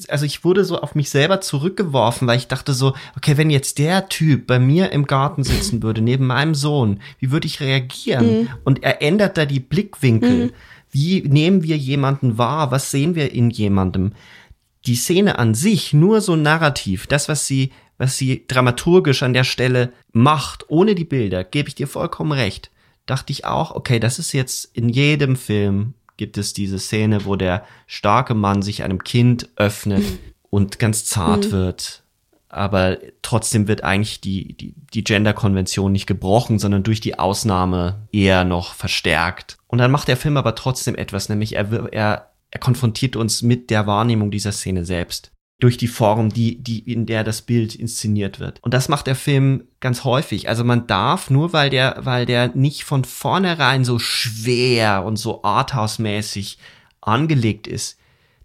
also 0.08 0.24
ich 0.24 0.44
wurde 0.44 0.64
so 0.64 0.80
auf 0.80 0.94
mich 0.94 1.10
selber 1.10 1.42
zurückgeworfen, 1.42 2.28
weil 2.28 2.38
ich 2.38 2.48
dachte 2.48 2.74
so, 2.74 2.94
okay, 3.16 3.38
wenn 3.38 3.50
jetzt 3.50 3.80
der 3.80 4.08
Typ 4.08 4.46
bei 4.46 4.60
mir 4.60 4.92
im 4.92 5.08
Garten 5.08 5.44
sitzen 5.44 5.82
würde, 5.82 6.02
neben 6.02 6.28
meinem 6.28 6.54
Sohn, 6.54 7.00
wie 7.18 7.32
würde 7.32 7.48
ich 7.48 7.60
reagieren? 7.60 8.42
Mhm. 8.42 8.50
Und 8.66 8.84
er 8.84 9.02
ändert 9.02 9.36
da 9.36 9.46
die 9.46 9.60
Blickwinkel. 9.60 10.46
Mhm. 10.46 10.52
Wie 10.92 11.22
nehmen 11.24 11.64
wir 11.64 11.76
jemanden 11.76 12.38
wahr? 12.38 12.70
Was 12.70 12.92
sehen 12.92 13.16
wir 13.16 13.34
in 13.34 13.50
jemandem? 13.50 14.12
Die 14.86 14.96
Szene 14.96 15.40
an 15.40 15.56
sich, 15.56 15.92
nur 15.92 16.22
so 16.22 16.36
narrativ, 16.36 17.08
das, 17.08 17.28
was 17.28 17.48
sie, 17.48 17.72
was 17.98 18.16
sie 18.16 18.46
dramaturgisch 18.48 19.24
an 19.24 19.34
der 19.34 19.44
Stelle 19.44 19.92
macht, 20.14 20.66
ohne 20.70 20.94
die 20.94 21.04
Bilder, 21.04 21.44
gebe 21.44 21.68
ich 21.68 21.74
dir 21.74 21.88
vollkommen 21.88 22.32
recht 22.32 22.70
dachte 23.08 23.34
ich 23.34 23.46
auch, 23.46 23.72
okay, 23.72 24.00
das 24.00 24.20
ist 24.20 24.34
jetzt 24.34 24.66
in 24.74 24.90
jedem 24.90 25.36
Film 25.36 25.96
gibt 26.18 26.38
es 26.38 26.54
diese 26.54 26.80
Szene, 26.80 27.26
wo 27.26 27.36
der 27.36 27.64
starke 27.86 28.34
Mann 28.34 28.62
sich 28.62 28.84
einem 28.84 29.04
Kind 29.04 29.50
öffnet 29.56 30.04
mhm. 30.04 30.20
und 30.50 30.80
ganz 30.80 31.06
zart 31.06 31.48
mhm. 31.48 31.52
wird. 31.52 32.04
Aber 32.50 32.98
trotzdem 33.22 33.68
wird 33.68 33.84
eigentlich 33.84 34.22
die, 34.22 34.54
die, 34.54 34.74
die 34.94 35.04
Gender-Konvention 35.04 35.92
nicht 35.92 36.08
gebrochen, 36.08 36.60
sondern 36.60 36.84
durch 36.84 37.02
die 37.02 37.20
Ausnahme 37.20 38.08
eher 38.12 38.46
noch 38.46 38.74
verstärkt. 38.74 39.58
Und 39.68 39.80
dann 39.80 39.92
macht 39.92 40.08
der 40.08 40.18
Film 40.18 40.38
aber 40.38 40.56
trotzdem 40.56 40.96
etwas, 40.96 41.30
nämlich 41.30 41.56
er, 41.56 41.94
er, 41.94 42.32
er 42.50 42.60
konfrontiert 42.60 43.16
uns 43.16 43.42
mit 43.42 43.70
der 43.70 43.86
Wahrnehmung 43.86 44.32
dieser 44.32 44.54
Szene 44.54 44.86
selbst 44.86 45.32
durch 45.60 45.78
die 45.78 45.88
Form, 45.88 46.30
die, 46.30 46.62
die, 46.62 46.80
in 46.80 47.08
der 47.08 47.24
das 47.24 47.42
Bild 47.42 47.74
inszeniert 47.74 48.40
wird. 48.40 48.62
Und 48.64 48.74
das 48.74 48.90
macht 48.90 49.08
der 49.08 49.16
Film 49.16 49.64
ganz 49.80 50.04
häufig. 50.04 50.50
Also 50.50 50.64
man 50.64 50.86
darf, 50.86 51.32
nur 51.32 51.52
weil 51.52 51.72
der, 51.72 51.98
weil 52.02 52.28
der 52.28 52.56
nicht 52.56 52.84
von 52.84 53.04
vornherein 53.04 53.84
so 53.84 53.98
schwer 53.98 55.04
und 55.04 55.18
so 55.18 55.42
arthouse-mäßig 55.44 56.60
angelegt 57.02 57.66
ist, 57.66 57.98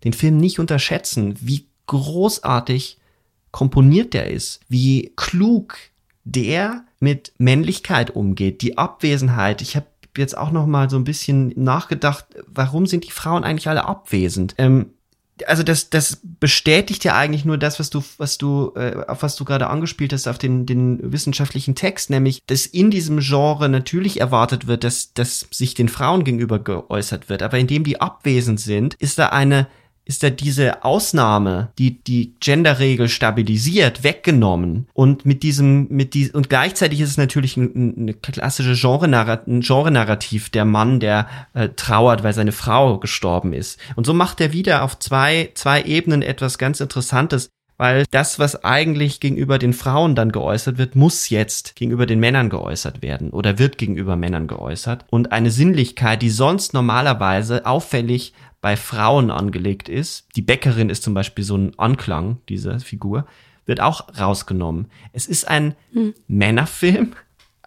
den 0.05 0.15
Film 0.15 0.39
nicht 0.39 0.59
unterschätzen, 0.59 1.37
wie 1.41 1.67
großartig 1.87 2.99
komponiert 3.51 4.15
der 4.15 4.31
ist, 4.31 4.61
wie 4.69 5.13
klug 5.15 5.77
der 6.25 6.85
mit 6.99 7.33
Männlichkeit 7.37 8.11
umgeht, 8.11 8.63
die 8.63 8.79
Abwesenheit. 8.79 9.61
Ich 9.61 9.77
habe 9.77 9.87
jetzt 10.17 10.37
auch 10.37 10.51
noch 10.51 10.67
mal 10.67 10.89
so 10.89 10.97
ein 10.97 11.05
bisschen 11.05 11.53
nachgedacht, 11.57 12.27
warum 12.47 12.87
sind 12.87 13.05
die 13.05 13.11
Frauen 13.11 13.45
eigentlich 13.45 13.69
alle 13.69 13.85
abwesend? 13.85 14.55
Ähm, 14.57 14.95
also 15.47 15.63
das, 15.63 15.91
das 15.91 16.21
bestätigt 16.23 17.05
ja 17.05 17.15
eigentlich 17.15 17.45
nur 17.45 17.59
das, 17.59 17.79
was 17.79 17.91
du, 17.91 18.03
was 18.19 18.39
du, 18.39 18.73
äh, 18.77 19.05
auf 19.07 19.23
was 19.23 19.37
du 19.37 19.45
gerade 19.45 19.69
angespielt 19.69 20.13
hast, 20.13 20.27
auf 20.29 20.39
den, 20.39 20.67
den 20.67 21.13
wissenschaftlichen 21.13 21.75
Text, 21.75 22.11
nämlich, 22.11 22.43
dass 22.47 22.67
in 22.67 22.91
diesem 22.91 23.21
Genre 23.21 23.69
natürlich 23.69 24.21
erwartet 24.21 24.67
wird, 24.67 24.85
dass, 24.85 25.13
dass 25.15 25.47
sich 25.51 25.75
den 25.75 25.89
Frauen 25.89 26.25
gegenüber 26.25 26.59
geäußert 26.59 27.29
wird. 27.29 27.43
Aber 27.43 27.59
indem 27.59 27.85
die 27.85 28.01
abwesend 28.01 28.61
sind, 28.61 28.95
ist 28.95 29.19
da 29.19 29.29
eine 29.29 29.67
ist 30.05 30.23
da 30.23 30.31
diese 30.31 30.85
Ausnahme, 30.85 31.71
die 31.79 32.03
die 32.03 32.35
Genderregel 32.41 33.09
stabilisiert, 33.09 34.03
weggenommen 34.03 34.89
und 34.93 35.25
mit 35.25 35.43
diesem, 35.43 35.89
mit 35.89 36.15
die, 36.15 36.31
und 36.31 36.49
gleichzeitig 36.49 37.01
ist 37.01 37.11
es 37.11 37.17
natürlich 37.17 37.57
ein, 37.57 38.09
ein 38.09 38.23
klassische 38.23 38.75
Genre-Narrativ, 38.75 39.47
ein 39.47 39.61
Genre-Narrativ, 39.61 40.51
der 40.51 40.65
Mann, 40.65 41.01
der 41.01 41.29
äh, 41.55 41.69
trauert, 41.71 42.25
weil 42.25 42.35
seine 42.35 42.53
Frau 42.53 42.99
gestorben 42.99 43.53
ist. 43.53 43.79
Und 43.95 44.07
so 44.07 44.15
macht 44.15 44.41
er 44.41 44.53
wieder 44.53 44.83
auf 44.83 44.99
zwei, 44.99 45.51
zwei 45.55 45.83
Ebenen 45.83 46.23
etwas 46.23 46.59
ganz 46.59 46.81
Interessantes 46.81 47.51
weil 47.83 48.05
das, 48.13 48.39
was 48.39 48.63
eigentlich 48.63 49.19
gegenüber 49.19 49.59
den 49.59 49.73
Frauen 49.73 50.15
dann 50.15 50.31
geäußert 50.31 50.79
wird, 50.79 50.95
muss 50.95 51.31
jetzt 51.31 51.75
gegenüber 51.75 52.07
den 52.07 52.21
Männern 52.21 52.49
geäußert 52.49 53.03
werden 53.03 53.31
oder 53.31 53.59
wird 53.59 53.77
gegenüber 53.77 54.15
Männern 54.15 54.47
geäußert. 54.47 55.05
Und 55.11 55.33
eine 55.33 55.51
Sinnlichkeit, 55.51 56.23
die 56.23 56.31
sonst 56.31 56.75
normalerweise 56.75 57.67
auffällig 57.67 58.35
bei 58.63 58.77
Frauen 58.77 59.31
angelegt 59.31 59.91
ist, 59.91 60.29
die 60.37 60.41
Bäckerin 60.41 60.89
ist 60.89 61.03
zum 61.03 61.13
Beispiel 61.13 61.45
so 61.45 61.57
ein 61.57 61.79
Anklang 61.79 62.39
dieser 62.49 62.81
Figur, 62.81 63.27
wird 63.67 63.81
auch 63.81 64.19
rausgenommen. 64.19 64.87
Es 65.13 65.27
ist 65.27 65.47
ein 65.47 65.75
hm. 65.93 66.15
Männerfilm, 66.29 67.13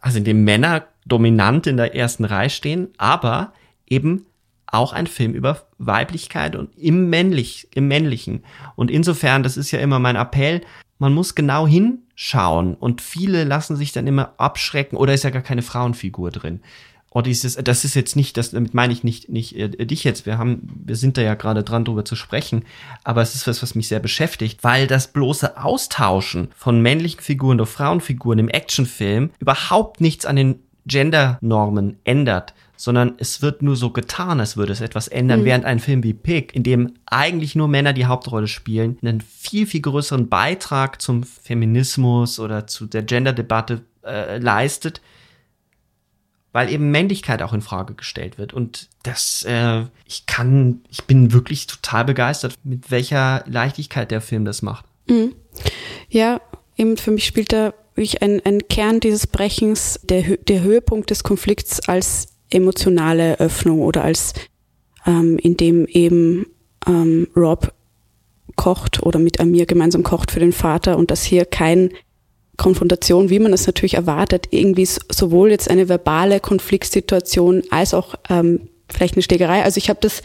also 0.02 0.18
in 0.18 0.24
dem 0.24 0.44
Männer 0.44 0.88
dominant 1.06 1.68
in 1.68 1.78
der 1.78 1.94
ersten 1.96 2.26
Reihe 2.26 2.50
stehen, 2.50 2.88
aber 2.98 3.54
eben 3.86 4.26
auch 4.66 4.94
ein 4.94 5.06
Film 5.06 5.34
über 5.34 5.68
Weiblichkeit 5.78 6.56
und 6.56 6.76
im 6.78 7.10
männlich, 7.10 7.68
im 7.76 7.88
männlichen. 7.88 8.44
Und 8.76 8.90
insofern, 8.90 9.44
das 9.44 9.58
ist 9.58 9.72
ja 9.72 9.80
immer 9.80 10.00
mein 10.00 10.16
Appell, 10.16 10.62
man 10.98 11.14
muss 11.14 11.36
genau 11.36 11.68
hinschauen 11.68 12.74
und 12.74 13.02
viele 13.02 13.44
lassen 13.44 13.76
sich 13.76 13.92
dann 13.92 14.08
immer 14.08 14.34
abschrecken 14.38 14.96
oder 14.96 15.14
ist 15.14 15.24
ja 15.24 15.30
gar 15.30 15.42
keine 15.42 15.62
Frauenfigur 15.62 16.32
drin. 16.32 16.62
Oder 17.16 17.30
ist 17.30 17.46
es, 17.46 17.56
das 17.56 17.86
ist 17.86 17.96
jetzt 17.96 18.18
nicht, 18.18 18.36
das, 18.36 18.52
damit 18.52 18.74
meine 18.74 18.92
ich 18.92 19.06
nicht, 19.06 19.30
nicht 19.30 19.56
äh, 19.56 19.70
dich 19.70 20.04
jetzt. 20.04 20.26
Wir 20.26 20.38
haben, 20.38 20.68
wir 20.86 20.98
sind 20.98 21.16
da 21.16 21.22
ja 21.22 21.36
gerade 21.36 21.64
dran, 21.64 21.86
drüber 21.86 22.04
zu 22.04 22.18
sprechen. 22.18 22.66
Aber 23.06 23.22
es 23.22 23.36
ist 23.36 23.48
was, 23.48 23.64
was 23.64 23.74
mich 23.74 23.88
sehr 23.88 24.02
beschäftigt, 24.02 24.66
weil 24.66 24.86
das 24.86 25.08
bloße 25.08 25.58
Austauschen 25.64 26.50
von 26.58 26.82
männlichen 26.82 27.22
Figuren 27.22 27.56
oder 27.62 27.68
Frauenfiguren 27.68 28.40
im 28.40 28.50
Actionfilm 28.50 29.30
überhaupt 29.40 30.02
nichts 30.02 30.26
an 30.26 30.36
den 30.36 30.60
Gendernormen 30.88 32.00
ändert, 32.04 32.54
sondern 32.76 33.14
es 33.18 33.42
wird 33.42 33.62
nur 33.62 33.78
so 33.78 33.92
getan, 33.92 34.42
als 34.42 34.58
würde 34.58 34.74
es 34.74 34.82
etwas 34.82 35.08
ändern, 35.08 35.40
mhm. 35.40 35.46
während 35.46 35.64
ein 35.64 35.80
Film 35.80 36.04
wie 36.04 36.14
Pig, 36.14 36.54
in 36.54 36.64
dem 36.64 36.96
eigentlich 37.06 37.56
nur 37.56 37.70
Männer 37.70 37.94
die 37.94 38.08
Hauptrolle 38.08 38.48
spielen, 38.48 38.98
einen 39.02 39.22
viel, 39.22 39.68
viel 39.68 39.82
größeren 39.82 40.28
Beitrag 40.28 41.02
zum 41.02 41.24
Feminismus 41.24 42.42
oder 42.42 42.68
zu 42.68 42.88
der 42.88 43.04
Genderdebatte 43.04 43.84
äh, 44.04 44.38
leistet, 44.38 45.00
weil 46.56 46.72
eben 46.72 46.90
Männlichkeit 46.90 47.42
auch 47.42 47.52
in 47.52 47.60
Frage 47.60 47.96
gestellt 47.96 48.38
wird. 48.38 48.54
Und 48.54 48.88
das, 49.04 49.44
äh, 49.44 49.82
ich 50.06 50.26
kann, 50.26 50.80
ich 50.90 51.04
bin 51.04 51.34
wirklich 51.34 51.68
total 51.68 52.06
begeistert, 52.06 52.56
mit 52.64 52.92
welcher 52.92 53.44
Leichtigkeit 53.46 54.10
der 54.10 54.22
Film 54.22 54.46
das 54.46 54.62
macht. 54.62 54.86
Mhm. 55.10 55.36
Ja, 56.08 56.40
eben 56.78 56.96
für 56.96 57.12
mich 57.12 57.26
spielt 57.26 57.52
da 57.52 57.74
wirklich 57.96 58.22
ein, 58.22 58.42
ein 58.46 58.70
Kern 58.70 59.02
dieses 59.02 59.28
Brechens, 59.28 60.00
der, 60.04 60.38
der 60.38 60.62
Höhepunkt 60.62 61.10
des 61.10 61.26
Konflikts 61.26 61.90
als 61.90 62.30
emotionale 62.50 63.38
Öffnung 63.42 63.82
oder 63.82 64.06
als 64.06 64.34
ähm, 65.06 65.38
in 65.38 65.58
dem 65.58 65.86
eben 65.88 66.46
ähm, 66.88 67.28
Rob 67.36 67.74
kocht 68.56 69.04
oder 69.04 69.20
mit 69.20 69.42
Amir 69.42 69.66
gemeinsam 69.66 70.04
kocht 70.04 70.32
für 70.32 70.40
den 70.40 70.54
Vater 70.54 70.98
und 70.98 71.12
dass 71.12 71.26
hier 71.26 71.44
kein 71.44 71.90
Konfrontation, 72.58 73.30
wie 73.30 73.40
man 73.40 73.54
es 73.54 73.68
natürlich 73.68 73.96
erwartet, 73.96 74.48
irgendwie 74.52 74.86
sowohl 74.86 75.52
jetzt 75.52 75.70
eine 75.70 75.90
verbale 75.90 76.40
Konfliktsituation 76.40 77.64
als 77.70 77.94
auch 77.94 78.16
ähm, 78.30 78.70
vielleicht 78.90 79.16
eine 79.16 79.24
Schlägerei. 79.24 79.64
Also 79.64 79.78
ich 79.78 79.90
habe 79.90 80.00
das 80.02 80.22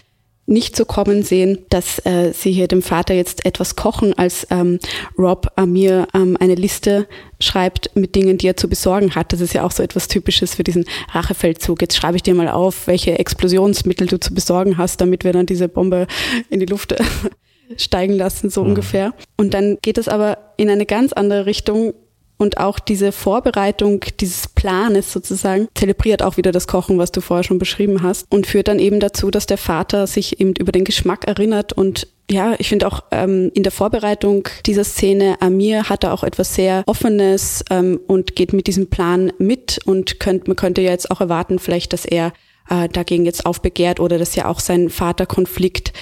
nicht 0.51 0.75
so 0.75 0.85
kommen 0.85 1.23
sehen, 1.23 1.59
dass 1.71 2.05
äh, 2.05 2.33
sie 2.33 2.51
hier 2.51 2.67
dem 2.67 2.83
Vater 2.83 3.15
jetzt 3.15 3.47
etwas 3.47 3.77
kochen, 3.77 4.19
als 4.19 4.47
ähm, 4.51 4.81
Rob 5.17 5.47
Amir 5.55 6.09
ähm, 6.13 6.37
eine 6.41 6.57
Liste 6.57 7.07
schreibt 7.39 7.95
mit 7.95 8.17
Dingen, 8.17 8.37
die 8.37 8.49
er 8.49 8.57
zu 8.57 8.69
besorgen 8.69 9.15
hat. 9.15 9.33
Das 9.33 9.41
ist 9.41 9.55
ja 9.55 9.65
auch 9.65 9.71
so 9.71 9.83
etwas 9.83 10.09
Typisches 10.09 10.57
für 10.57 10.65
diesen 10.65 10.87
Rachefeldzug. 11.13 11.81
Jetzt 11.81 11.97
schreibe 11.97 12.17
ich 12.17 12.25
dir 12.25 12.35
mal 12.35 12.49
auf, 12.49 12.89
welche 12.89 13.17
Explosionsmittel 13.19 14.09
du 14.09 14.19
zu 14.19 14.35
besorgen 14.35 14.77
hast, 14.77 15.01
damit 15.01 15.23
wir 15.23 15.33
dann 15.33 15.47
diese 15.47 15.69
Bombe 15.69 16.09
in 16.49 16.59
die 16.59 16.67
Luft 16.67 16.97
steigen 17.77 18.15
lassen, 18.15 18.51
so 18.51 18.63
mhm. 18.63 18.71
ungefähr. 18.71 19.15
Und 19.37 19.55
dann 19.55 19.79
geht 19.83 19.99
es 19.99 20.09
aber 20.09 20.55
in 20.57 20.69
eine 20.69 20.85
ganz 20.85 21.13
andere 21.13 21.47
Richtung, 21.47 21.95
und 22.41 22.57
auch 22.57 22.79
diese 22.79 23.13
Vorbereitung 23.13 24.03
dieses 24.19 24.49
Planes 24.49 25.13
sozusagen 25.13 25.69
zelebriert 25.75 26.23
auch 26.23 26.39
wieder 26.39 26.53
das 26.53 26.67
Kochen, 26.67 26.97
was 26.97 27.13
du 27.13 27.21
vorher 27.21 27.45
schon 27.45 27.59
beschrieben 27.59 28.03
hast. 28.03 28.27
Und 28.31 28.47
führt 28.47 28.69
dann 28.69 28.79
eben 28.79 28.99
dazu, 28.99 29.31
dass 29.31 29.45
der 29.45 29.59
Vater 29.59 30.07
sich 30.07 30.41
eben 30.41 30.55
über 30.59 30.73
den 30.73 30.85
Geschmack 30.85 31.27
erinnert. 31.27 31.75
Und 31.75 32.09
ja, 32.31 32.55
ich 32.59 32.71
finde 32.71 32.87
auch 32.87 33.03
ähm, 33.11 33.51
in 33.53 33.63
der 33.63 33.73
Vorbereitung 33.73 34.49
dieser 34.65 34.85
Szene, 34.85 35.37
Amir 35.41 35.91
hat 35.91 36.03
da 36.03 36.15
auch 36.15 36.25
etwas 36.25 36.55
sehr 36.55 36.83
Offenes 36.87 37.63
ähm, 37.69 38.01
und 38.07 38.37
geht 38.37 38.55
mit 38.55 38.67
diesem 38.67 38.89
Plan 38.89 39.33
mit 39.39 39.79
und 39.85 40.19
könnt, 40.19 40.49
man 40.49 40.57
könnte 40.57 40.81
ja 40.81 40.93
jetzt 40.93 41.11
auch 41.11 41.21
erwarten, 41.21 41.59
vielleicht, 41.59 41.93
dass 41.93 42.07
er 42.07 42.33
äh, 42.71 42.89
dagegen 42.89 43.27
jetzt 43.27 43.45
aufbegehrt 43.45 44.01
oder 44.01 44.17
dass 44.17 44.35
ja 44.35 44.47
auch 44.47 44.61
sein 44.61 44.89
Vaterkonflikt, 44.89 45.93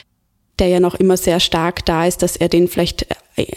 der 0.61 0.69
ja 0.69 0.79
noch 0.79 0.95
immer 0.95 1.17
sehr 1.17 1.41
stark 1.41 1.85
da 1.85 2.07
ist, 2.07 2.23
dass 2.23 2.37
er 2.37 2.49
den 2.49 2.69
vielleicht 2.69 3.07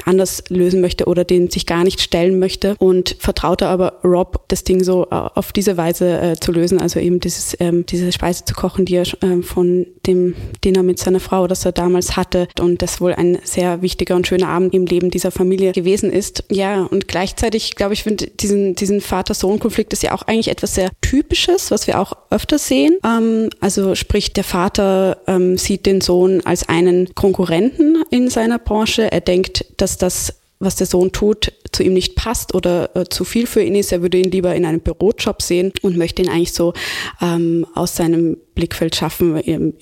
anders 0.05 0.43
lösen 0.49 0.81
möchte 0.81 1.05
oder 1.05 1.23
den 1.23 1.49
sich 1.49 1.65
gar 1.65 1.83
nicht 1.83 2.01
stellen 2.01 2.39
möchte 2.39 2.75
und 2.79 3.15
vertraute 3.19 3.67
aber 3.67 3.99
Rob, 4.03 4.45
das 4.47 4.63
Ding 4.63 4.83
so 4.83 5.07
äh, 5.11 5.15
auf 5.15 5.51
diese 5.51 5.77
Weise 5.77 6.19
äh, 6.19 6.35
zu 6.39 6.51
lösen, 6.51 6.79
also 6.79 6.99
eben 6.99 7.19
dieses, 7.19 7.55
ähm, 7.59 7.85
diese 7.85 8.11
Speise 8.11 8.45
zu 8.45 8.53
kochen, 8.53 8.85
die 8.85 8.95
er 8.95 9.05
äh, 9.23 9.41
von 9.41 9.85
dem 10.07 10.35
Dinner 10.63 10.83
mit 10.83 10.99
seiner 10.99 11.19
Frau, 11.19 11.47
das 11.47 11.65
er 11.65 11.71
damals 11.71 12.17
hatte 12.17 12.47
und 12.59 12.81
das 12.81 13.01
wohl 13.01 13.13
ein 13.13 13.39
sehr 13.43 13.81
wichtiger 13.81 14.15
und 14.15 14.27
schöner 14.27 14.49
Abend 14.49 14.73
im 14.73 14.85
Leben 14.85 15.11
dieser 15.11 15.31
Familie 15.31 15.71
gewesen 15.71 16.11
ist. 16.11 16.43
Ja, 16.49 16.83
und 16.83 17.07
gleichzeitig, 17.07 17.75
glaube 17.75 17.93
ich, 17.93 18.03
finde 18.03 18.27
diesen, 18.27 18.75
diesen 18.75 19.01
Vater-Sohn-Konflikt 19.01 19.93
ist 19.93 20.03
ja 20.03 20.13
auch 20.13 20.23
eigentlich 20.23 20.49
etwas 20.49 20.75
sehr 20.75 20.89
Typisches, 21.01 21.71
was 21.71 21.87
wir 21.87 21.99
auch 21.99 22.13
öfter 22.29 22.57
sehen. 22.57 22.97
Ähm, 23.05 23.49
also 23.59 23.95
sprich, 23.95 24.33
der 24.33 24.43
Vater 24.43 25.17
ähm, 25.27 25.57
sieht 25.57 25.85
den 25.85 26.01
Sohn 26.01 26.41
als 26.45 26.67
einen 26.69 27.13
Konkurrenten 27.15 28.03
in 28.09 28.29
seiner 28.29 28.59
Branche. 28.59 29.11
Er 29.11 29.21
denkt, 29.21 29.65
dass 29.81 29.97
das, 29.97 30.41
was 30.59 30.75
der 30.75 30.87
Sohn 30.87 31.11
tut, 31.11 31.53
zu 31.71 31.83
ihm 31.83 31.93
nicht 31.93 32.15
passt 32.15 32.53
oder 32.53 32.95
äh, 32.95 33.05
zu 33.05 33.25
viel 33.25 33.47
für 33.47 33.63
ihn 33.63 33.75
ist. 33.75 33.91
Er 33.91 34.01
würde 34.01 34.19
ihn 34.19 34.29
lieber 34.29 34.53
in 34.55 34.65
einem 34.65 34.79
Bürojob 34.79 35.41
sehen 35.41 35.73
und 35.81 35.97
möchte 35.97 36.21
ihn 36.21 36.29
eigentlich 36.29 36.53
so 36.53 36.73
ähm, 37.19 37.65
aus 37.73 37.95
seinem 37.95 38.37
Blickfeld 38.53 38.95
schaffen 38.95 39.41
ähm, 39.45 39.73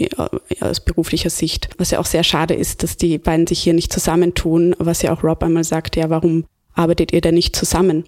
aus 0.62 0.80
beruflicher 0.80 1.30
Sicht. 1.30 1.70
Was 1.78 1.92
ja 1.92 2.00
auch 2.00 2.06
sehr 2.06 2.24
schade 2.24 2.54
ist, 2.54 2.84
dass 2.84 2.96
die 2.96 3.18
beiden 3.18 3.46
sich 3.46 3.60
hier 3.60 3.74
nicht 3.74 3.92
zusammentun, 3.92 4.76
was 4.80 5.02
ja 5.02 5.14
auch 5.14 5.24
Rob 5.24 5.44
einmal 5.44 5.66
sagt, 5.66 5.96
ja, 5.96 6.10
warum 6.10 6.46
arbeitet 6.74 7.12
ihr 7.12 7.22
denn 7.22 7.36
nicht 7.36 7.56
zusammen? 7.56 8.06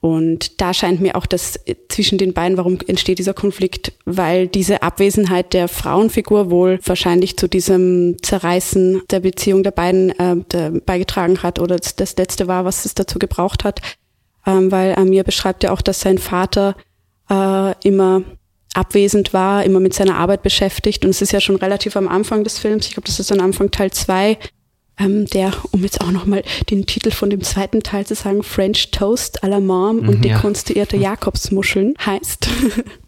Und 0.00 0.60
da 0.60 0.72
scheint 0.72 1.00
mir 1.00 1.16
auch 1.16 1.26
das 1.26 1.58
zwischen 1.88 2.18
den 2.18 2.32
beiden, 2.32 2.56
warum 2.56 2.78
entsteht 2.86 3.18
dieser 3.18 3.34
Konflikt? 3.34 3.92
Weil 4.04 4.46
diese 4.46 4.82
Abwesenheit 4.82 5.52
der 5.54 5.66
Frauenfigur 5.66 6.50
wohl 6.50 6.78
wahrscheinlich 6.84 7.36
zu 7.36 7.48
diesem 7.48 8.16
Zerreißen 8.22 9.02
der 9.10 9.20
Beziehung 9.20 9.64
der 9.64 9.72
beiden 9.72 10.10
äh, 10.18 10.36
der 10.52 10.70
beigetragen 10.70 11.42
hat 11.42 11.58
oder 11.58 11.76
das, 11.76 12.16
letzte 12.16 12.46
war, 12.46 12.64
was 12.64 12.84
es 12.84 12.94
dazu 12.94 13.18
gebraucht 13.18 13.64
hat. 13.64 13.80
Ähm, 14.46 14.70
weil 14.70 14.94
Amir 14.94 15.24
beschreibt 15.24 15.64
ja 15.64 15.72
auch, 15.72 15.82
dass 15.82 16.00
sein 16.00 16.18
Vater 16.18 16.76
äh, 17.28 17.74
immer 17.82 18.22
abwesend 18.74 19.32
war, 19.32 19.64
immer 19.64 19.80
mit 19.80 19.94
seiner 19.94 20.16
Arbeit 20.16 20.44
beschäftigt. 20.44 21.04
Und 21.04 21.10
es 21.10 21.22
ist 21.22 21.32
ja 21.32 21.40
schon 21.40 21.56
relativ 21.56 21.96
am 21.96 22.06
Anfang 22.06 22.44
des 22.44 22.60
Films, 22.60 22.86
ich 22.86 22.92
glaube, 22.92 23.08
das 23.08 23.18
ist 23.18 23.32
am 23.32 23.40
Anfang 23.40 23.72
Teil 23.72 23.90
zwei 23.90 24.38
ähm, 24.98 25.26
der, 25.26 25.52
um 25.70 25.82
jetzt 25.82 26.00
auch 26.00 26.10
nochmal 26.10 26.42
den 26.70 26.86
Titel 26.86 27.10
von 27.10 27.30
dem 27.30 27.42
zweiten 27.42 27.82
Teil 27.82 28.06
zu 28.06 28.14
sagen, 28.14 28.42
French 28.42 28.90
Toast 28.90 29.44
à 29.44 29.48
la 29.48 29.60
Mom 29.60 30.00
und 30.00 30.24
ja. 30.24 30.36
dekonstruierte 30.36 30.96
Jakobsmuscheln 30.96 31.94
heißt. 32.04 32.48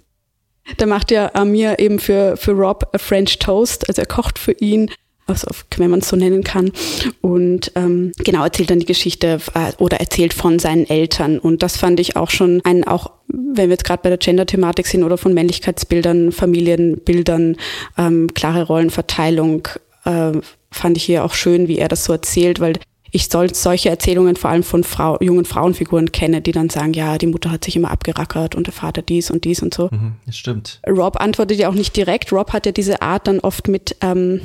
da 0.77 0.87
macht 0.87 1.11
ja 1.11 1.35
Amir 1.35 1.79
eben 1.79 1.99
für, 1.99 2.37
für 2.37 2.53
Rob 2.53 2.89
a 2.93 2.99
French 2.99 3.39
Toast, 3.39 3.89
also 3.89 4.03
er 4.03 4.07
kocht 4.07 4.39
für 4.39 4.53
ihn, 4.53 4.91
also 5.27 5.47
wenn 5.77 5.91
man 5.91 6.01
es 6.01 6.09
so 6.09 6.17
nennen 6.17 6.45
kann. 6.45 6.73
Und 7.21 7.73
ähm, 7.77 8.13
genau 8.19 8.45
erzählt 8.45 8.71
dann 8.71 8.81
die 8.81 8.87
Geschichte 8.87 9.41
äh, 9.55 9.73
oder 9.79 9.99
erzählt 9.99 10.35
von 10.35 10.59
seinen 10.59 10.89
Eltern. 10.89 11.39
Und 11.39 11.63
das 11.63 11.77
fand 11.77 12.01
ich 12.01 12.17
auch 12.17 12.31
schon 12.31 12.61
ein, 12.65 12.85
auch 12.85 13.11
wenn 13.29 13.69
wir 13.69 13.75
jetzt 13.75 13.85
gerade 13.85 14.03
bei 14.03 14.09
der 14.09 14.19
Gender-Thematik 14.19 14.87
sind 14.87 15.05
oder 15.05 15.19
von 15.19 15.35
Männlichkeitsbildern, 15.35 16.33
Familienbildern, 16.33 17.57
ähm, 17.97 18.35
klare 18.35 18.65
Rollenverteilung, 18.65 19.69
äh, 20.05 20.33
fand 20.73 20.97
ich 20.97 21.05
hier 21.05 21.25
auch 21.25 21.35
schön, 21.35 21.69
wie 21.69 21.79
er 21.79 21.89
das 21.89 22.05
so 22.05 22.13
erzählt, 22.13 22.61
weil 22.61 22.75
ich 23.13 23.29
soll 23.29 23.53
solche 23.55 23.89
Erzählungen 23.89 24.37
vor 24.37 24.51
allem 24.51 24.63
von 24.63 24.85
Frau, 24.85 25.19
jungen 25.21 25.45
Frauenfiguren 25.45 26.13
kenne, 26.13 26.41
die 26.41 26.53
dann 26.53 26.71
sagen, 26.71 26.93
ja, 26.93 27.19
die 27.19 27.27
Mutter 27.27 27.51
hat 27.51 27.65
sich 27.65 27.77
immer 27.77 27.91
abgerackert 27.91 28.55
und 28.55 28.67
der 28.67 28.73
Vater 28.75 29.03
dies 29.03 29.31
und 29.31 29.45
dies 29.45 29.63
und 29.63 29.75
so. 29.75 29.89
Mhm, 29.91 30.15
das 30.27 30.37
stimmt. 30.37 30.81
Rob 30.89 31.21
antwortet 31.21 31.59
ja 31.59 31.69
auch 31.69 31.75
nicht 31.75 31.97
direkt. 31.97 32.33
Rob 32.33 32.53
hat 32.53 32.67
ja 32.67 32.73
diese 32.73 33.03
Art 33.03 33.27
dann 33.27 33.41
oft 33.41 33.69
mit 33.69 33.97
ähm, 34.01 34.41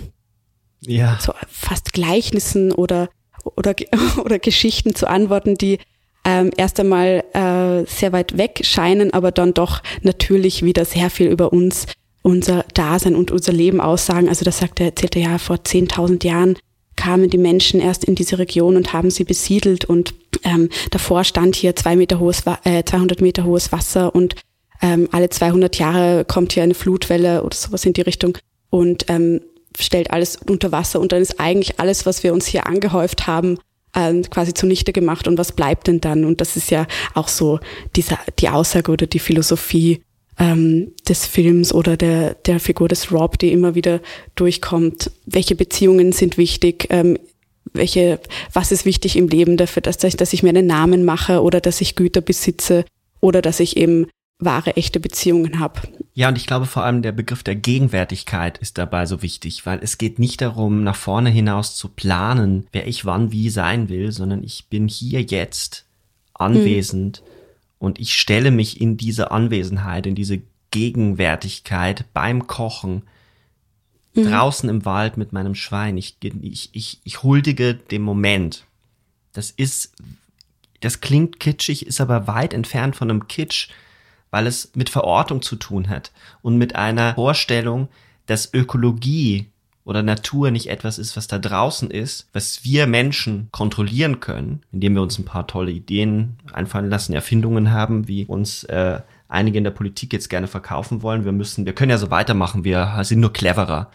ja. 0.81 1.17
so 1.21 1.33
fast 1.47 1.93
Gleichnissen 1.93 2.71
oder, 2.71 3.09
oder, 3.43 3.75
oder 4.23 4.39
Geschichten 4.39 4.95
zu 4.95 5.07
antworten, 5.07 5.55
die 5.55 5.79
ähm, 6.25 6.49
erst 6.57 6.79
einmal 6.79 7.23
äh, 7.33 7.85
sehr 7.85 8.11
weit 8.11 8.37
weg 8.37 8.61
scheinen, 8.63 9.13
aber 9.13 9.31
dann 9.31 9.53
doch 9.53 9.83
natürlich 10.01 10.63
wieder 10.63 10.85
sehr 10.85 11.11
viel 11.11 11.27
über 11.27 11.53
uns 11.53 11.85
unser 12.25 12.65
Dasein 12.73 13.15
und 13.15 13.29
unser 13.29 13.53
Leben 13.53 13.79
aussagen. 13.79 14.27
Also 14.27 14.43
das 14.43 14.57
sagt 14.57 14.79
er, 14.79 14.87
erzählt 14.87 15.15
er 15.15 15.21
ja 15.21 15.37
vor 15.37 15.57
10.000 15.57 16.25
Jahren 16.25 16.57
kamen 16.95 17.29
die 17.29 17.37
Menschen 17.37 17.81
erst 17.81 18.05
in 18.05 18.15
diese 18.15 18.39
Region 18.39 18.77
und 18.77 18.93
haben 18.93 19.11
sie 19.11 19.25
besiedelt 19.25 19.85
und 19.85 20.13
ähm, 20.43 20.69
davor 20.91 21.23
stand 21.23 21.55
hier 21.55 21.75
zwei 21.75 21.95
Meter 21.95 22.19
hohes, 22.19 22.43
äh, 22.63 22.83
200 22.83 23.21
Meter 23.21 23.43
hohes 23.43 23.71
Wasser 23.73 24.15
und 24.15 24.35
ähm, 24.81 25.09
alle 25.11 25.29
200 25.29 25.77
Jahre 25.77 26.25
kommt 26.25 26.53
hier 26.53 26.63
eine 26.63 26.73
Flutwelle 26.73 27.43
oder 27.43 27.55
sowas 27.55 27.85
in 27.85 27.93
die 27.93 28.01
Richtung 28.01 28.37
und 28.69 29.05
ähm, 29.09 29.41
stellt 29.77 30.11
alles 30.11 30.37
unter 30.47 30.71
Wasser 30.71 30.99
und 31.01 31.11
dann 31.11 31.21
ist 31.21 31.39
eigentlich 31.39 31.79
alles, 31.79 32.05
was 32.05 32.23
wir 32.23 32.33
uns 32.33 32.45
hier 32.45 32.65
angehäuft 32.65 33.27
haben, 33.27 33.57
ähm, 33.93 34.23
quasi 34.29 34.53
zunichte 34.53 34.93
gemacht 34.93 35.27
und 35.27 35.37
was 35.37 35.51
bleibt 35.51 35.87
denn 35.87 36.01
dann? 36.01 36.23
Und 36.23 36.39
das 36.39 36.55
ist 36.55 36.71
ja 36.71 36.87
auch 37.13 37.27
so 37.27 37.59
diese, 37.95 38.17
die 38.39 38.49
Aussage 38.49 38.91
oder 38.91 39.05
die 39.05 39.19
Philosophie 39.19 40.01
ähm, 40.39 40.91
des 41.07 41.25
Films 41.25 41.73
oder 41.73 41.97
der, 41.97 42.33
der 42.33 42.59
Figur 42.59 42.87
des 42.87 43.11
Rob, 43.11 43.39
die 43.39 43.51
immer 43.51 43.75
wieder 43.75 44.01
durchkommt. 44.35 45.11
Welche 45.25 45.55
Beziehungen 45.55 46.11
sind 46.11 46.37
wichtig? 46.37 46.87
Ähm, 46.89 47.17
welche, 47.73 48.19
was 48.53 48.71
ist 48.71 48.85
wichtig 48.85 49.15
im 49.15 49.27
Leben 49.27 49.57
dafür, 49.57 49.81
dass, 49.81 49.97
dass 49.97 50.33
ich 50.33 50.43
mir 50.43 50.49
einen 50.49 50.67
Namen 50.67 51.03
mache 51.03 51.41
oder 51.41 51.61
dass 51.61 51.81
ich 51.81 51.95
Güter 51.95 52.21
besitze 52.21 52.85
oder 53.21 53.41
dass 53.41 53.59
ich 53.59 53.77
eben 53.77 54.07
wahre, 54.39 54.75
echte 54.75 54.99
Beziehungen 54.99 55.59
habe. 55.59 55.81
Ja, 56.13 56.27
und 56.27 56.37
ich 56.37 56.45
glaube 56.45 56.65
vor 56.65 56.83
allem 56.83 57.01
der 57.01 57.13
Begriff 57.13 57.43
der 57.43 57.55
Gegenwärtigkeit 57.55 58.57
ist 58.57 58.77
dabei 58.77 59.05
so 59.05 59.21
wichtig, 59.21 59.65
weil 59.65 59.79
es 59.81 59.97
geht 59.97 60.19
nicht 60.19 60.41
darum, 60.41 60.83
nach 60.83 60.95
vorne 60.95 61.29
hinaus 61.29 61.75
zu 61.75 61.89
planen, 61.89 62.67
wer 62.71 62.87
ich 62.87 63.05
wann 63.05 63.31
wie 63.31 63.49
sein 63.49 63.89
will, 63.89 64.11
sondern 64.11 64.43
ich 64.43 64.67
bin 64.69 64.87
hier 64.87 65.21
jetzt 65.21 65.85
anwesend 66.33 67.23
mhm. 67.25 67.34
Und 67.79 67.99
ich 67.99 68.13
stelle 68.13 68.51
mich 68.51 68.81
in 68.81 68.97
diese 68.97 69.31
Anwesenheit, 69.31 70.05
in 70.05 70.15
diese 70.15 70.41
Gegenwärtigkeit 70.71 72.05
beim 72.13 72.47
Kochen, 72.47 73.03
mhm. 74.13 74.29
draußen 74.29 74.69
im 74.69 74.85
Wald 74.85 75.17
mit 75.17 75.33
meinem 75.33 75.55
Schwein. 75.55 75.97
Ich, 75.97 76.17
ich, 76.21 76.69
ich, 76.73 76.99
ich 77.03 77.23
huldige 77.23 77.75
dem 77.75 78.01
Moment. 78.01 78.65
Das 79.33 79.51
ist, 79.51 79.93
das 80.81 81.01
klingt 81.01 81.39
kitschig, 81.39 81.85
ist 81.85 82.01
aber 82.01 82.27
weit 82.27 82.53
entfernt 82.53 82.95
von 82.95 83.09
einem 83.09 83.27
Kitsch, 83.27 83.69
weil 84.31 84.47
es 84.47 84.71
mit 84.75 84.89
Verortung 84.89 85.41
zu 85.41 85.55
tun 85.55 85.89
hat 85.89 86.11
und 86.41 86.57
mit 86.57 86.75
einer 86.75 87.15
Vorstellung, 87.15 87.87
dass 88.25 88.53
Ökologie 88.53 89.47
oder 89.85 90.01
Natur 90.01 90.49
nicht 90.51 90.69
etwas 90.69 90.97
ist, 90.97 91.15
was 91.15 91.27
da 91.27 91.37
draußen 91.37 91.91
ist, 91.91 92.27
was 92.33 92.63
wir 92.63 92.87
Menschen 92.87 93.49
kontrollieren 93.51 94.19
können, 94.19 94.63
indem 94.71 94.95
wir 94.95 95.03
uns 95.03 95.19
ein 95.19 95.25
paar 95.25 95.45
tolle 95.45 95.71
Ideen 95.71 96.37
einfallen 96.51 96.89
lassen, 96.89 97.13
Erfindungen 97.13 97.71
haben, 97.71 98.07
wie 98.07 98.25
uns 98.25 98.63
äh, 98.63 99.01
einige 99.27 99.59
in 99.59 99.63
der 99.63 99.71
Politik 99.71 100.11
jetzt 100.11 100.29
gerne 100.29 100.47
verkaufen 100.47 101.03
wollen. 101.03 101.23
Wir 101.23 101.31
müssen, 101.31 101.67
wir 101.67 101.73
können 101.73 101.91
ja 101.91 101.99
so 101.99 102.09
weitermachen, 102.09 102.63
wir 102.63 102.99
sind 103.03 103.19
nur 103.19 103.31
cleverer. 103.31 103.91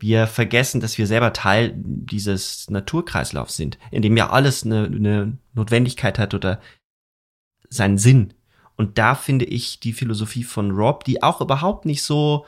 Wir 0.00 0.26
vergessen, 0.26 0.80
dass 0.80 0.98
wir 0.98 1.06
selber 1.06 1.32
Teil 1.32 1.74
dieses 1.76 2.68
Naturkreislaufs 2.68 3.54
sind, 3.54 3.78
in 3.92 4.02
dem 4.02 4.16
ja 4.16 4.30
alles 4.30 4.64
eine, 4.64 4.86
eine 4.86 5.38
Notwendigkeit 5.54 6.18
hat 6.18 6.34
oder 6.34 6.60
seinen 7.68 7.98
Sinn. 7.98 8.34
Und 8.76 8.98
da 8.98 9.14
finde 9.14 9.44
ich 9.44 9.78
die 9.78 9.92
Philosophie 9.92 10.42
von 10.42 10.72
Rob, 10.72 11.04
die 11.04 11.22
auch 11.22 11.40
überhaupt 11.40 11.84
nicht 11.84 12.02
so 12.02 12.46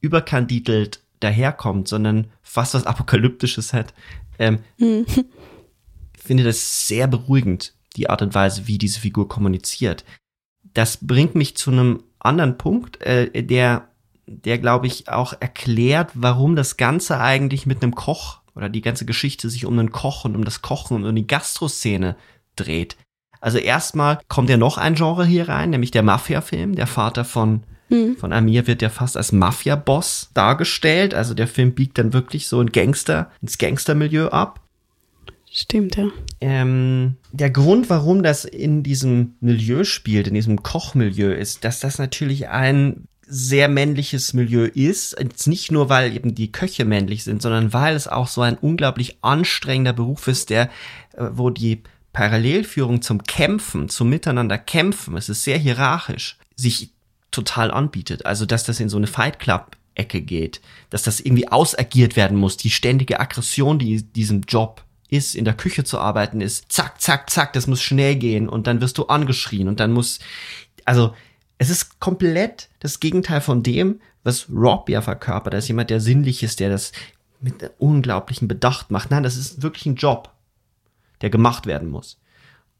überkandidelt 0.00 1.02
daherkommt, 1.20 1.88
sondern 1.88 2.28
fast 2.42 2.74
was 2.74 2.86
Apokalyptisches 2.86 3.72
hat, 3.72 3.94
ähm, 4.38 4.60
mhm. 4.78 5.06
finde 6.18 6.44
das 6.44 6.86
sehr 6.86 7.06
beruhigend, 7.06 7.74
die 7.96 8.10
Art 8.10 8.22
und 8.22 8.34
Weise, 8.34 8.66
wie 8.66 8.78
diese 8.78 9.00
Figur 9.00 9.28
kommuniziert. 9.28 10.04
Das 10.74 10.98
bringt 11.00 11.34
mich 11.34 11.56
zu 11.56 11.70
einem 11.70 12.02
anderen 12.18 12.58
Punkt, 12.58 13.00
äh, 13.02 13.42
der, 13.42 13.88
der 14.26 14.58
glaube 14.58 14.86
ich 14.86 15.08
auch 15.08 15.32
erklärt, 15.40 16.10
warum 16.14 16.56
das 16.56 16.76
Ganze 16.76 17.18
eigentlich 17.20 17.66
mit 17.66 17.82
einem 17.82 17.94
Koch 17.94 18.40
oder 18.54 18.68
die 18.68 18.80
ganze 18.80 19.04
Geschichte 19.06 19.48
sich 19.50 19.66
um 19.66 19.78
einen 19.78 19.92
Koch 19.92 20.24
und 20.24 20.34
um 20.34 20.44
das 20.44 20.62
Kochen 20.62 20.96
und 20.96 21.04
um 21.04 21.14
die 21.14 21.26
Gastroszene 21.26 22.16
dreht. 22.56 22.96
Also 23.40 23.58
erstmal 23.58 24.18
kommt 24.28 24.50
ja 24.50 24.56
noch 24.56 24.78
ein 24.78 24.94
Genre 24.94 25.24
hier 25.24 25.48
rein, 25.48 25.70
nämlich 25.70 25.90
der 25.90 26.02
Mafia-Film. 26.02 26.74
Der 26.74 26.86
Vater 26.86 27.24
von, 27.24 27.62
mhm. 27.88 28.16
von 28.16 28.32
Amir 28.32 28.66
wird 28.66 28.82
ja 28.82 28.88
fast 28.88 29.16
als 29.16 29.32
Mafia-Boss 29.32 30.30
dargestellt. 30.34 31.14
Also 31.14 31.34
der 31.34 31.48
Film 31.48 31.74
biegt 31.74 31.98
dann 31.98 32.12
wirklich 32.12 32.48
so 32.48 32.60
ein 32.60 32.72
Gangster, 32.72 33.30
ins 33.40 33.58
Gangstermilieu 33.58 34.28
ab. 34.28 34.60
Stimmt, 35.50 35.96
ja. 35.96 36.08
Ähm, 36.40 37.16
der 37.32 37.50
Grund, 37.50 37.88
warum 37.88 38.22
das 38.22 38.44
in 38.44 38.82
diesem 38.82 39.36
Milieu 39.40 39.84
spielt, 39.84 40.28
in 40.28 40.34
diesem 40.34 40.62
Kochmilieu, 40.62 41.32
ist, 41.32 41.64
dass 41.64 41.80
das 41.80 41.98
natürlich 41.98 42.48
ein 42.48 43.08
sehr 43.26 43.68
männliches 43.68 44.34
Milieu 44.34 44.64
ist. 44.66 45.16
Jetzt 45.18 45.46
nicht 45.46 45.72
nur, 45.72 45.88
weil 45.88 46.14
eben 46.14 46.34
die 46.34 46.52
Köche 46.52 46.84
männlich 46.84 47.24
sind, 47.24 47.42
sondern 47.42 47.72
weil 47.72 47.96
es 47.96 48.06
auch 48.06 48.28
so 48.28 48.42
ein 48.42 48.56
unglaublich 48.56 49.18
anstrengender 49.22 49.92
Beruf 49.92 50.28
ist, 50.28 50.50
der, 50.50 50.70
äh, 51.14 51.28
wo 51.32 51.50
die 51.50 51.82
Parallelführung 52.12 53.02
zum 53.02 53.24
Kämpfen, 53.24 53.88
zum 53.88 54.08
Miteinander 54.08 54.58
kämpfen, 54.58 55.16
es 55.16 55.28
ist 55.28 55.44
sehr 55.44 55.58
hierarchisch, 55.58 56.38
sich 56.54 56.92
total 57.36 57.70
anbietet. 57.70 58.26
Also, 58.26 58.46
dass 58.46 58.64
das 58.64 58.80
in 58.80 58.88
so 58.88 58.96
eine 58.96 59.06
Fight 59.06 59.38
Club 59.38 59.76
Ecke 59.94 60.20
geht, 60.20 60.60
dass 60.90 61.04
das 61.04 61.20
irgendwie 61.20 61.48
ausagiert 61.48 62.16
werden 62.16 62.36
muss, 62.36 62.56
die 62.56 62.70
ständige 62.70 63.20
Aggression, 63.20 63.78
die 63.78 64.02
diesem 64.02 64.42
Job 64.42 64.84
ist, 65.08 65.34
in 65.34 65.44
der 65.44 65.54
Küche 65.54 65.84
zu 65.84 65.98
arbeiten 65.98 66.40
ist, 66.40 66.70
zack, 66.70 67.00
zack, 67.00 67.30
zack, 67.30 67.52
das 67.52 67.66
muss 67.66 67.80
schnell 67.80 68.16
gehen 68.16 68.48
und 68.48 68.66
dann 68.66 68.80
wirst 68.80 68.98
du 68.98 69.06
angeschrien 69.06 69.68
und 69.68 69.80
dann 69.80 69.92
muss, 69.92 70.18
also, 70.84 71.14
es 71.58 71.70
ist 71.70 72.00
komplett 72.00 72.68
das 72.80 73.00
Gegenteil 73.00 73.40
von 73.40 73.62
dem, 73.62 74.00
was 74.24 74.50
Rob 74.50 74.90
ja 74.90 75.00
verkörpert. 75.00 75.54
Da 75.54 75.58
ist 75.58 75.68
jemand, 75.68 75.88
der 75.88 76.00
sinnlich 76.00 76.42
ist, 76.42 76.60
der 76.60 76.68
das 76.68 76.92
mit 77.40 77.70
unglaublichen 77.78 78.48
Bedacht 78.48 78.90
macht. 78.90 79.10
Nein, 79.10 79.22
das 79.22 79.36
ist 79.36 79.62
wirklich 79.62 79.86
ein 79.86 79.94
Job 79.94 80.36
der 81.20 81.30
gemacht 81.30 81.66
werden 81.66 81.88
muss. 81.88 82.18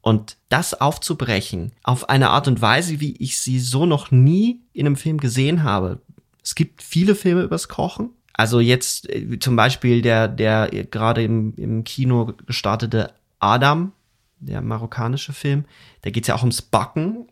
Und 0.07 0.37
das 0.51 0.73
aufzubrechen 0.73 1.73
auf 1.83 2.09
eine 2.09 2.31
Art 2.31 2.47
und 2.47 2.63
Weise, 2.63 3.01
wie 3.01 3.17
ich 3.17 3.41
sie 3.41 3.59
so 3.59 3.87
noch 3.87 4.13
nie 4.13 4.61
in 4.73 4.87
einem 4.87 4.95
Film 4.95 5.19
gesehen 5.19 5.65
habe. 5.65 6.01
Es 6.45 6.55
gibt 6.55 6.81
viele 6.81 7.17
Filme 7.17 7.43
übers 7.43 7.67
Kochen. 7.67 8.11
Also 8.33 8.61
jetzt 8.61 9.11
äh, 9.11 9.41
zum 9.41 9.57
Beispiel 9.57 10.03
der, 10.03 10.29
der 10.29 10.69
gerade 10.69 11.25
im, 11.25 11.55
im 11.57 11.83
Kino 11.83 12.35
gestartete 12.47 13.15
Adam, 13.41 13.91
der 14.39 14.63
marokkanische 14.63 15.33
Film, 15.33 15.65
da 16.03 16.11
geht 16.11 16.23
es 16.23 16.29
ja 16.29 16.37
auch 16.37 16.43
ums 16.43 16.63
Backen 16.63 17.27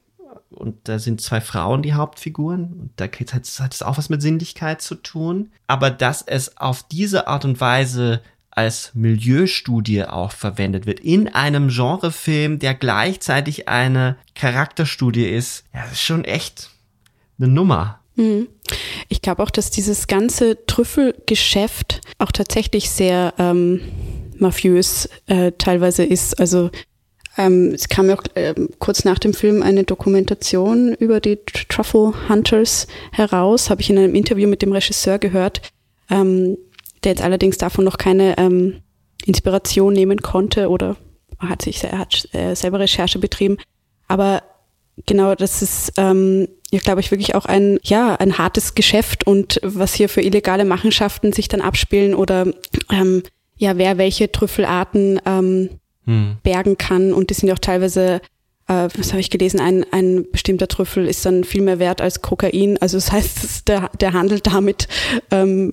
und 0.51 0.89
da 0.89 0.99
sind 0.99 1.21
zwei 1.21 1.41
Frauen 1.41 1.83
die 1.83 1.95
Hauptfiguren 1.95 2.73
und 2.73 2.91
da 2.97 3.05
hat 3.05 3.73
es 3.73 3.83
auch 3.83 3.99
was 3.99 4.09
mit 4.09 4.21
Sinnlichkeit 4.21 4.83
zu 4.83 4.97
tun. 4.97 5.53
Aber 5.69 5.91
dass 5.91 6.23
es 6.23 6.57
auf 6.57 6.83
diese 6.83 7.29
Art 7.29 7.45
und 7.45 7.61
Weise 7.61 8.21
als 8.55 8.93
Milieustudie 8.95 10.05
auch 10.05 10.33
verwendet 10.33 10.87
wird 10.87 11.01
in 11.01 11.29
einem 11.29 11.69
Genrefilm, 11.69 12.59
der 12.59 12.75
gleichzeitig 12.75 13.69
eine 13.69 14.17
Charakterstudie 14.35 15.27
ist. 15.27 15.65
Ja, 15.75 15.83
das 15.83 15.93
ist 15.93 16.03
schon 16.03 16.25
echt 16.25 16.71
eine 17.39 17.49
Nummer. 17.49 18.01
Mhm. 18.17 18.49
Ich 19.09 19.23
glaube 19.23 19.43
auch, 19.43 19.51
dass 19.51 19.71
dieses 19.71 20.07
ganze 20.07 20.65
Trüffelgeschäft 20.67 22.01
auch 22.19 22.33
tatsächlich 22.33 22.91
sehr 22.91 23.35
ähm, 23.39 23.81
mafiös 24.39 25.09
äh, 25.27 25.53
teilweise 25.59 26.05
ist. 26.05 26.39
Also 26.39 26.71
ähm, 27.37 27.73
es 27.75 27.89
kam 27.89 28.09
ja 28.09 28.17
auch 28.17 28.23
äh, 28.35 28.55
kurz 28.79 29.05
nach 29.05 29.19
dem 29.19 29.35
Film 29.35 29.63
eine 29.63 29.85
Dokumentation 29.85 30.95
über 30.95 31.21
die 31.21 31.39
Truffle 31.69 32.13
Hunters 32.29 32.87
heraus, 33.11 33.71
habe 33.71 33.81
ich 33.81 33.91
in 33.91 33.99
einem 33.99 34.15
Interview 34.15 34.49
mit 34.49 34.63
dem 34.63 34.73
Regisseur 34.73 35.19
gehört. 35.19 35.61
Ähm, 36.09 36.57
der 37.05 37.13
jetzt 37.13 37.23
allerdings 37.23 37.59
davon 37.59 37.85
noch 37.85 37.99
keine 37.99 38.37
ähm, 38.39 38.81
Inspiration 39.25 39.93
nehmen 39.93 40.21
konnte 40.23 40.69
oder 40.69 40.97
hat 41.39 41.63
sich 41.63 41.83
er 41.85 41.99
hat 41.99 42.29
äh, 42.33 42.55
selber 42.55 42.81
Recherche 42.81 43.19
betrieben. 43.19 43.59
Aber 44.09 44.43
genau, 45.07 45.35
das 45.35 45.63
ist, 45.63 45.93
ähm, 45.97 46.49
ja, 46.71 46.81
glaube 46.81 47.01
ich, 47.01 47.11
wirklich 47.11 47.35
auch 47.35 47.47
ein, 47.47 47.79
ja, 47.83 48.15
ein 48.17 48.39
hartes 48.39 48.75
Geschäft 48.75 49.27
und 49.27 49.61
was 49.63 49.95
hier 49.95 50.09
für 50.09 50.23
illegale 50.23 50.65
Machenschaften 50.65 51.33
sich 51.33 51.49
dann 51.49 51.61
abspielen 51.61 52.15
oder 52.15 52.47
ähm, 52.91 53.23
ja, 53.57 53.77
wer 53.77 53.99
welche 53.99 54.33
Trüffelarten 54.33 55.21
ähm, 55.27 55.71
hm. 56.07 56.37
bergen 56.43 56.77
kann. 56.77 57.13
Und 57.13 57.31
die 57.31 57.35
sind 57.35 57.49
ja 57.49 57.55
auch 57.55 57.61
teilweise 57.61 58.21
äh, 58.67 58.89
was 58.97 59.13
habe 59.13 59.21
ich 59.21 59.31
gelesen, 59.31 59.61
ein, 59.61 59.85
ein 59.93 60.27
bestimmter 60.31 60.69
Trüffel 60.69 61.07
ist 61.07 61.25
dann 61.27 61.45
viel 61.45 61.63
mehr 61.63 61.79
wert 61.79 62.01
als 62.01 62.23
Kokain. 62.23 62.79
Also 62.81 62.97
das 62.97 63.13
heißt, 63.13 63.69
der, 63.69 63.91
der 64.01 64.13
Handel 64.13 64.41
damit 64.41 64.89
ähm, 65.31 65.73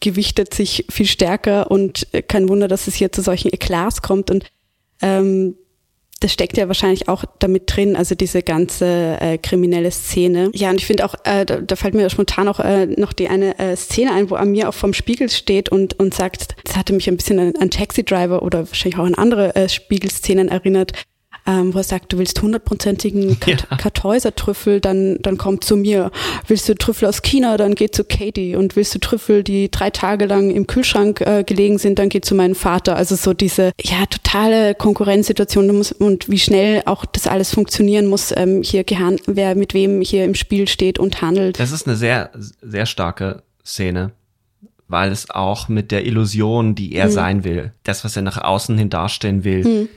gewichtet 0.00 0.54
sich 0.54 0.86
viel 0.90 1.06
stärker 1.06 1.70
und 1.70 2.06
kein 2.28 2.48
Wunder, 2.48 2.68
dass 2.68 2.86
es 2.86 2.94
hier 2.94 3.12
zu 3.12 3.22
solchen 3.22 3.52
Eklats 3.52 4.02
kommt 4.02 4.30
und 4.30 4.44
ähm, 5.00 5.54
das 6.20 6.32
steckt 6.32 6.56
ja 6.56 6.66
wahrscheinlich 6.66 7.08
auch 7.08 7.24
damit 7.38 7.64
drin, 7.66 7.94
also 7.94 8.14
diese 8.14 8.42
ganze 8.42 9.18
äh, 9.20 9.38
kriminelle 9.38 9.90
Szene. 9.90 10.50
Ja, 10.52 10.70
und 10.70 10.76
ich 10.76 10.86
finde 10.86 11.04
auch, 11.04 11.14
äh, 11.24 11.46
da, 11.46 11.60
da 11.60 11.76
fällt 11.76 11.94
mir 11.94 12.10
spontan 12.10 12.48
auch 12.48 12.58
äh, 12.58 12.86
noch 12.86 13.12
die 13.12 13.28
eine 13.28 13.56
äh, 13.58 13.76
Szene 13.76 14.12
ein, 14.12 14.28
wo 14.28 14.34
Amir 14.34 14.68
auch 14.68 14.74
vom 14.74 14.94
Spiegel 14.94 15.30
steht 15.30 15.68
und, 15.68 15.98
und 16.00 16.14
sagt, 16.14 16.56
das 16.64 16.76
hatte 16.76 16.92
mich 16.92 17.08
ein 17.08 17.16
bisschen 17.16 17.38
an, 17.38 17.54
an 17.60 17.70
Taxi 17.70 18.02
Driver 18.02 18.42
oder 18.42 18.66
wahrscheinlich 18.66 18.98
auch 18.98 19.04
an 19.04 19.14
andere 19.14 19.54
äh, 19.54 19.68
Spiegelszenen 19.68 20.48
erinnert, 20.48 20.92
ähm, 21.48 21.72
wo 21.72 21.78
er 21.78 21.84
sagt, 21.84 22.12
du 22.12 22.18
willst 22.18 22.40
hundertprozentigen 22.42 23.40
Kat 23.40 23.66
Ja. 23.70 23.76
Kartäusertrüffel, 23.76 24.80
dann, 24.80 25.18
dann 25.22 25.38
komm 25.38 25.62
zu 25.62 25.76
mir. 25.76 26.10
Willst 26.46 26.68
du 26.68 26.74
Trüffel 26.74 27.08
aus 27.08 27.22
China, 27.22 27.56
dann 27.56 27.74
geh 27.74 27.90
zu 27.90 28.04
Katie. 28.04 28.54
Und 28.54 28.76
willst 28.76 28.94
du 28.94 28.98
Trüffel, 28.98 29.42
die 29.42 29.70
drei 29.70 29.88
Tage 29.90 30.26
lang 30.26 30.50
im 30.50 30.66
Kühlschrank 30.66 31.22
äh, 31.22 31.44
gelegen 31.44 31.78
sind, 31.78 31.98
dann 31.98 32.10
geh 32.10 32.20
zu 32.20 32.34
meinem 32.34 32.54
Vater. 32.54 32.96
Also 32.96 33.16
so 33.16 33.32
diese, 33.32 33.72
ja, 33.80 34.04
totale 34.06 34.74
Konkurrenzsituation 34.74 35.84
und 35.98 36.28
wie 36.28 36.38
schnell 36.38 36.82
auch 36.84 37.06
das 37.06 37.26
alles 37.26 37.52
funktionieren 37.52 38.06
muss, 38.06 38.32
ähm, 38.36 38.62
hier 38.62 38.84
wer 39.26 39.54
mit 39.54 39.74
wem 39.74 40.02
hier 40.02 40.24
im 40.24 40.34
Spiel 40.34 40.68
steht 40.68 40.98
und 40.98 41.22
handelt. 41.22 41.58
Das 41.58 41.72
ist 41.72 41.86
eine 41.86 41.96
sehr, 41.96 42.30
sehr 42.60 42.86
starke 42.86 43.42
Szene, 43.64 44.12
weil 44.86 45.12
es 45.12 45.30
auch 45.30 45.68
mit 45.68 45.90
der 45.90 46.04
Illusion, 46.04 46.74
die 46.74 46.94
er 46.94 47.10
sein 47.10 47.44
will, 47.44 47.72
das, 47.84 48.04
was 48.04 48.16
er 48.16 48.22
nach 48.22 48.38
außen 48.38 48.76
hin 48.76 48.90
darstellen 48.90 49.44
will, 49.44 49.88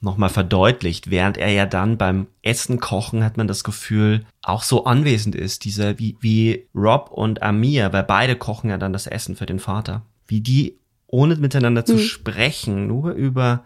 nochmal 0.00 0.30
verdeutlicht, 0.30 1.10
während 1.10 1.36
er 1.36 1.50
ja 1.50 1.66
dann 1.66 1.98
beim 1.98 2.26
Essen 2.42 2.80
kochen 2.80 3.22
hat 3.22 3.36
man 3.36 3.46
das 3.46 3.64
Gefühl, 3.64 4.24
auch 4.42 4.62
so 4.62 4.84
anwesend 4.84 5.34
ist, 5.34 5.64
dieser, 5.64 5.98
wie, 5.98 6.16
wie 6.20 6.66
Rob 6.74 7.10
und 7.10 7.42
Amir, 7.42 7.92
weil 7.92 8.04
beide 8.04 8.36
kochen 8.36 8.70
ja 8.70 8.78
dann 8.78 8.94
das 8.94 9.06
Essen 9.06 9.36
für 9.36 9.46
den 9.46 9.58
Vater, 9.58 10.02
wie 10.26 10.40
die, 10.40 10.78
ohne 11.06 11.36
miteinander 11.36 11.84
zu 11.84 11.98
sprechen, 11.98 12.86
nur 12.86 13.12
über 13.12 13.64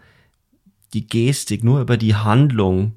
die 0.93 1.07
Gestik, 1.07 1.63
nur 1.63 1.81
über 1.81 1.97
die 1.97 2.15
Handlung 2.15 2.93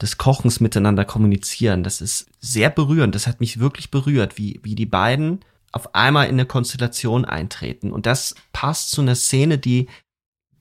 des 0.00 0.18
Kochens 0.18 0.60
miteinander 0.60 1.04
kommunizieren. 1.04 1.82
Das 1.82 2.00
ist 2.00 2.26
sehr 2.40 2.68
berührend. 2.68 3.14
Das 3.14 3.26
hat 3.26 3.40
mich 3.40 3.60
wirklich 3.60 3.90
berührt, 3.90 4.38
wie, 4.38 4.60
wie 4.62 4.74
die 4.74 4.86
beiden 4.86 5.40
auf 5.72 5.94
einmal 5.94 6.26
in 6.26 6.32
eine 6.32 6.46
Konstellation 6.46 7.24
eintreten. 7.24 7.92
Und 7.92 8.06
das 8.06 8.34
passt 8.52 8.90
zu 8.90 9.00
einer 9.00 9.14
Szene, 9.14 9.58
die 9.58 9.88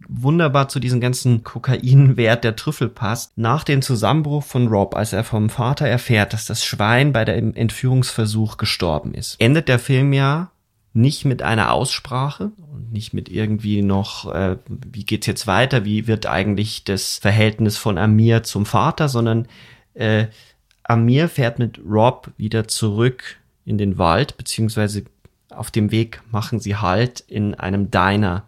wunderbar 0.08 0.70
zu 0.70 0.80
diesem 0.80 1.02
ganzen 1.02 1.44
Kokainwert 1.44 2.44
der 2.44 2.56
Trüffel 2.56 2.90
passt. 2.90 3.38
Nach 3.38 3.64
dem 3.64 3.82
Zusammenbruch 3.82 4.44
von 4.44 4.68
Rob, 4.68 4.96
als 4.96 5.14
er 5.14 5.24
vom 5.24 5.50
Vater 5.50 5.88
erfährt, 5.88 6.34
dass 6.34 6.46
das 6.46 6.64
Schwein 6.64 7.14
bei 7.14 7.26
dem 7.26 7.54
Entführungsversuch 7.54 8.58
gestorben 8.58 9.14
ist, 9.14 9.40
endet 9.40 9.68
der 9.68 9.80
Film 9.80 10.14
ja 10.14 10.52
nicht 10.94 11.26
mit 11.26 11.42
einer 11.42 11.72
Aussprache 11.72 12.52
und 12.72 12.92
nicht 12.92 13.14
mit 13.14 13.28
irgendwie 13.28 13.82
noch, 13.82 14.32
äh, 14.34 14.58
wie 14.68 15.06
geht's 15.06 15.26
jetzt 15.26 15.48
weiter, 15.48 15.86
wie 15.86 16.08
wird 16.08 16.28
eigentlich 16.28 16.84
das 16.84 17.18
Verhältnis 17.18 17.78
von 17.78 17.98
Amir 17.98 18.44
zum 18.44 18.66
Vater, 18.66 19.10
sondern 19.10 19.48
äh, 19.96 20.28
Amir 20.84 21.30
fährt 21.30 21.60
mit 21.60 21.80
Rob 21.84 22.32
wieder 22.38 22.68
zurück 22.68 23.38
in 23.66 23.78
den 23.78 23.98
Wald, 23.98 24.38
beziehungsweise 24.38 25.04
auf 25.50 25.72
dem 25.72 25.92
Weg 25.92 26.22
machen 26.32 26.60
sie 26.60 26.76
Halt 26.76 27.22
in 27.22 27.56
einem 27.56 27.90
Diner. 27.90 28.48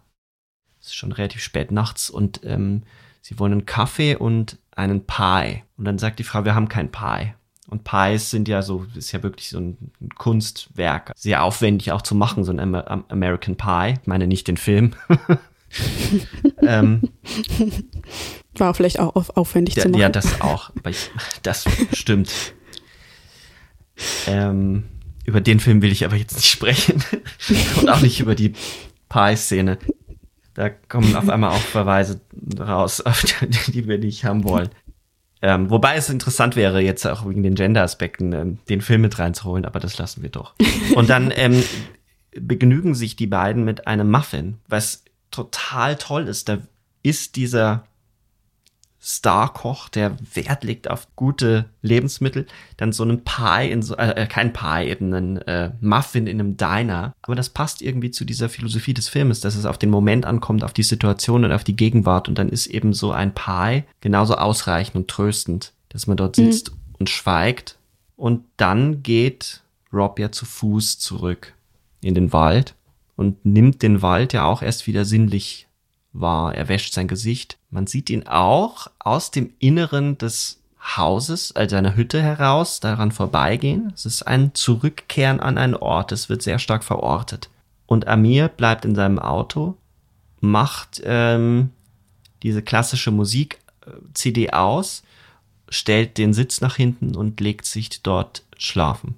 Es 0.85 0.91
ist 0.91 0.97
schon 0.97 1.11
relativ 1.11 1.41
spät 1.41 1.71
nachts 1.71 2.11
und 2.11 2.41
ähm, 2.43 2.83
sie 3.23 3.39
wollen 3.39 3.53
einen 3.53 3.65
Kaffee 3.65 4.15
und 4.15 4.59
einen 4.75 5.03
Pie. 5.07 5.63
Und 5.77 5.85
dann 5.85 5.97
sagt 5.97 6.19
die 6.19 6.23
Frau, 6.23 6.45
wir 6.45 6.53
haben 6.53 6.69
kein 6.69 6.91
Pie. 6.91 7.33
Und 7.67 7.83
Pies 7.83 8.29
sind 8.29 8.47
ja 8.47 8.61
so, 8.61 8.85
ist 8.93 9.11
ja 9.11 9.23
wirklich 9.23 9.49
so 9.49 9.57
ein 9.59 9.91
Kunstwerk. 10.15 11.11
Sehr 11.15 11.41
aufwendig 11.43 11.91
auch 11.91 12.03
zu 12.03 12.13
machen, 12.13 12.43
so 12.43 12.51
ein 12.51 12.59
Amer 12.59 12.87
Am- 12.91 13.05
American 13.09 13.55
Pie. 13.55 13.95
Ich 13.99 14.05
meine 14.07 14.27
nicht 14.27 14.47
den 14.47 14.57
Film. 14.57 14.91
ähm, 16.61 17.01
War 18.55 18.75
vielleicht 18.75 18.99
auch 18.99 19.15
auf, 19.15 19.31
aufwendig 19.35 19.77
ja, 19.77 19.81
zu 19.81 19.89
machen. 19.89 20.01
ja, 20.01 20.09
das 20.09 20.39
auch. 20.39 20.69
Aber 20.77 20.91
ich, 20.91 21.09
das 21.41 21.65
stimmt. 21.93 22.31
Ähm, 24.27 24.83
über 25.25 25.41
den 25.41 25.59
Film 25.59 25.81
will 25.81 25.91
ich 25.91 26.05
aber 26.05 26.17
jetzt 26.17 26.35
nicht 26.35 26.51
sprechen. 26.51 27.03
Und 27.81 27.89
auch 27.89 28.01
nicht 28.01 28.19
über 28.19 28.35
die 28.35 28.53
Pie-Szene. 29.09 29.79
Da 30.55 30.69
kommen 30.69 31.15
auf 31.15 31.29
einmal 31.29 31.51
auch 31.51 31.57
Verweise 31.57 32.21
raus, 32.59 33.01
auf 33.05 33.23
die, 33.23 33.71
die 33.71 33.87
wir 33.87 33.99
nicht 33.99 34.25
haben 34.25 34.43
wollen. 34.43 34.69
Ähm, 35.41 35.69
wobei 35.69 35.95
es 35.95 36.09
interessant 36.09 36.55
wäre, 36.55 36.81
jetzt 36.81 37.05
auch 37.05 37.27
wegen 37.27 37.43
den 37.43 37.55
Gender-Aspekten 37.55 38.33
ähm, 38.33 38.57
den 38.67 38.81
Film 38.81 39.01
mit 39.01 39.19
reinzuholen, 39.19 39.65
aber 39.65 39.79
das 39.79 39.97
lassen 39.97 40.23
wir 40.23 40.29
doch. 40.29 40.55
Und 40.95 41.09
dann 41.09 41.31
ähm, 41.35 41.61
begnügen 42.31 42.95
sich 42.95 43.15
die 43.15 43.27
beiden 43.27 43.63
mit 43.63 43.85
einem 43.85 44.09
Muffin, 44.09 44.57
was 44.67 45.03
total 45.29 45.97
toll 45.97 46.27
ist. 46.27 46.49
Da 46.49 46.59
ist 47.03 47.35
dieser 47.35 47.85
Starkoch, 49.07 49.87
der 49.89 50.17
Wert 50.33 50.63
legt 50.63 50.89
auf 50.89 51.07
gute 51.15 51.65
Lebensmittel, 51.83 52.47
dann 52.77 52.91
so 52.91 53.03
einen 53.03 53.23
Pie 53.23 53.69
in 53.69 53.83
so, 53.83 53.95
äh, 53.97 54.25
kein 54.25 54.51
Pie, 54.51 54.89
eben 54.89 55.13
einen 55.13 55.37
äh, 55.37 55.71
Muffin 55.79 56.25
in 56.25 56.39
einem 56.39 56.57
Diner. 56.57 57.13
Aber 57.21 57.35
das 57.35 57.49
passt 57.49 57.83
irgendwie 57.83 58.09
zu 58.09 58.25
dieser 58.25 58.49
Philosophie 58.49 58.95
des 58.95 59.07
Filmes, 59.07 59.41
dass 59.41 59.55
es 59.55 59.67
auf 59.67 59.77
den 59.77 59.91
Moment 59.91 60.25
ankommt, 60.25 60.63
auf 60.63 60.73
die 60.73 60.81
Situation 60.81 61.45
und 61.45 61.51
auf 61.51 61.63
die 61.63 61.75
Gegenwart. 61.75 62.27
Und 62.27 62.39
dann 62.39 62.49
ist 62.49 62.65
eben 62.65 62.93
so 62.93 63.11
ein 63.11 63.35
Pie 63.35 63.83
genauso 64.01 64.37
ausreichend 64.37 64.95
und 64.95 65.07
tröstend, 65.07 65.73
dass 65.89 66.07
man 66.07 66.17
dort 66.17 66.35
sitzt 66.35 66.71
und 66.97 67.07
schweigt. 67.07 67.77
Und 68.15 68.43
dann 68.57 69.03
geht 69.03 69.61
Rob 69.93 70.17
ja 70.17 70.31
zu 70.31 70.45
Fuß 70.45 70.97
zurück 70.97 71.53
in 72.01 72.15
den 72.15 72.33
Wald 72.33 72.73
und 73.15 73.45
nimmt 73.45 73.83
den 73.83 74.01
Wald 74.01 74.33
ja 74.33 74.45
auch 74.45 74.63
erst 74.63 74.87
wieder 74.87 75.05
sinnlich 75.05 75.64
wahr. 76.19 76.55
Er 76.55 76.67
wäscht 76.67 76.93
sein 76.93 77.07
Gesicht. 77.07 77.57
Man 77.69 77.87
sieht 77.87 78.09
ihn 78.09 78.27
auch 78.27 78.87
aus 78.99 79.31
dem 79.31 79.51
Inneren 79.59 80.17
des 80.17 80.61
Hauses, 80.79 81.51
also 81.55 81.75
einer 81.75 81.95
Hütte 81.95 82.21
heraus, 82.21 82.79
daran 82.79 83.11
vorbeigehen. 83.11 83.91
Es 83.95 84.05
ist 84.05 84.23
ein 84.23 84.53
Zurückkehren 84.53 85.39
an 85.39 85.57
einen 85.57 85.75
Ort. 85.75 86.11
Es 86.11 86.29
wird 86.29 86.43
sehr 86.43 86.59
stark 86.59 86.83
verortet. 86.83 87.49
Und 87.87 88.07
Amir 88.07 88.47
bleibt 88.49 88.85
in 88.85 88.95
seinem 88.95 89.19
Auto, 89.19 89.77
macht 90.41 91.01
ähm, 91.03 91.71
diese 92.43 92.61
klassische 92.61 93.11
Musik-CD 93.11 94.51
aus, 94.51 95.03
stellt 95.69 96.17
den 96.17 96.33
Sitz 96.33 96.61
nach 96.61 96.75
hinten 96.75 97.15
und 97.15 97.39
legt 97.39 97.65
sich 97.65 98.01
dort 98.03 98.43
schlafen. 98.57 99.15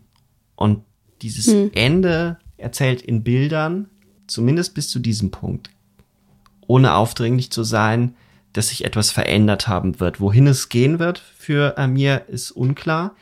Und 0.56 0.84
dieses 1.22 1.48
Ende 1.74 2.38
erzählt 2.58 3.02
in 3.02 3.24
Bildern, 3.24 3.90
zumindest 4.28 4.74
bis 4.74 4.90
zu 4.90 5.00
diesem 5.00 5.32
Punkt, 5.32 5.70
ohne 6.68 6.94
aufdringlich 6.94 7.52
zu 7.52 7.64
sein, 7.64 8.16
dass 8.54 8.70
sich 8.70 8.86
etwas 8.86 9.12
verändert 9.12 9.68
haben 9.68 10.00
wird. 10.00 10.20
Wohin 10.20 10.48
es 10.48 10.70
gehen 10.70 11.00
wird 11.00 11.20
für 11.38 11.78
Amir 11.78 12.26
ist 12.28 12.52
unklar. 12.52 13.16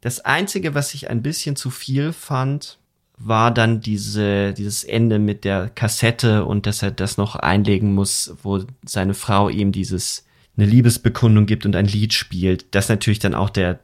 Das 0.00 0.20
einzige, 0.20 0.74
was 0.74 0.94
ich 0.94 1.10
ein 1.10 1.22
bisschen 1.22 1.56
zu 1.56 1.70
viel 1.70 2.12
fand, 2.12 2.78
war 3.18 3.52
dann 3.52 3.80
diese, 3.80 4.52
dieses 4.52 4.84
Ende 4.84 5.18
mit 5.18 5.44
der 5.44 5.68
Kassette 5.68 6.44
und 6.44 6.66
dass 6.66 6.82
er 6.82 6.90
das 6.90 7.16
noch 7.16 7.36
einlegen 7.36 7.94
muss, 7.94 8.34
wo 8.42 8.64
seine 8.84 9.14
Frau 9.14 9.48
ihm 9.48 9.70
dieses, 9.70 10.24
eine 10.56 10.66
Liebesbekundung 10.66 11.46
gibt 11.46 11.64
und 11.64 11.76
ein 11.76 11.86
Lied 11.86 12.12
spielt. 12.12 12.74
Das 12.74 12.88
natürlich 12.88 13.20
dann 13.20 13.34
auch 13.34 13.50
der, 13.50 13.78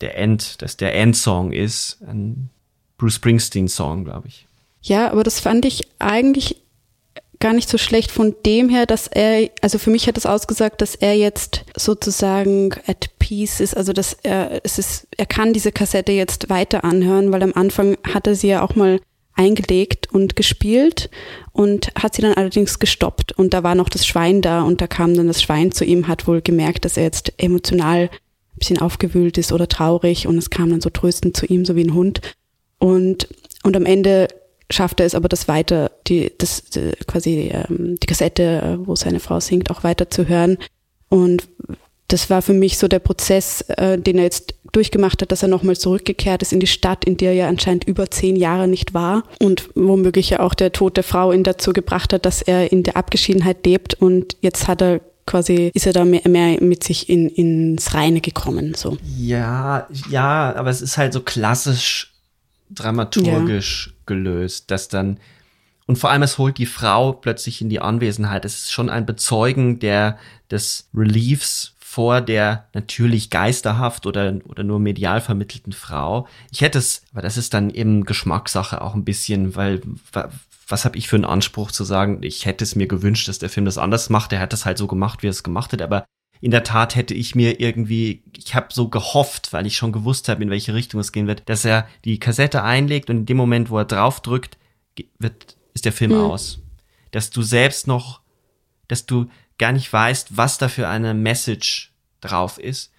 der 0.00 0.18
End, 0.18 0.60
dass 0.62 0.76
der 0.76 0.94
Endsong 0.94 1.52
ist. 1.52 2.02
Ein 2.02 2.50
Bruce 2.98 3.14
Springsteen 3.14 3.68
Song, 3.68 4.04
glaube 4.04 4.28
ich. 4.28 4.46
Ja, 4.82 5.10
aber 5.10 5.24
das 5.24 5.40
fand 5.40 5.64
ich 5.64 5.88
eigentlich 5.98 6.59
gar 7.40 7.54
nicht 7.54 7.68
so 7.68 7.78
schlecht 7.78 8.10
von 8.10 8.34
dem 8.44 8.68
her, 8.68 8.86
dass 8.86 9.06
er, 9.06 9.48
also 9.62 9.78
für 9.78 9.90
mich 9.90 10.06
hat 10.06 10.18
es 10.18 10.26
ausgesagt, 10.26 10.82
dass 10.82 10.94
er 10.94 11.14
jetzt 11.14 11.64
sozusagen 11.76 12.70
at 12.86 13.10
peace 13.18 13.60
ist, 13.60 13.76
also 13.76 13.92
dass 13.92 14.12
er, 14.22 14.60
es 14.62 14.78
ist, 14.78 15.08
er 15.16 15.26
kann 15.26 15.54
diese 15.54 15.72
Kassette 15.72 16.12
jetzt 16.12 16.50
weiter 16.50 16.84
anhören, 16.84 17.32
weil 17.32 17.42
am 17.42 17.54
Anfang 17.54 17.96
hat 18.12 18.26
er 18.26 18.34
sie 18.34 18.48
ja 18.48 18.62
auch 18.62 18.76
mal 18.76 19.00
eingelegt 19.34 20.12
und 20.12 20.36
gespielt 20.36 21.08
und 21.52 21.92
hat 21.94 22.14
sie 22.14 22.22
dann 22.22 22.34
allerdings 22.34 22.78
gestoppt. 22.78 23.32
Und 23.32 23.54
da 23.54 23.62
war 23.62 23.74
noch 23.74 23.88
das 23.88 24.06
Schwein 24.06 24.42
da 24.42 24.62
und 24.62 24.82
da 24.82 24.86
kam 24.86 25.14
dann 25.14 25.28
das 25.28 25.40
Schwein 25.40 25.72
zu 25.72 25.84
ihm, 25.84 26.08
hat 26.08 26.26
wohl 26.26 26.42
gemerkt, 26.42 26.84
dass 26.84 26.98
er 26.98 27.04
jetzt 27.04 27.32
emotional 27.38 28.10
ein 28.10 28.58
bisschen 28.58 28.78
aufgewühlt 28.78 29.38
ist 29.38 29.52
oder 29.52 29.66
traurig 29.66 30.26
und 30.26 30.36
es 30.36 30.50
kam 30.50 30.68
dann 30.68 30.82
so 30.82 30.90
tröstend 30.90 31.38
zu 31.38 31.46
ihm, 31.46 31.64
so 31.64 31.74
wie 31.74 31.84
ein 31.84 31.94
Hund. 31.94 32.20
Und, 32.78 33.28
und 33.62 33.76
am 33.76 33.86
Ende 33.86 34.28
schafft 34.70 35.00
er 35.00 35.06
es 35.06 35.14
aber, 35.14 35.28
das 35.28 35.48
weiter, 35.48 35.90
die, 36.06 36.32
das, 36.38 36.64
die, 36.64 36.92
quasi 37.06 37.50
ähm, 37.52 37.96
die 38.00 38.06
Kassette, 38.06 38.42
äh, 38.42 38.86
wo 38.86 38.96
seine 38.96 39.20
Frau 39.20 39.40
singt, 39.40 39.70
auch 39.70 39.84
weiter 39.84 40.10
zu 40.10 40.28
hören. 40.28 40.58
Und 41.08 41.48
das 42.08 42.30
war 42.30 42.42
für 42.42 42.52
mich 42.52 42.78
so 42.78 42.88
der 42.88 42.98
Prozess, 42.98 43.62
äh, 43.62 43.98
den 43.98 44.18
er 44.18 44.24
jetzt 44.24 44.54
durchgemacht 44.72 45.22
hat, 45.22 45.32
dass 45.32 45.42
er 45.42 45.48
nochmal 45.48 45.76
zurückgekehrt 45.76 46.42
ist 46.42 46.52
in 46.52 46.60
die 46.60 46.66
Stadt, 46.66 47.04
in 47.04 47.16
der 47.16 47.30
er 47.30 47.36
ja 47.36 47.48
anscheinend 47.48 47.84
über 47.84 48.10
zehn 48.10 48.36
Jahre 48.36 48.68
nicht 48.68 48.94
war 48.94 49.24
und 49.40 49.68
womöglich 49.74 50.30
ja 50.30 50.40
auch 50.40 50.54
der 50.54 50.72
Tod 50.72 50.96
der 50.96 51.04
Frau 51.04 51.32
ihn 51.32 51.42
dazu 51.42 51.72
gebracht 51.72 52.12
hat, 52.12 52.24
dass 52.24 52.42
er 52.42 52.70
in 52.70 52.82
der 52.82 52.96
Abgeschiedenheit 52.96 53.66
lebt 53.66 53.94
und 53.94 54.36
jetzt 54.40 54.68
hat 54.68 54.82
er 54.82 55.00
quasi, 55.26 55.70
ist 55.74 55.86
er 55.86 55.92
da 55.92 56.04
mehr, 56.04 56.22
mehr 56.28 56.62
mit 56.62 56.84
sich 56.84 57.08
in, 57.08 57.28
ins 57.28 57.94
Reine 57.94 58.20
gekommen, 58.20 58.74
so. 58.74 58.96
Ja, 59.16 59.86
ja, 60.08 60.54
aber 60.54 60.70
es 60.70 60.80
ist 60.80 60.98
halt 60.98 61.12
so 61.12 61.20
klassisch 61.20 62.12
dramaturgisch 62.70 63.94
gelöst, 64.10 64.70
dass 64.70 64.88
dann 64.88 65.18
und 65.86 65.96
vor 65.96 66.10
allem 66.10 66.22
es 66.22 66.38
holt 66.38 66.58
die 66.58 66.66
Frau 66.66 67.12
plötzlich 67.12 67.60
in 67.62 67.68
die 67.68 67.80
Anwesenheit. 67.80 68.44
Es 68.44 68.58
ist 68.58 68.72
schon 68.72 68.90
ein 68.90 69.06
Bezeugen 69.06 69.78
der 69.78 70.18
des 70.50 70.88
Reliefs 70.94 71.74
vor 71.78 72.20
der 72.20 72.66
natürlich 72.74 73.30
geisterhaft 73.30 74.06
oder 74.06 74.34
oder 74.44 74.62
nur 74.62 74.78
medial 74.78 75.20
vermittelten 75.20 75.72
Frau. 75.72 76.28
Ich 76.52 76.60
hätte 76.60 76.78
es, 76.78 77.02
aber 77.12 77.22
das 77.22 77.36
ist 77.36 77.54
dann 77.54 77.70
eben 77.70 78.04
Geschmackssache 78.04 78.80
auch 78.82 78.94
ein 78.94 79.04
bisschen, 79.04 79.56
weil 79.56 79.80
wa- 80.12 80.30
was 80.68 80.84
habe 80.84 80.96
ich 80.98 81.08
für 81.08 81.16
einen 81.16 81.24
Anspruch 81.24 81.72
zu 81.72 81.82
sagen, 81.82 82.22
ich 82.22 82.46
hätte 82.46 82.62
es 82.62 82.76
mir 82.76 82.86
gewünscht, 82.86 83.26
dass 83.26 83.40
der 83.40 83.50
Film 83.50 83.66
das 83.66 83.78
anders 83.78 84.08
macht. 84.10 84.32
Er 84.32 84.38
hat 84.40 84.52
das 84.52 84.64
halt 84.66 84.78
so 84.78 84.86
gemacht, 84.86 85.22
wie 85.22 85.26
er 85.28 85.36
es 85.36 85.42
gemacht 85.42 85.72
hat, 85.72 85.82
aber 85.82 86.04
in 86.40 86.50
der 86.50 86.64
Tat 86.64 86.96
hätte 86.96 87.14
ich 87.14 87.34
mir 87.34 87.60
irgendwie, 87.60 88.22
ich 88.36 88.54
habe 88.54 88.68
so 88.70 88.88
gehofft, 88.88 89.52
weil 89.52 89.66
ich 89.66 89.76
schon 89.76 89.92
gewusst 89.92 90.28
habe, 90.28 90.42
in 90.42 90.50
welche 90.50 90.74
Richtung 90.74 91.00
es 91.00 91.12
gehen 91.12 91.26
wird, 91.26 91.42
dass 91.48 91.64
er 91.64 91.86
die 92.04 92.18
Kassette 92.18 92.62
einlegt 92.62 93.10
und 93.10 93.18
in 93.18 93.26
dem 93.26 93.36
Moment, 93.36 93.70
wo 93.70 93.78
er 93.78 93.84
draufdrückt, 93.84 94.56
wird, 95.18 95.56
ist 95.74 95.84
der 95.84 95.92
Film 95.92 96.12
mhm. 96.12 96.24
aus. 96.24 96.60
Dass 97.10 97.30
du 97.30 97.42
selbst 97.42 97.86
noch, 97.86 98.20
dass 98.88 99.06
du 99.06 99.26
gar 99.58 99.72
nicht 99.72 99.92
weißt, 99.92 100.36
was 100.36 100.56
da 100.56 100.68
für 100.68 100.88
eine 100.88 101.12
Message 101.12 101.92
drauf 102.20 102.58
ist, 102.58 102.90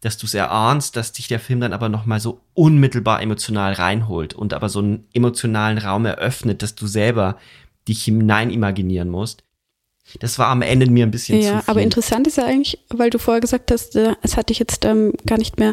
dass 0.00 0.18
du 0.18 0.26
es 0.26 0.34
erahnst, 0.34 0.96
dass 0.96 1.12
dich 1.12 1.28
der 1.28 1.40
Film 1.40 1.60
dann 1.60 1.72
aber 1.72 1.88
nochmal 1.88 2.20
so 2.20 2.42
unmittelbar 2.52 3.22
emotional 3.22 3.72
reinholt 3.72 4.34
und 4.34 4.52
aber 4.52 4.68
so 4.68 4.80
einen 4.80 5.08
emotionalen 5.14 5.78
Raum 5.78 6.04
eröffnet, 6.04 6.62
dass 6.62 6.74
du 6.74 6.86
selber 6.86 7.38
dich 7.88 8.04
hinein 8.04 8.50
imaginieren 8.50 9.08
musst. 9.08 9.43
Das 10.20 10.38
war 10.38 10.48
am 10.48 10.62
Ende 10.62 10.88
mir 10.90 11.06
ein 11.06 11.10
bisschen 11.10 11.40
ja, 11.40 11.42
zu 11.42 11.64
viel. 11.64 11.70
aber 11.70 11.82
interessant 11.82 12.26
ist 12.26 12.36
ja 12.36 12.44
eigentlich, 12.44 12.78
weil 12.90 13.10
du 13.10 13.18
vorher 13.18 13.40
gesagt 13.40 13.70
hast, 13.70 13.96
äh, 13.96 14.14
es 14.22 14.36
hatte 14.36 14.52
ich 14.52 14.58
jetzt 14.58 14.84
ähm, 14.84 15.12
gar 15.26 15.38
nicht 15.38 15.58
mehr 15.58 15.72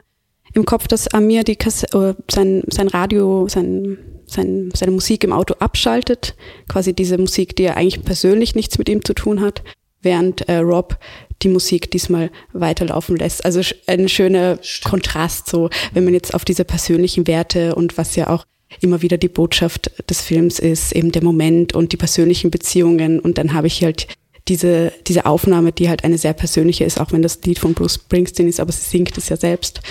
im 0.54 0.66
Kopf, 0.66 0.88
dass 0.88 1.08
Amir 1.10 1.44
die 1.44 1.56
Kasse, 1.56 1.88
äh, 1.94 2.14
sein, 2.30 2.64
sein 2.68 2.88
Radio, 2.88 3.48
sein, 3.48 3.98
sein, 4.26 4.72
seine 4.74 4.92
Musik 4.92 5.24
im 5.24 5.34
Auto 5.34 5.56
abschaltet. 5.60 6.36
Quasi 6.68 6.94
diese 6.94 7.18
Musik, 7.18 7.56
die 7.56 7.64
ja 7.64 7.76
eigentlich 7.76 8.04
persönlich 8.04 8.56
nichts 8.56 8.78
mit 8.78 8.90
ihm 8.90 9.04
zu 9.04 9.14
tun 9.14 9.42
hat, 9.42 9.64
während 10.02 10.48
äh, 10.50 10.58
Rob 10.58 10.98
die 11.42 11.50
Musik 11.50 11.90
diesmal 11.92 12.32
weiterlaufen 12.54 13.16
lässt. 13.16 13.46
Also 13.46 13.62
ein 13.88 14.10
schöner 14.10 14.60
Stimmt. 14.62 14.92
Kontrast, 14.92 15.50
so 15.50 15.70
wenn 15.94 16.04
man 16.04 16.14
jetzt 16.14 16.34
auf 16.34 16.46
diese 16.46 16.66
persönlichen 16.66 17.28
Werte 17.28 17.76
und 17.76 17.98
was 17.98 18.16
ja 18.16 18.30
auch 18.30 18.46
immer 18.80 19.02
wieder 19.02 19.18
die 19.18 19.28
Botschaft 19.28 19.92
des 20.10 20.22
Films 20.22 20.60
ist, 20.60 20.94
eben 20.94 21.12
der 21.12 21.24
Moment 21.24 21.74
und 21.74 21.92
die 21.92 21.98
persönlichen 21.98 22.52
Beziehungen. 22.52 23.20
Und 23.20 23.38
dann 23.38 23.54
habe 23.54 23.68
ich 23.68 23.84
halt 23.84 24.08
diese, 24.48 24.92
diese 25.08 25.26
Aufnahme, 25.26 25.72
die 25.72 25.90
halt 25.90 26.04
eine 26.04 26.18
sehr 26.18 26.34
persönliche 26.34 26.84
ist, 26.84 27.00
auch 27.00 27.12
wenn 27.12 27.22
das 27.22 27.42
Lied 27.44 27.60
von 27.60 27.74
Bruce 27.74 27.96
Springsteen 27.96 28.48
ist, 28.48 28.60
aber 28.60 28.72
sie 28.72 28.82
singt 28.82 29.18
es 29.18 29.30
ja 29.30 29.38
selbst. 29.38 29.82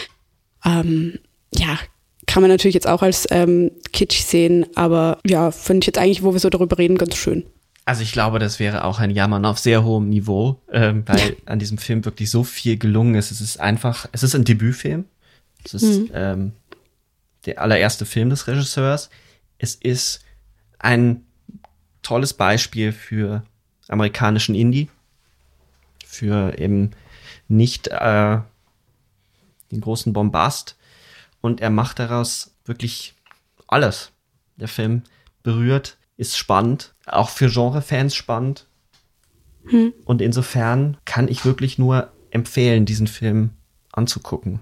Ähm, 0.65 1.19
ja, 1.55 1.79
kann 2.27 2.43
man 2.43 2.51
natürlich 2.51 2.75
jetzt 2.75 2.89
auch 2.89 3.03
als 3.03 3.27
ähm, 3.31 3.73
kitsch 3.93 4.23
sehen, 4.23 4.67
aber 4.75 5.19
ja, 5.27 5.51
finde 5.51 5.81
ich 5.81 5.87
jetzt 5.87 5.99
eigentlich, 5.99 6.23
wo 6.23 6.33
wir 6.33 6.41
so 6.41 6.51
darüber 6.51 6.79
reden, 6.79 6.99
ganz 6.99 7.17
schön. 7.17 7.45
Also 7.85 8.03
ich 8.03 8.13
glaube, 8.13 8.39
das 8.39 8.61
wäre 8.61 8.85
auch 8.85 9.01
ein 9.01 9.11
Jammern 9.11 9.45
auf 9.45 9.59
sehr 9.59 9.83
hohem 9.83 10.09
Niveau, 10.09 10.61
ähm, 10.71 11.03
weil 11.07 11.19
ja. 11.19 11.35
an 11.47 11.59
diesem 11.59 11.79
Film 11.79 12.05
wirklich 12.05 12.31
so 12.31 12.45
viel 12.45 12.77
gelungen 12.77 13.15
ist. 13.17 13.31
Es 13.31 13.41
ist 13.41 13.59
einfach, 13.59 14.09
es 14.13 14.23
ist 14.23 14.35
ein 14.35 14.45
Debütfilm. 14.45 15.07
Es 15.65 15.75
ist 15.75 15.99
mhm. 15.99 16.11
ähm, 16.15 16.53
der 17.47 17.61
allererste 17.61 18.07
Film 18.07 18.31
des 18.31 18.47
Regisseurs. 18.47 19.11
Es 19.59 19.75
ist 19.75 20.21
ein 20.79 21.25
tolles 22.03 22.35
Beispiel 22.35 22.93
für 22.93 23.43
amerikanischen 23.91 24.55
Indie, 24.55 24.89
für 26.07 26.59
eben 26.59 26.91
nicht 27.49 27.89
äh, 27.89 28.39
den 29.71 29.81
großen 29.81 30.13
Bombast. 30.13 30.77
Und 31.41 31.61
er 31.61 31.71
macht 31.71 31.99
daraus 31.99 32.55
wirklich 32.65 33.15
alles. 33.67 34.13
Der 34.57 34.69
Film 34.69 35.03
berührt, 35.43 35.97
ist 36.17 36.37
spannend, 36.37 36.95
auch 37.07 37.31
für 37.31 37.49
Genrefans 37.49 38.15
spannend. 38.15 38.67
Hm. 39.67 39.93
Und 40.05 40.21
insofern 40.21 40.97
kann 41.05 41.29
ich 41.29 41.45
wirklich 41.45 41.79
nur 41.79 42.13
empfehlen, 42.31 42.85
diesen 42.85 43.07
Film 43.07 43.51
anzugucken. 43.93 44.61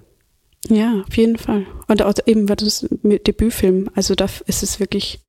Ja, 0.69 1.03
auf 1.07 1.17
jeden 1.17 1.39
Fall. 1.39 1.67
Und 1.87 2.03
auch 2.03 2.15
eben 2.27 2.49
wird 2.49 2.63
es 2.63 2.87
Debütfilm. 3.03 3.91
Also 3.95 4.15
da 4.15 4.27
ist 4.47 4.63
es 4.63 4.81
wirklich 4.81 5.21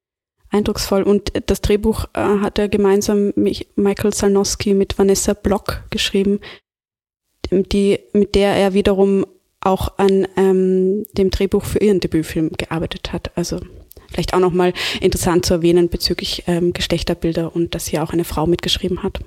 eindrucksvoll. 0.50 1.04
Und 1.04 1.32
das 1.48 1.62
Drehbuch 1.62 2.06
äh, 2.14 2.20
hat 2.20 2.60
er 2.60 2.70
gemeinsam 2.70 3.34
mit 3.36 3.68
Michael 3.78 4.14
Salnowski 4.14 4.74
mit 4.74 4.98
Vanessa 4.98 5.34
Block 5.34 5.84
geschrieben, 5.90 6.40
die, 7.52 8.00
mit 8.14 8.36
der 8.36 8.56
er 8.56 8.74
wiederum 8.74 9.26
auch 9.62 9.98
an 9.98 10.28
ähm, 10.38 11.06
dem 11.14 11.30
Drehbuch 11.32 11.66
für 11.66 11.80
ihren 11.80 12.00
Debütfilm 12.00 12.52
gearbeitet 12.58 13.12
hat. 13.12 13.32
Also 13.36 13.60
vielleicht 14.10 14.34
auch 14.34 14.40
nochmal 14.40 14.74
interessant 15.02 15.46
zu 15.46 15.56
erwähnen 15.56 15.90
bezüglich 15.90 16.44
ähm, 16.48 16.74
Geschlechterbilder 16.74 17.56
und 17.56 17.76
dass 17.76 17.88
hier 17.88 18.04
auch 18.04 18.14
eine 18.14 18.24
Frau 18.24 18.48
mitgeschrieben 18.48 19.04
hat. 19.04 19.20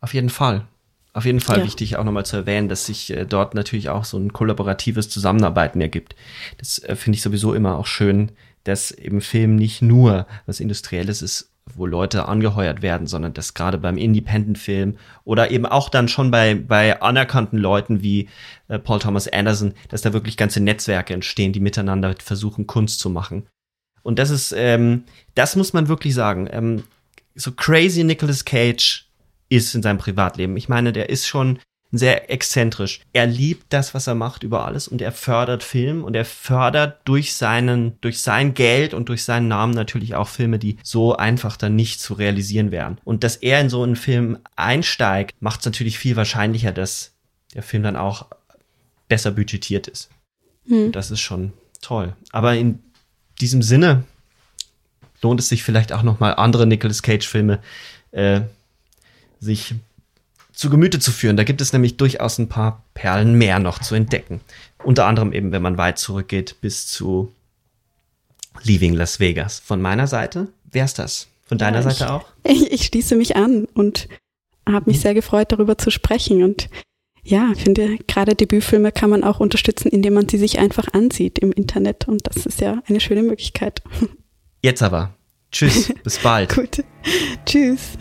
Auf 0.00 0.14
jeden 0.14 0.30
Fall. 0.30 0.66
Auf 1.14 1.24
jeden 1.24 1.40
Fall 1.40 1.58
ja. 1.58 1.64
wichtig 1.64 1.96
auch 1.96 2.04
nochmal 2.04 2.26
zu 2.26 2.36
erwähnen, 2.36 2.68
dass 2.68 2.86
sich 2.86 3.10
äh, 3.10 3.24
dort 3.24 3.54
natürlich 3.54 3.88
auch 3.88 4.04
so 4.04 4.18
ein 4.18 4.32
kollaboratives 4.32 5.08
Zusammenarbeiten 5.08 5.80
ergibt. 5.80 6.14
Das 6.58 6.78
äh, 6.80 6.94
finde 6.94 7.16
ich 7.16 7.22
sowieso 7.22 7.54
immer 7.54 7.78
auch 7.78 7.86
schön, 7.86 8.30
dass 8.68 8.90
im 8.90 9.20
Film 9.20 9.56
nicht 9.56 9.82
nur 9.82 10.26
was 10.46 10.60
Industrielles 10.60 11.22
ist, 11.22 11.50
wo 11.74 11.86
Leute 11.86 12.26
angeheuert 12.26 12.82
werden, 12.82 13.06
sondern 13.06 13.34
dass 13.34 13.54
gerade 13.54 13.78
beim 13.78 13.98
Independent-Film 13.98 14.96
oder 15.24 15.50
eben 15.50 15.66
auch 15.66 15.88
dann 15.88 16.08
schon 16.08 16.30
bei, 16.30 16.54
bei 16.54 17.00
anerkannten 17.02 17.58
Leuten 17.58 18.02
wie 18.02 18.28
äh, 18.68 18.78
Paul 18.78 18.98
Thomas 18.98 19.28
Anderson, 19.28 19.74
dass 19.88 20.02
da 20.02 20.12
wirklich 20.12 20.36
ganze 20.36 20.60
Netzwerke 20.60 21.14
entstehen, 21.14 21.52
die 21.52 21.60
miteinander 21.60 22.14
versuchen, 22.18 22.66
Kunst 22.66 23.00
zu 23.00 23.10
machen. 23.10 23.46
Und 24.02 24.18
das 24.18 24.30
ist, 24.30 24.52
ähm, 24.56 25.04
das 25.34 25.56
muss 25.56 25.72
man 25.72 25.88
wirklich 25.88 26.14
sagen. 26.14 26.48
Ähm, 26.50 26.84
so 27.34 27.52
crazy 27.52 28.04
Nicolas 28.04 28.44
Cage 28.44 29.06
ist 29.48 29.74
in 29.74 29.82
seinem 29.82 29.98
Privatleben. 29.98 30.56
Ich 30.56 30.68
meine, 30.68 30.92
der 30.92 31.10
ist 31.10 31.26
schon 31.26 31.58
sehr 31.90 32.30
exzentrisch. 32.30 33.00
Er 33.12 33.26
liebt 33.26 33.72
das, 33.72 33.94
was 33.94 34.06
er 34.06 34.14
macht 34.14 34.42
über 34.42 34.66
alles 34.66 34.88
und 34.88 35.00
er 35.00 35.12
fördert 35.12 35.62
Film 35.62 36.04
und 36.04 36.14
er 36.14 36.24
fördert 36.24 37.00
durch 37.04 37.34
seinen, 37.34 37.98
durch 38.00 38.20
sein 38.20 38.54
Geld 38.54 38.92
und 38.92 39.08
durch 39.08 39.24
seinen 39.24 39.48
Namen 39.48 39.72
natürlich 39.72 40.14
auch 40.14 40.28
Filme, 40.28 40.58
die 40.58 40.76
so 40.82 41.16
einfach 41.16 41.56
dann 41.56 41.76
nicht 41.76 42.00
zu 42.00 42.14
realisieren 42.14 42.70
wären. 42.70 43.00
Und 43.04 43.24
dass 43.24 43.36
er 43.36 43.60
in 43.60 43.70
so 43.70 43.82
einen 43.82 43.96
Film 43.96 44.38
einsteigt, 44.56 45.40
macht 45.40 45.60
es 45.60 45.66
natürlich 45.66 45.98
viel 45.98 46.16
wahrscheinlicher, 46.16 46.72
dass 46.72 47.14
der 47.54 47.62
Film 47.62 47.82
dann 47.82 47.96
auch 47.96 48.26
besser 49.08 49.30
budgetiert 49.30 49.88
ist. 49.88 50.10
Hm. 50.66 50.92
Das 50.92 51.10
ist 51.10 51.20
schon 51.20 51.54
toll. 51.80 52.14
Aber 52.32 52.54
in 52.54 52.80
diesem 53.40 53.62
Sinne 53.62 54.04
lohnt 55.22 55.40
es 55.40 55.48
sich 55.48 55.62
vielleicht 55.62 55.92
auch 55.92 56.02
noch 56.02 56.20
mal 56.20 56.32
andere 56.32 56.66
Nicolas 56.66 57.02
Cage 57.02 57.26
Filme 57.26 57.60
äh, 58.10 58.42
sich 59.40 59.74
zu 60.58 60.70
Gemüte 60.70 60.98
zu 60.98 61.12
führen. 61.12 61.36
Da 61.36 61.44
gibt 61.44 61.60
es 61.60 61.72
nämlich 61.72 61.98
durchaus 61.98 62.36
ein 62.38 62.48
paar 62.48 62.84
Perlen 62.92 63.34
mehr 63.34 63.60
noch 63.60 63.78
zu 63.78 63.94
entdecken. 63.94 64.40
Unter 64.82 65.06
anderem 65.06 65.32
eben, 65.32 65.52
wenn 65.52 65.62
man 65.62 65.78
weit 65.78 66.00
zurückgeht 66.00 66.56
bis 66.60 66.88
zu 66.88 67.32
Leaving 68.64 68.94
Las 68.94 69.20
Vegas. 69.20 69.60
Von 69.60 69.80
meiner 69.80 70.08
Seite 70.08 70.48
wär's 70.64 70.94
das. 70.94 71.28
Von 71.44 71.58
deiner 71.58 71.80
ja, 71.80 71.88
ich, 71.88 71.94
Seite 71.96 72.12
auch? 72.12 72.26
Ich, 72.42 72.72
ich 72.72 72.84
schließe 72.86 73.14
mich 73.14 73.36
an 73.36 73.66
und 73.66 74.08
habe 74.68 74.90
mich 74.90 75.00
sehr 75.00 75.14
gefreut, 75.14 75.52
darüber 75.52 75.78
zu 75.78 75.92
sprechen. 75.92 76.42
Und 76.42 76.68
ja, 77.22 77.52
ich 77.54 77.62
finde, 77.62 77.96
gerade 78.08 78.34
Debütfilme 78.34 78.90
kann 78.90 79.10
man 79.10 79.22
auch 79.22 79.38
unterstützen, 79.38 79.86
indem 79.90 80.14
man 80.14 80.28
sie 80.28 80.38
sich 80.38 80.58
einfach 80.58 80.88
ansieht 80.92 81.38
im 81.38 81.52
Internet. 81.52 82.08
Und 82.08 82.26
das 82.26 82.46
ist 82.46 82.60
ja 82.60 82.82
eine 82.88 82.98
schöne 82.98 83.22
Möglichkeit. 83.22 83.80
Jetzt 84.62 84.82
aber. 84.82 85.14
Tschüss, 85.52 85.94
bis 86.02 86.18
bald. 86.18 86.52
Gut. 86.52 86.82
Tschüss. 87.46 87.92